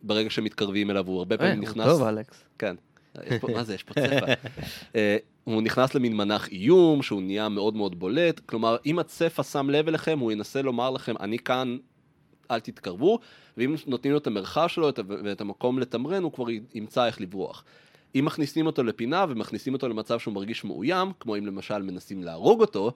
ברגע 0.03 0.31
שמתקרבים 0.31 0.91
אליו 0.91 1.07
הוא 1.07 1.19
הרבה 1.19 1.39
פעמים 1.39 1.61
נכנס... 1.61 1.87
טוב, 1.87 2.03
אלכס. 2.03 2.45
כן. 2.59 2.77
מה 3.55 3.65
זה, 3.65 3.75
יש 3.75 3.83
פה 3.83 3.95
צפה. 3.95 4.27
הוא 5.45 5.63
נכנס 5.63 5.95
למין 5.95 6.17
מנח 6.17 6.49
איום, 6.49 7.03
שהוא 7.03 7.23
נהיה 7.23 7.49
מאוד 7.49 7.77
מאוד 7.77 7.99
בולט. 7.99 8.41
כלומר, 8.41 8.77
אם 8.87 8.99
הצפה 8.99 9.43
שם 9.43 9.71
לב 9.71 9.89
אליכם, 9.89 10.19
הוא 10.19 10.33
ינסה 10.33 10.63
לומר 10.63 10.91
לכם, 10.91 11.15
אני 11.21 11.39
כאן, 11.39 11.77
אל 12.51 12.61
תתקרבו, 12.61 13.19
ואם 13.57 13.75
נותנים 13.87 14.13
לו 14.13 14.19
את 14.19 14.27
המרחב 14.27 14.67
שלו 14.67 14.91
ואת 15.25 15.41
המקום 15.41 15.79
לתמרן, 15.79 16.23
הוא 16.23 16.33
כבר 16.33 16.47
ימצא 16.75 17.07
איך 17.07 17.21
לברוח. 17.21 17.65
אם 18.15 18.25
מכניסים 18.25 18.67
אותו 18.67 18.83
לפינה 18.83 19.25
ומכניסים 19.29 19.73
אותו 19.73 19.89
למצב 19.89 20.19
שהוא 20.19 20.35
מרגיש 20.35 20.65
מאוים, 20.65 21.13
כמו 21.21 21.37
אם 21.37 21.47
למשל 21.47 21.83
מנסים 21.83 22.23
להרוג 22.23 22.61
אותו, 22.61 22.93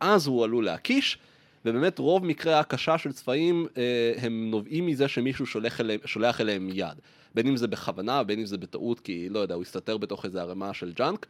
אז 0.00 0.26
הוא 0.26 0.44
עלול 0.44 0.64
להקיש, 0.64 1.18
ובאמת 1.64 1.98
רוב 1.98 2.24
מקרי 2.24 2.52
ההקשה 2.52 2.98
של 2.98 3.12
צבעים 3.12 3.66
אה, 3.76 4.12
הם 4.16 4.50
נובעים 4.50 4.86
מזה 4.86 5.08
שמישהו 5.08 5.46
שולח 5.46 5.80
אליהם, 5.80 6.00
שולח 6.04 6.40
אליהם 6.40 6.68
יד. 6.72 6.98
בין 7.34 7.46
אם 7.46 7.56
זה 7.56 7.66
בכוונה, 7.66 8.22
בין 8.22 8.38
אם 8.38 8.46
זה 8.46 8.58
בטעות, 8.58 9.00
כי 9.00 9.28
לא 9.28 9.38
יודע, 9.38 9.54
הוא 9.54 9.62
הסתתר 9.62 9.96
בתוך 9.96 10.24
איזה 10.24 10.40
ערימה 10.42 10.74
של 10.74 10.92
ג'אנק. 10.92 11.26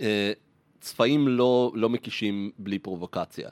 אה, 0.00 0.32
צבעים 0.80 1.28
לא, 1.28 1.72
לא 1.74 1.88
מקישים 1.88 2.50
בלי 2.58 2.78
פרובוקציה. 2.78 3.48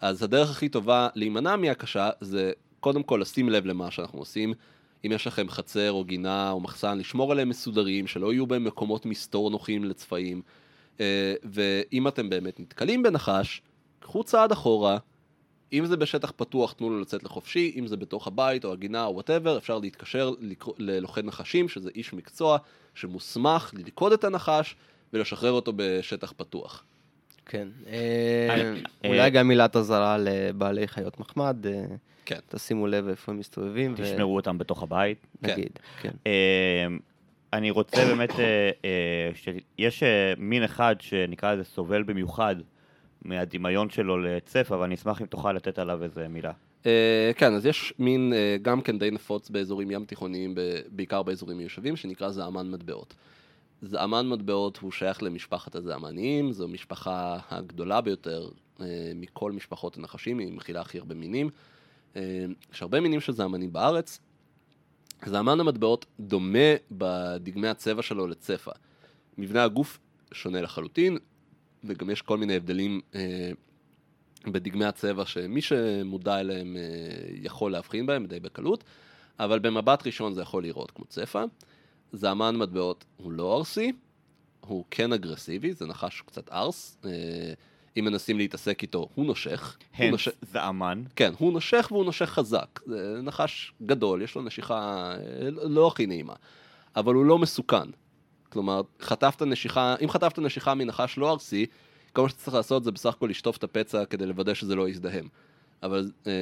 אז 0.00 0.22
הדרך 0.22 0.50
הכי 0.50 0.68
טובה 0.68 1.08
להימנע 1.14 1.56
מהקשה 1.56 2.10
זה 2.20 2.52
קודם 2.80 3.02
כל 3.02 3.18
לשים 3.22 3.48
לב 3.48 3.66
למה 3.66 3.90
שאנחנו 3.90 4.18
עושים. 4.18 4.54
אם 5.06 5.12
יש 5.12 5.26
לכם 5.26 5.48
חצר 5.48 5.92
או 5.92 6.04
גינה 6.04 6.50
או 6.50 6.60
מחסן, 6.60 6.98
לשמור 6.98 7.32
עליהם 7.32 7.48
מסודרים, 7.48 8.06
שלא 8.06 8.32
יהיו 8.32 8.46
בהם 8.46 8.64
מקומות 8.64 9.06
מסתור 9.06 9.50
נוחים 9.50 9.84
לצבעים. 9.84 10.42
אה, 11.00 11.34
ואם 11.44 12.08
אתם 12.08 12.30
באמת 12.30 12.60
נתקלים 12.60 13.02
בנחש, 13.02 13.62
קחו 14.00 14.24
צעד 14.24 14.52
אחורה. 14.52 14.98
אם 15.72 15.86
זה 15.86 15.96
בשטח 15.96 16.32
פתוח, 16.36 16.72
תנו 16.72 16.90
לו 16.90 17.00
לצאת 17.00 17.22
לחופשי, 17.22 17.72
אם 17.78 17.86
זה 17.86 17.96
בתוך 17.96 18.26
הבית 18.26 18.64
או 18.64 18.72
הגינה 18.72 19.04
או 19.04 19.14
וואטאבר, 19.14 19.58
אפשר 19.58 19.78
להתקשר 19.78 20.32
ללוכד 20.78 21.24
נחשים, 21.24 21.68
שזה 21.68 21.90
איש 21.94 22.12
מקצוע 22.12 22.58
שמוסמך 22.94 23.70
ללכוד 23.74 24.12
את 24.12 24.24
הנחש 24.24 24.76
ולשחרר 25.12 25.52
אותו 25.52 25.72
בשטח 25.76 26.32
פתוח. 26.36 26.84
כן. 27.46 27.68
אה, 27.86 27.96
אה, 29.04 29.08
אולי 29.08 29.30
גם 29.30 29.48
מילת 29.48 29.76
אזהרה 29.76 30.18
לבעלי 30.18 30.88
חיות 30.88 31.20
מחמד, 31.20 31.66
אה, 31.66 31.84
כן. 32.24 32.38
תשימו 32.48 32.86
לב 32.86 33.08
איפה 33.08 33.32
הם 33.32 33.38
מסתובבים. 33.38 33.94
תשמרו 33.96 34.36
אותם 34.36 34.58
בתוך 34.58 34.82
הבית. 34.82 35.26
נגיד, 35.42 35.78
כן. 36.00 36.10
אה, 36.26 36.86
אני 37.52 37.70
רוצה 37.70 38.04
באמת, 38.04 38.30
אה, 38.30 38.70
אה, 38.84 39.30
שיש 39.34 40.02
אה, 40.02 40.32
מין 40.38 40.62
אחד 40.62 40.96
שנקרא 41.00 41.54
לזה 41.54 41.64
סובל 41.64 42.02
במיוחד 42.02 42.56
מהדמיון 43.22 43.90
שלו 43.90 44.18
לצפה, 44.18 44.76
ואני 44.78 44.94
אשמח 44.94 45.20
אם 45.20 45.26
תוכל 45.26 45.52
לתת 45.52 45.78
עליו 45.78 46.02
איזה 46.02 46.28
מילה. 46.28 46.52
אה, 46.86 47.30
כן, 47.36 47.52
אז 47.54 47.66
יש 47.66 47.94
מין 47.98 48.32
אה, 48.32 48.56
גם 48.62 48.80
כן 48.80 48.98
די 48.98 49.10
נפוץ 49.10 49.50
באזורים 49.50 49.90
ים 49.90 50.04
תיכוניים, 50.04 50.54
בעיקר 50.90 51.22
באזורים 51.22 51.58
מיושבים, 51.58 51.96
שנקרא 51.96 52.30
זעמן 52.30 52.70
מטבעות. 52.70 53.14
זעמן 53.82 54.28
מטבעות 54.28 54.76
הוא 54.76 54.92
שייך 54.92 55.22
למשפחת 55.22 55.74
הזעמניים, 55.74 56.52
זו 56.52 56.64
המשפחה 56.64 57.38
הגדולה 57.50 58.00
ביותר 58.00 58.48
אה, 58.80 59.12
מכל 59.14 59.52
משפחות 59.52 59.96
הנחשים, 59.96 60.38
היא 60.38 60.52
מכילה 60.52 60.80
הכי 60.80 60.98
הרבה 60.98 61.14
מינים. 61.14 61.50
אה, 62.16 62.44
יש 62.72 62.82
הרבה 62.82 63.00
מינים 63.00 63.20
של 63.20 63.32
זעמנים 63.32 63.72
בארץ. 63.72 64.20
זעמן 65.26 65.60
המטבעות 65.60 66.06
דומה 66.20 66.74
בדגמי 66.90 67.68
הצבע 67.68 68.02
שלו 68.02 68.26
לצפה. 68.26 68.70
מבנה 69.38 69.64
הגוף 69.64 69.98
שונה 70.32 70.60
לחלוטין, 70.60 71.18
וגם 71.84 72.10
יש 72.10 72.22
כל 72.22 72.38
מיני 72.38 72.56
הבדלים 72.56 73.00
אה, 73.14 73.50
בדגמי 74.46 74.84
הצבע 74.84 75.26
שמי 75.26 75.62
שמודע 75.62 76.40
אליהם 76.40 76.76
אה, 76.76 76.82
יכול 77.42 77.72
להבחין 77.72 78.06
בהם 78.06 78.26
די 78.26 78.40
בקלות, 78.40 78.84
אבל 79.38 79.58
במבט 79.58 80.06
ראשון 80.06 80.34
זה 80.34 80.42
יכול 80.42 80.62
לראות 80.62 80.90
כמו 80.90 81.04
צפה. 81.04 81.44
זעמן 82.12 82.56
מטבעות 82.56 83.04
הוא 83.16 83.32
לא 83.32 83.56
ארסי, 83.56 83.92
הוא 84.60 84.84
כן 84.90 85.12
אגרסיבי, 85.12 85.72
זה 85.72 85.86
נחש 85.86 86.20
קצת 86.26 86.52
ארס. 86.52 86.98
אה, 87.04 87.10
אם 87.98 88.04
מנסים 88.04 88.38
להתעסק 88.38 88.82
איתו, 88.82 89.08
הוא 89.14 89.26
נושך. 89.26 89.78
הנס 89.94 90.10
נושך- 90.10 90.30
זעמן. 90.52 91.02
כן, 91.16 91.32
הוא 91.38 91.52
נושך 91.52 91.88
והוא 91.92 92.04
נושך 92.04 92.26
חזק. 92.26 92.80
זה 92.86 93.20
נחש 93.22 93.72
גדול, 93.86 94.22
יש 94.22 94.34
לו 94.34 94.42
נשיכה 94.42 95.10
אה, 95.14 95.50
לא 95.50 95.86
הכי 95.88 96.06
נעימה. 96.06 96.34
אבל 96.96 97.14
הוא 97.14 97.24
לא 97.24 97.38
מסוכן. 97.38 97.88
כלומר, 98.52 98.80
חטפת 99.00 99.42
נשיכה, 99.42 99.94
אם 100.04 100.10
חטפת 100.10 100.38
נשיכה 100.38 100.74
מנחש 100.74 101.18
לא 101.18 101.30
ארסי, 101.30 101.66
כל 102.12 102.22
מה 102.22 102.28
שאתה 102.28 102.40
צריך 102.40 102.54
לעשות 102.56 102.84
זה 102.84 102.90
בסך 102.92 103.14
הכל 103.14 103.26
לשטוף 103.30 103.56
את 103.56 103.64
הפצע 103.64 104.04
כדי 104.04 104.26
לוודא 104.26 104.54
שזה 104.54 104.74
לא 104.74 104.88
יזדהם. 104.88 105.28
אבל 105.82 106.10
אה, 106.26 106.32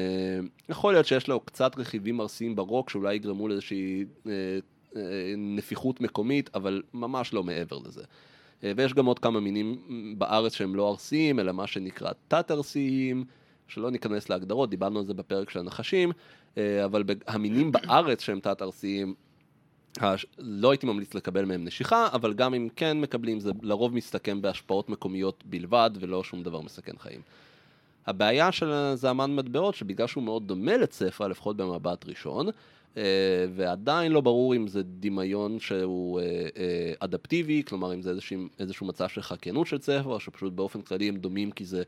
יכול 0.69 0.93
להיות 0.93 1.07
שיש 1.07 1.29
לו 1.29 1.41
קצת 1.41 1.79
רכיבים 1.79 2.21
ארסיים 2.21 2.57
ברוק 2.57 2.91
שאולי 2.91 3.15
יגרמו 3.15 3.49
לאיזושהי 3.49 4.05
אה, 4.27 4.33
נפיחות 5.37 6.01
מקומית, 6.01 6.51
אבל 6.55 6.83
ממש 6.95 7.35
לא 7.35 7.45
מעבר 7.45 7.79
לזה. 7.79 8.03
אה, 8.65 8.73
ויש 8.77 8.95
גם 8.95 9.07
עוד 9.07 9.19
כמה 9.19 9.41
מינים 9.41 9.77
בארץ 10.19 10.55
שהם 10.55 10.75
לא 10.75 10.89
ארסיים, 10.89 11.41
אלא 11.41 11.53
מה 11.53 11.67
שנקרא 11.67 12.11
תת-ארסיים, 12.29 13.25
שלא 13.69 13.91
ניכנס 13.91 14.29
להגדרות, 14.29 14.71
דיברנו 14.71 14.99
על 14.99 15.07
זה 15.07 15.15
בפרק 15.15 15.51
של 15.51 15.59
הנחשים, 15.59 16.13
אה, 16.59 16.85
אבל 16.85 17.05
המינים 17.27 17.73
בארץ 17.73 18.21
שהם 18.21 18.41
תת-ארסיים, 18.41 19.15
לא 20.39 20.71
הייתי 20.71 20.87
ממליץ 20.87 21.15
לקבל 21.15 21.45
מהם 21.45 21.65
נשיכה, 21.65 22.09
אבל 22.13 22.35
גם 22.35 22.55
אם 22.55 22.69
כן 22.77 23.01
מקבלים, 23.01 23.41
זה 23.41 23.53
לרוב 23.63 23.95
מסתכם 23.95 24.43
בהשפעות 24.43 24.89
מקומיות 24.89 25.45
בלבד, 25.47 25.91
ולא 26.01 26.25
שום 26.25 26.43
דבר 26.43 26.61
מסכן 26.61 26.99
חיים. 26.99 27.21
הבעיה 28.07 28.53
של 28.53 28.71
הזעמן 28.71 29.37
מטבעות, 29.37 29.75
שבגלל 29.75 30.07
שהוא 30.07 30.25
מאוד 30.25 30.49
דומה 30.49 30.77
לצפע, 30.77 31.29
לפחות 31.29 31.57
במבט 31.57 32.07
ראשון, 32.09 32.49
ועדיין 33.55 34.13
לא 34.13 34.21
ברור 34.21 34.57
אם 34.57 34.69
זה 34.69 34.83
דמיון 34.83 35.61
שהוא 35.61 36.21
אה, 36.21 36.25
אה, 36.57 36.93
אדפטיבי, 36.99 37.63
כלומר 37.67 37.95
אם 37.95 38.03
זה 38.03 38.11
איזשהו, 38.11 38.39
איזשהו 38.59 38.87
מצב 38.87 39.09
של 39.09 39.23
חקיינות 39.23 39.67
של 39.67 39.79
או 40.05 40.21
שפשוט 40.21 40.53
באופן 40.53 40.83
כללי 40.83 41.09
הם 41.09 41.17
דומים 41.17 41.51
כי 41.51 41.65
זה 41.65 41.83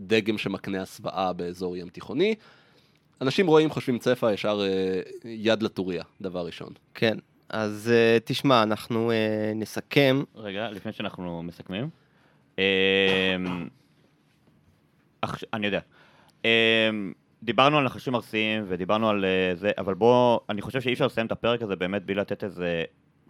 דגם 0.00 0.38
שמקנה 0.38 0.82
הסוואה 0.82 1.32
באזור 1.32 1.76
ים 1.76 1.88
תיכוני. 1.88 2.34
אנשים 3.20 3.46
רואים, 3.46 3.70
חושבים 3.70 3.98
צפע, 3.98 4.32
ישר 4.32 4.60
אה, 4.62 5.00
יד 5.30 5.62
לטוריה, 5.62 6.04
דבר 6.20 6.46
ראשון. 6.46 6.72
כן, 6.94 7.18
אז 7.48 7.90
אה, 7.94 8.18
תשמע, 8.24 8.62
אנחנו 8.62 9.10
אה, 9.10 9.52
נסכם. 9.54 10.22
רגע, 10.36 10.70
לפני 10.70 10.92
שאנחנו 10.92 11.42
מסכמים. 11.42 11.88
אני 15.52 15.66
יודע. 15.66 15.80
דיברנו 17.42 17.78
על 17.78 17.84
נחשים 17.84 18.14
ארסיים 18.14 18.64
ודיברנו 18.68 19.08
על 19.08 19.24
אה, 19.24 19.54
זה, 19.54 19.70
אבל 19.78 19.94
בוא, 19.94 20.40
אני 20.48 20.62
חושב 20.62 20.80
שאי 20.80 20.92
אפשר 20.92 21.06
לסיים 21.06 21.26
את 21.26 21.32
הפרק 21.32 21.62
הזה 21.62 21.76
באמת 21.76 22.04
בלי 22.04 22.14
לתת 22.14 22.44
איזה 22.44 22.84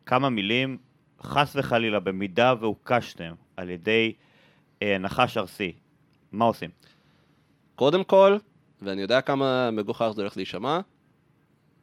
כמה 0.06 0.30
מילים, 0.30 0.78
חס 1.22 1.52
וחלילה, 1.56 2.00
במידה 2.00 2.54
והוקשתם 2.60 3.34
על 3.56 3.70
ידי 3.70 4.12
אה, 4.82 4.98
נחש 4.98 5.36
ארסי, 5.36 5.72
מה 6.32 6.44
עושים? 6.44 6.70
קודם 7.74 8.04
כל, 8.04 8.36
ואני 8.82 9.02
יודע 9.02 9.20
כמה 9.20 9.70
מגוחך 9.70 10.10
זה 10.14 10.22
הולך 10.22 10.36
להישמע, 10.36 10.80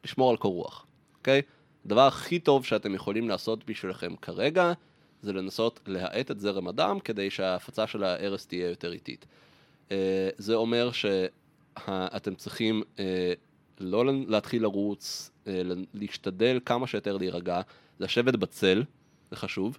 לשמור 0.04 0.30
על 0.30 0.36
קור 0.36 0.54
רוח, 0.54 0.86
אוקיי? 1.18 1.42
הדבר 1.86 2.06
הכי 2.06 2.38
טוב 2.38 2.64
שאתם 2.64 2.94
יכולים 2.94 3.28
לעשות 3.28 3.64
בשבילכם 3.66 4.16
כרגע, 4.16 4.72
זה 5.22 5.32
לנסות 5.32 5.80
להאט 5.86 6.30
את 6.30 6.40
זרם 6.40 6.68
הדם 6.68 6.98
כדי 7.04 7.30
שההפצה 7.30 7.86
של 7.86 8.04
ההרס 8.04 8.46
תהיה 8.46 8.68
יותר 8.68 8.92
איטית. 8.92 9.26
אה, 9.92 10.28
זה 10.38 10.54
אומר 10.54 10.90
שאתם 11.78 12.34
צריכים 12.34 12.82
אה, 12.98 13.32
לא 13.80 14.04
להתחיל 14.28 14.62
לרוץ, 14.62 15.30
אה, 15.46 15.62
להשתדל 15.94 16.60
כמה 16.64 16.86
שיותר 16.86 17.16
להירגע, 17.16 17.60
לשבת 18.00 18.34
בצל, 18.34 18.84
זה 19.30 19.36
חשוב. 19.36 19.78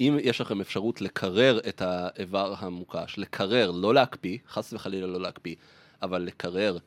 אם 0.00 0.18
יש 0.22 0.40
לכם 0.40 0.60
אפשרות 0.60 1.00
לקרר 1.00 1.58
את 1.68 1.82
האיבר 1.82 2.54
המוקש, 2.58 3.18
לקרר, 3.18 3.70
לא 3.70 3.94
להקפיא, 3.94 4.38
חס 4.48 4.72
וחלילה 4.72 5.06
לא 5.06 5.20
להקפיא, 5.20 5.54
אבל 6.02 6.22
לקרר 6.22 6.78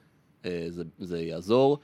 אה, 0.46 0.66
זה, 0.70 0.84
זה 1.00 1.22
יעזור, 1.22 1.80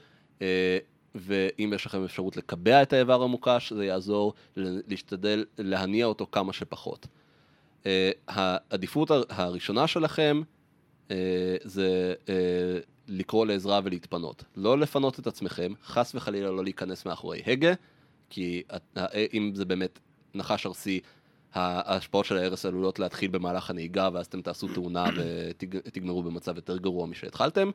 ואם 1.14 1.72
יש 1.74 1.86
לכם 1.86 2.04
אפשרות 2.04 2.36
לקבע 2.36 2.82
את 2.82 2.92
האיבר 2.92 3.22
המוקש, 3.22 3.72
זה 3.72 3.84
יעזור 3.84 4.34
להשתדל 4.56 5.44
להניע 5.58 6.06
אותו 6.06 6.26
כמה 6.32 6.52
שפחות. 6.52 7.06
העדיפות 8.28 9.10
הר- 9.10 9.22
הראשונה 9.28 9.86
שלכם 9.86 10.42
זה 11.64 12.14
אה, 12.28 12.34
לקרוא 13.08 13.46
לעזרה 13.46 13.80
ולהתפנות. 13.84 14.44
לא 14.56 14.78
לפנות 14.78 15.18
את 15.18 15.26
עצמכם, 15.26 15.72
חס 15.84 16.14
וחלילה 16.14 16.50
לא 16.50 16.64
להיכנס 16.64 17.06
מאחורי 17.06 17.42
הגה, 17.46 17.72
כי 18.30 18.62
ה- 18.70 19.00
ה- 19.00 19.06
אם 19.32 19.52
זה 19.54 19.64
באמת 19.64 19.98
נחש 20.34 20.66
ארסי, 20.66 21.00
ההשפעות 21.54 22.24
של 22.24 22.36
ההרס 22.36 22.66
עלולות 22.66 22.98
להתחיל 22.98 23.30
במהלך 23.30 23.70
הנהיגה, 23.70 24.08
ואז 24.12 24.26
אתם 24.26 24.42
תעשו 24.42 24.68
תאונה 24.74 25.04
ותגמרו 25.16 26.22
במצב 26.22 26.56
יותר 26.56 26.76
גרוע 26.78 27.06
משהתחלתם. 27.06 27.70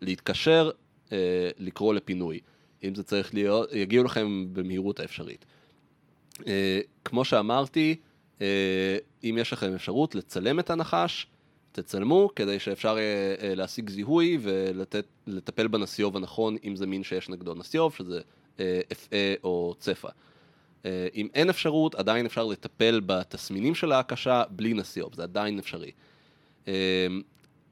להתקשר, 0.00 0.70
אה, 1.12 1.50
לקרוא 1.58 1.94
לפינוי. 1.94 2.40
אם 2.84 2.94
זה 2.94 3.02
צריך 3.02 3.34
להיות, 3.34 3.72
יגיעו 3.72 4.04
לכם 4.04 4.46
במהירות 4.52 5.00
האפשרית. 5.00 5.44
אה, 6.46 6.80
כמו 7.04 7.24
שאמרתי, 7.24 7.96
אה, 8.40 8.96
אם 9.24 9.36
יש 9.40 9.52
לכם 9.52 9.74
אפשרות 9.74 10.14
לצלם 10.14 10.58
את 10.60 10.70
הנחש, 10.70 11.26
תצלמו 11.72 12.30
כדי 12.36 12.58
שאפשר 12.58 12.98
יהיה 12.98 13.34
אה, 13.40 13.54
להשיג 13.54 13.90
זיהוי 13.90 14.38
ולטפל 14.40 15.66
בנסיוב 15.66 16.16
הנכון, 16.16 16.56
אם 16.64 16.76
זה 16.76 16.86
מין 16.86 17.02
שיש 17.02 17.28
נגדו 17.28 17.54
נסיוב, 17.54 17.94
שזה 17.94 18.20
אפעה 18.92 19.34
או 19.44 19.74
צפע. 19.78 20.08
אה, 20.84 21.08
אם 21.14 21.28
אין 21.34 21.50
אפשרות, 21.50 21.94
עדיין 21.94 22.26
אפשר 22.26 22.44
לטפל 22.44 23.00
בתסמינים 23.06 23.74
של 23.74 23.92
ההקשה 23.92 24.42
בלי 24.50 24.74
נסיוב, 24.74 25.14
זה 25.14 25.22
עדיין 25.22 25.58
אפשרי. 25.58 25.90
אה, 26.68 27.06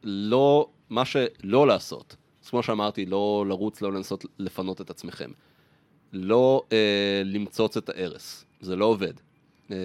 לא, 0.04 0.68
מה 0.90 1.04
שלא 1.04 1.66
לעשות, 1.66 2.16
אז 2.44 2.48
כמו 2.50 2.62
שאמרתי, 2.62 3.06
לא 3.06 3.44
לרוץ, 3.48 3.82
לא 3.82 3.92
לנסות 3.92 4.24
לפנות 4.38 4.80
את 4.80 4.90
עצמכם. 4.90 5.30
לא 6.12 6.62
למצוץ 7.24 7.76
את 7.76 7.88
ההרס, 7.88 8.44
זה 8.60 8.76
לא 8.76 8.84
עובד. 8.84 9.12
אה, 9.70 9.76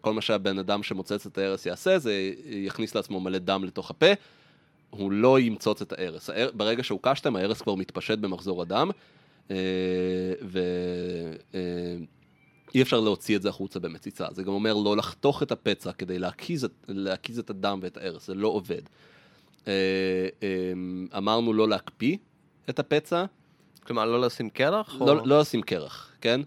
כל 0.00 0.12
מה 0.12 0.20
שהבן 0.20 0.58
אדם 0.58 0.82
שמוצץ 0.82 1.26
את 1.26 1.38
ההרס 1.38 1.66
יעשה, 1.66 1.98
זה 1.98 2.12
יכניס 2.46 2.94
לעצמו 2.94 3.20
מלא 3.20 3.38
דם 3.38 3.64
לתוך 3.64 3.90
הפה, 3.90 4.06
הוא 4.90 5.12
לא 5.12 5.40
ימצוץ 5.40 5.82
את 5.82 5.92
ההרס. 5.92 6.30
ההר- 6.30 6.50
ברגע 6.54 6.82
שהוקשתם, 6.82 7.36
ההרס 7.36 7.62
כבר 7.62 7.74
מתפשט 7.74 8.18
במחזור 8.18 8.62
הדם, 8.62 8.90
אה, 9.50 9.56
ו... 10.42 10.60
אה, 11.54 11.60
אפשר 12.82 13.00
להוציא 13.00 13.36
את 13.36 13.42
זה 13.42 13.48
החוצה 13.48 13.78
במציצה. 13.80 14.26
זה 14.32 14.42
גם 14.42 14.48
אומר 14.52 14.74
לא 14.74 14.96
לחתוך 14.96 15.42
את 15.42 15.52
הפצע 15.52 15.92
כדי 15.92 16.18
להקיז 16.18 16.64
את, 16.64 16.70
להקיז 16.88 17.38
את 17.38 17.50
הדם 17.50 17.78
ואת 17.82 17.96
ההרס, 17.96 18.26
זה 18.26 18.34
לא 18.34 18.48
עובד. 18.48 18.82
אמרנו 21.16 21.52
לא 21.52 21.68
להקפיא 21.68 22.16
את 22.70 22.78
הפצע, 22.78 23.24
כלומר, 23.86 24.04
לא 24.04 24.20
לשים 24.20 24.50
קרח? 24.50 25.00
או- 25.00 25.06
לא, 25.06 25.26
לא 25.26 25.40
לשים 25.40 25.62
קרח, 25.62 26.12
כן? 26.20 26.40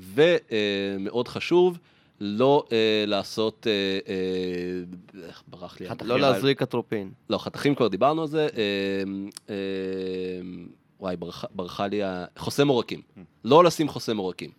ומאוד 0.00 1.28
חשוב, 1.28 1.78
לא 2.20 2.64
אה, 2.72 3.04
לעשות, 3.06 3.66
אה, 3.66 3.72
אה, 4.08 5.26
איך 5.28 5.42
ברח 5.48 5.80
לי. 5.80 5.86
לא 6.04 6.20
להזריק 6.20 6.62
אטרופין. 6.62 7.10
לא, 7.30 7.38
חתכים 7.38 7.74
כבר 7.74 7.88
דיברנו 7.88 8.22
על 8.22 8.28
זה, 8.28 8.48
אה, 8.56 9.02
אה, 9.50 9.54
וואי, 11.00 11.16
ברחה, 11.16 11.46
ברחה 11.50 11.86
לי, 11.86 12.02
ה... 12.02 12.24
חוסם 12.38 12.68
עורקים. 12.68 13.00
לא 13.44 13.64
לשים 13.64 13.88
חוסם 13.88 14.16
עורקים. 14.16 14.50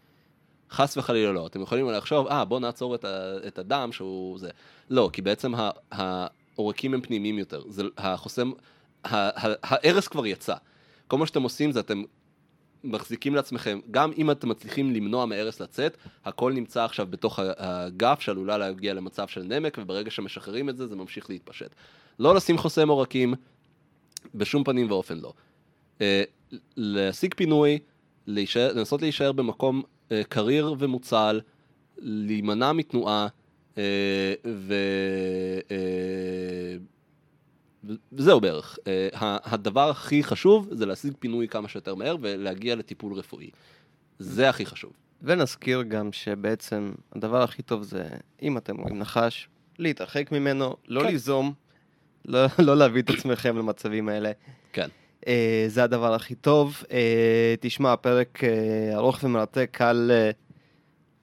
חס 0.71 0.97
וחלילה 0.97 1.31
לא. 1.31 1.47
אתם 1.47 1.61
יכולים 1.61 1.89
לחשוב, 1.89 2.27
אה, 2.27 2.45
בוא 2.45 2.59
נעצור 2.59 2.95
את, 2.95 3.05
ה, 3.05 3.37
את 3.47 3.59
הדם 3.59 3.89
שהוא 3.91 4.39
זה. 4.39 4.49
לא, 4.89 5.09
כי 5.13 5.21
בעצם 5.21 5.53
העורקים 5.91 6.93
הם 6.93 7.01
פנימיים 7.01 7.39
יותר. 7.39 7.63
זה, 7.69 7.83
החוסם, 7.97 8.51
ההרס 9.03 10.07
כבר 10.07 10.25
יצא. 10.25 10.55
כל 11.07 11.17
מה 11.17 11.25
שאתם 11.25 11.43
עושים 11.43 11.71
זה 11.71 11.79
אתם 11.79 12.03
מחזיקים 12.87 13.35
לעצמכם, 13.35 13.79
גם 13.91 14.11
אם 14.17 14.31
אתם 14.31 14.49
מצליחים 14.49 14.93
למנוע 14.93 15.25
מההרס 15.25 15.59
לצאת, 15.59 15.97
הכל 16.25 16.53
נמצא 16.53 16.83
עכשיו 16.83 17.07
בתוך 17.09 17.39
הגף 17.57 18.19
שעלולה 18.19 18.57
להגיע 18.57 18.93
למצב 18.93 19.27
של 19.27 19.43
נמק, 19.43 19.77
וברגע 19.81 20.11
שמשחררים 20.11 20.69
את 20.69 20.77
זה, 20.77 20.87
זה 20.87 20.95
ממשיך 20.95 21.29
להתפשט. 21.29 21.75
לא 22.19 22.35
לשים 22.35 22.57
חוסם 22.57 22.89
עורקים, 22.89 23.33
בשום 24.35 24.63
פנים 24.63 24.91
ואופן 24.91 25.17
לא. 25.17 25.33
אה, 26.01 26.23
להשיג 26.77 27.33
פינוי, 27.33 27.79
להישאר, 28.27 28.73
לנסות 28.73 29.01
להישאר 29.01 29.31
במקום 29.31 29.83
אה, 30.11 30.21
קריר 30.29 30.75
ומוצל, 30.79 31.39
להימנע 31.97 32.71
מתנועה, 32.71 33.27
אה, 33.77 34.33
ו... 34.45 34.73
וזהו 38.13 38.41
בערך. 38.41 38.77
ה- 39.13 39.53
הדבר 39.53 39.89
הכי 39.89 40.23
חשוב 40.23 40.67
זה 40.71 40.85
להשיג 40.85 41.13
פינוי 41.19 41.47
כמה 41.47 41.67
שיותר 41.67 41.95
מהר 41.95 42.15
ולהגיע 42.21 42.75
לטיפול 42.75 43.13
רפואי. 43.13 43.49
זה 44.19 44.49
הכי 44.49 44.65
חשוב. 44.65 44.91
ונזכיר 45.21 45.81
גם 45.81 46.11
שבעצם 46.11 46.91
הדבר 47.15 47.43
הכי 47.43 47.61
טוב 47.61 47.83
זה, 47.83 48.03
אם 48.41 48.57
אתם 48.57 48.77
רואים 48.77 48.99
נחש, 48.99 49.47
להתרחק 49.79 50.31
ממנו, 50.31 50.75
לא 50.87 51.01
כן. 51.01 51.07
ליזום, 51.07 51.53
לא, 52.25 52.39
לא 52.59 52.77
להביא 52.77 53.01
את 53.01 53.09
עצמכם 53.09 53.57
למצבים 53.57 54.09
האלה. 54.09 54.31
כן. 54.73 54.87
אה, 55.27 55.65
זה 55.67 55.83
הדבר 55.83 56.13
הכי 56.13 56.35
טוב. 56.35 56.83
אה, 56.91 57.55
תשמע, 57.59 57.95
פרק 57.95 58.43
אה, 58.43 58.49
ארוך 58.95 59.19
ומרתק, 59.23 59.69
קל, 59.71 60.11
אה, 60.13 60.31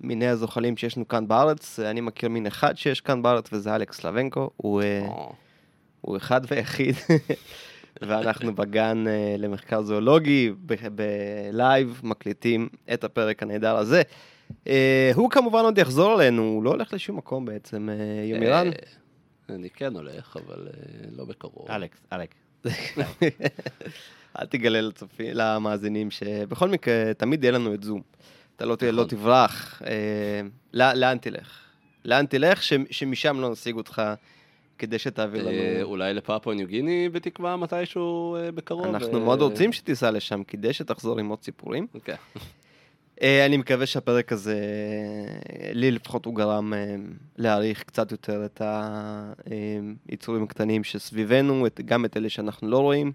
מיני 0.00 0.26
הזוחלים 0.26 0.76
שישנו 0.76 1.08
כאן 1.08 1.28
בארץ. 1.28 1.80
אני 1.80 2.00
מכיר 2.00 2.28
מין 2.28 2.46
אחד 2.46 2.76
שיש 2.76 3.00
כאן 3.00 3.22
בארץ, 3.22 3.48
וזה 3.52 3.74
אלכס 3.76 4.04
לוונקו. 4.04 4.50
הוא, 4.56 4.82
אה, 4.82 5.06
או, 5.08 5.32
הוא 6.04 6.16
אחד 6.16 6.40
ויחיד, 6.48 6.94
ואנחנו 8.02 8.54
בגן 8.54 9.04
אה, 9.08 9.34
למחקר 9.38 9.82
זואולוגי, 9.82 10.52
בלייב, 10.94 12.00
מקליטים 12.04 12.68
את 12.92 13.04
הפרק 13.04 13.42
הנהדר 13.42 13.76
הזה. 13.76 14.02
אה, 14.66 15.10
הוא 15.14 15.30
כמובן 15.30 15.64
עוד 15.64 15.78
יחזור 15.78 16.14
אלינו, 16.22 16.42
הוא 16.42 16.62
לא 16.64 16.70
הולך 16.70 16.92
לשום 16.92 17.16
מקום 17.16 17.44
בעצם, 17.44 17.88
אה, 17.88 17.94
יומירן. 18.24 18.70
אני 19.48 19.70
כן 19.70 19.94
הולך, 19.94 20.36
אבל 20.46 20.68
לא 21.16 21.24
בקרוב. 21.24 21.70
אלכס, 21.70 21.98
אלכס. 22.12 22.36
אל 24.40 24.46
תגלה 24.46 24.80
לצופים, 24.80 25.26
למאזינים 25.34 26.10
שבכל 26.10 26.68
מקרה 26.68 27.14
תמיד 27.14 27.44
יהיה 27.44 27.52
לנו 27.52 27.74
את 27.74 27.82
זום. 27.82 28.02
אתה 28.56 28.64
לא, 28.64 28.76
לא 28.82 28.92
נכון. 28.92 29.08
תברח. 29.08 29.82
אה, 29.86 29.90
לא- 30.72 30.92
לאן 30.92 31.18
תלך? 31.18 31.58
לאן 32.04 32.26
תלך 32.26 32.62
ש- 32.62 32.72
שמשם 32.90 33.40
לא 33.40 33.50
נשיג 33.50 33.76
אותך 33.76 34.02
כדי 34.78 34.98
שתעביר 34.98 35.48
אה, 35.48 35.52
לנו... 35.78 35.82
אולי 35.82 36.14
לפפואה 36.14 36.54
ניו 36.54 36.66
גיני 36.66 37.08
בתקווה 37.08 37.56
מתישהו 37.56 38.36
אה, 38.36 38.52
בקרוב. 38.52 38.86
אנחנו 38.86 39.18
אה, 39.18 39.24
מאוד 39.24 39.42
רוצים 39.42 39.72
שתיסע 39.72 40.10
לשם 40.10 40.42
כדי 40.48 40.72
שתחזור 40.72 41.18
עם 41.18 41.28
עוד 41.28 41.42
סיפורים. 41.42 41.86
אוקיי. 41.94 42.16
אני 43.46 43.56
מקווה 43.56 43.86
שהפרק 43.86 44.32
הזה, 44.32 44.60
לי 45.72 45.90
לפחות 45.90 46.24
הוא 46.24 46.34
גרם 46.34 46.72
להעריך 47.36 47.82
קצת 47.82 48.12
יותר 48.12 48.44
את 48.44 48.62
היצורים 50.08 50.42
הקטנים 50.42 50.84
שסביבנו, 50.84 51.66
את- 51.66 51.80
גם 51.84 52.04
את 52.04 52.16
אלה 52.16 52.28
שאנחנו 52.28 52.68
לא 52.68 52.78
רואים. 52.78 53.12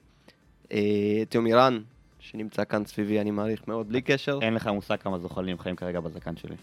את 0.67 1.35
יומירן, 1.35 1.79
שנמצא 2.19 2.63
כאן 2.63 2.85
סביבי, 2.85 3.19
אני 3.19 3.31
מעריך 3.31 3.67
מאוד 3.67 3.87
בלי 3.89 4.01
קשר. 4.01 4.39
אין 4.41 4.53
לך 4.53 4.67
מושג 4.67 4.95
כמה 4.99 5.19
זוחלים 5.19 5.59
חיים 5.59 5.75
כרגע 5.75 5.99
בזקן 5.99 6.35
שלי. 6.35 6.55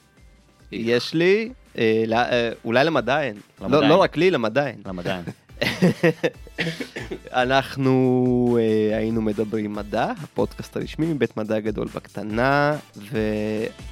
יש 0.73 1.15
לי, 1.15 1.49
אה, 1.79 2.05
לא- 2.07 2.17
אה, 2.17 2.51
אולי 2.65 2.85
למדען. 2.85 3.35
לא. 3.69 3.89
לא 3.89 3.97
רק 3.97 4.17
לי, 4.17 4.31
למדען. 4.31 4.75
למדען. 4.87 5.23
אנחנו 7.33 8.59
אה, 8.61 8.97
היינו 8.99 9.23
מדברים 9.23 9.73
מדע, 9.75 10.13
הפודקאסט 10.23 10.77
הרשמי 10.77 11.07
מבית 11.07 11.37
מדע 11.37 11.61
גדול 11.61 11.89
בקטנה, 11.95 12.77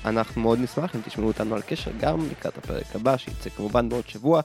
ואנחנו 0.05 0.41
מאוד 0.43 0.59
נשמח 0.61 0.95
אם 0.97 1.01
תשמעו 1.05 1.27
אותנו 1.29 1.55
על 1.55 1.61
קשר 1.67 1.91
גם 2.01 2.29
לקראת 2.31 2.59
הפרק 2.59 2.85
הבא, 2.95 3.17
שיצא 3.17 3.51
כמובן 3.51 3.89
בעוד 3.89 4.05
שבוע. 4.09 4.41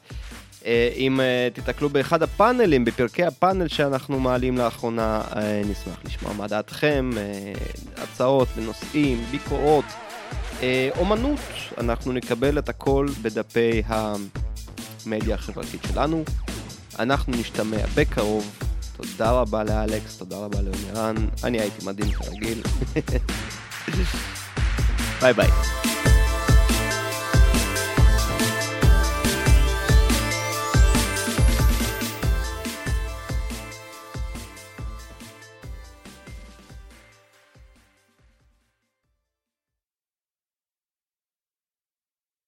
אה, 0.65 0.89
אם 0.95 1.19
אה, 1.19 1.47
תיתקלו 1.53 1.89
באחד 1.89 2.23
הפאנלים, 2.23 2.85
בפרקי 2.85 3.23
הפאנל 3.23 3.67
שאנחנו 3.67 4.19
מעלים 4.19 4.57
לאחרונה, 4.57 5.21
אה, 5.35 5.61
נשמח 5.65 5.97
לשמוע 6.05 6.33
מה 6.33 6.47
דעתכם, 6.47 7.09
אה, 7.17 7.23
הצעות 8.03 8.47
לנושאים, 8.57 9.23
ביקורות, 9.31 9.85
אומנות, 10.97 11.39
אנחנו 11.77 12.11
נקבל 12.11 12.59
את 12.59 12.69
הכל 12.69 13.07
בדפי 13.21 13.81
המדיה 13.85 15.35
החברתית 15.35 15.81
שלנו. 15.87 16.23
אנחנו 16.99 17.33
נשתמע 17.33 17.77
בקרוב. 17.95 18.59
תודה 18.97 19.31
רבה 19.31 19.63
לאלכס, 19.63 20.17
תודה 20.17 20.37
רבה 20.37 20.61
לאומירן. 20.61 21.15
אני 21.43 21.59
הייתי 21.59 21.85
מדהים 21.85 22.11
כרגיל. 22.11 22.61
ביי 25.21 25.33
ביי. 25.33 25.49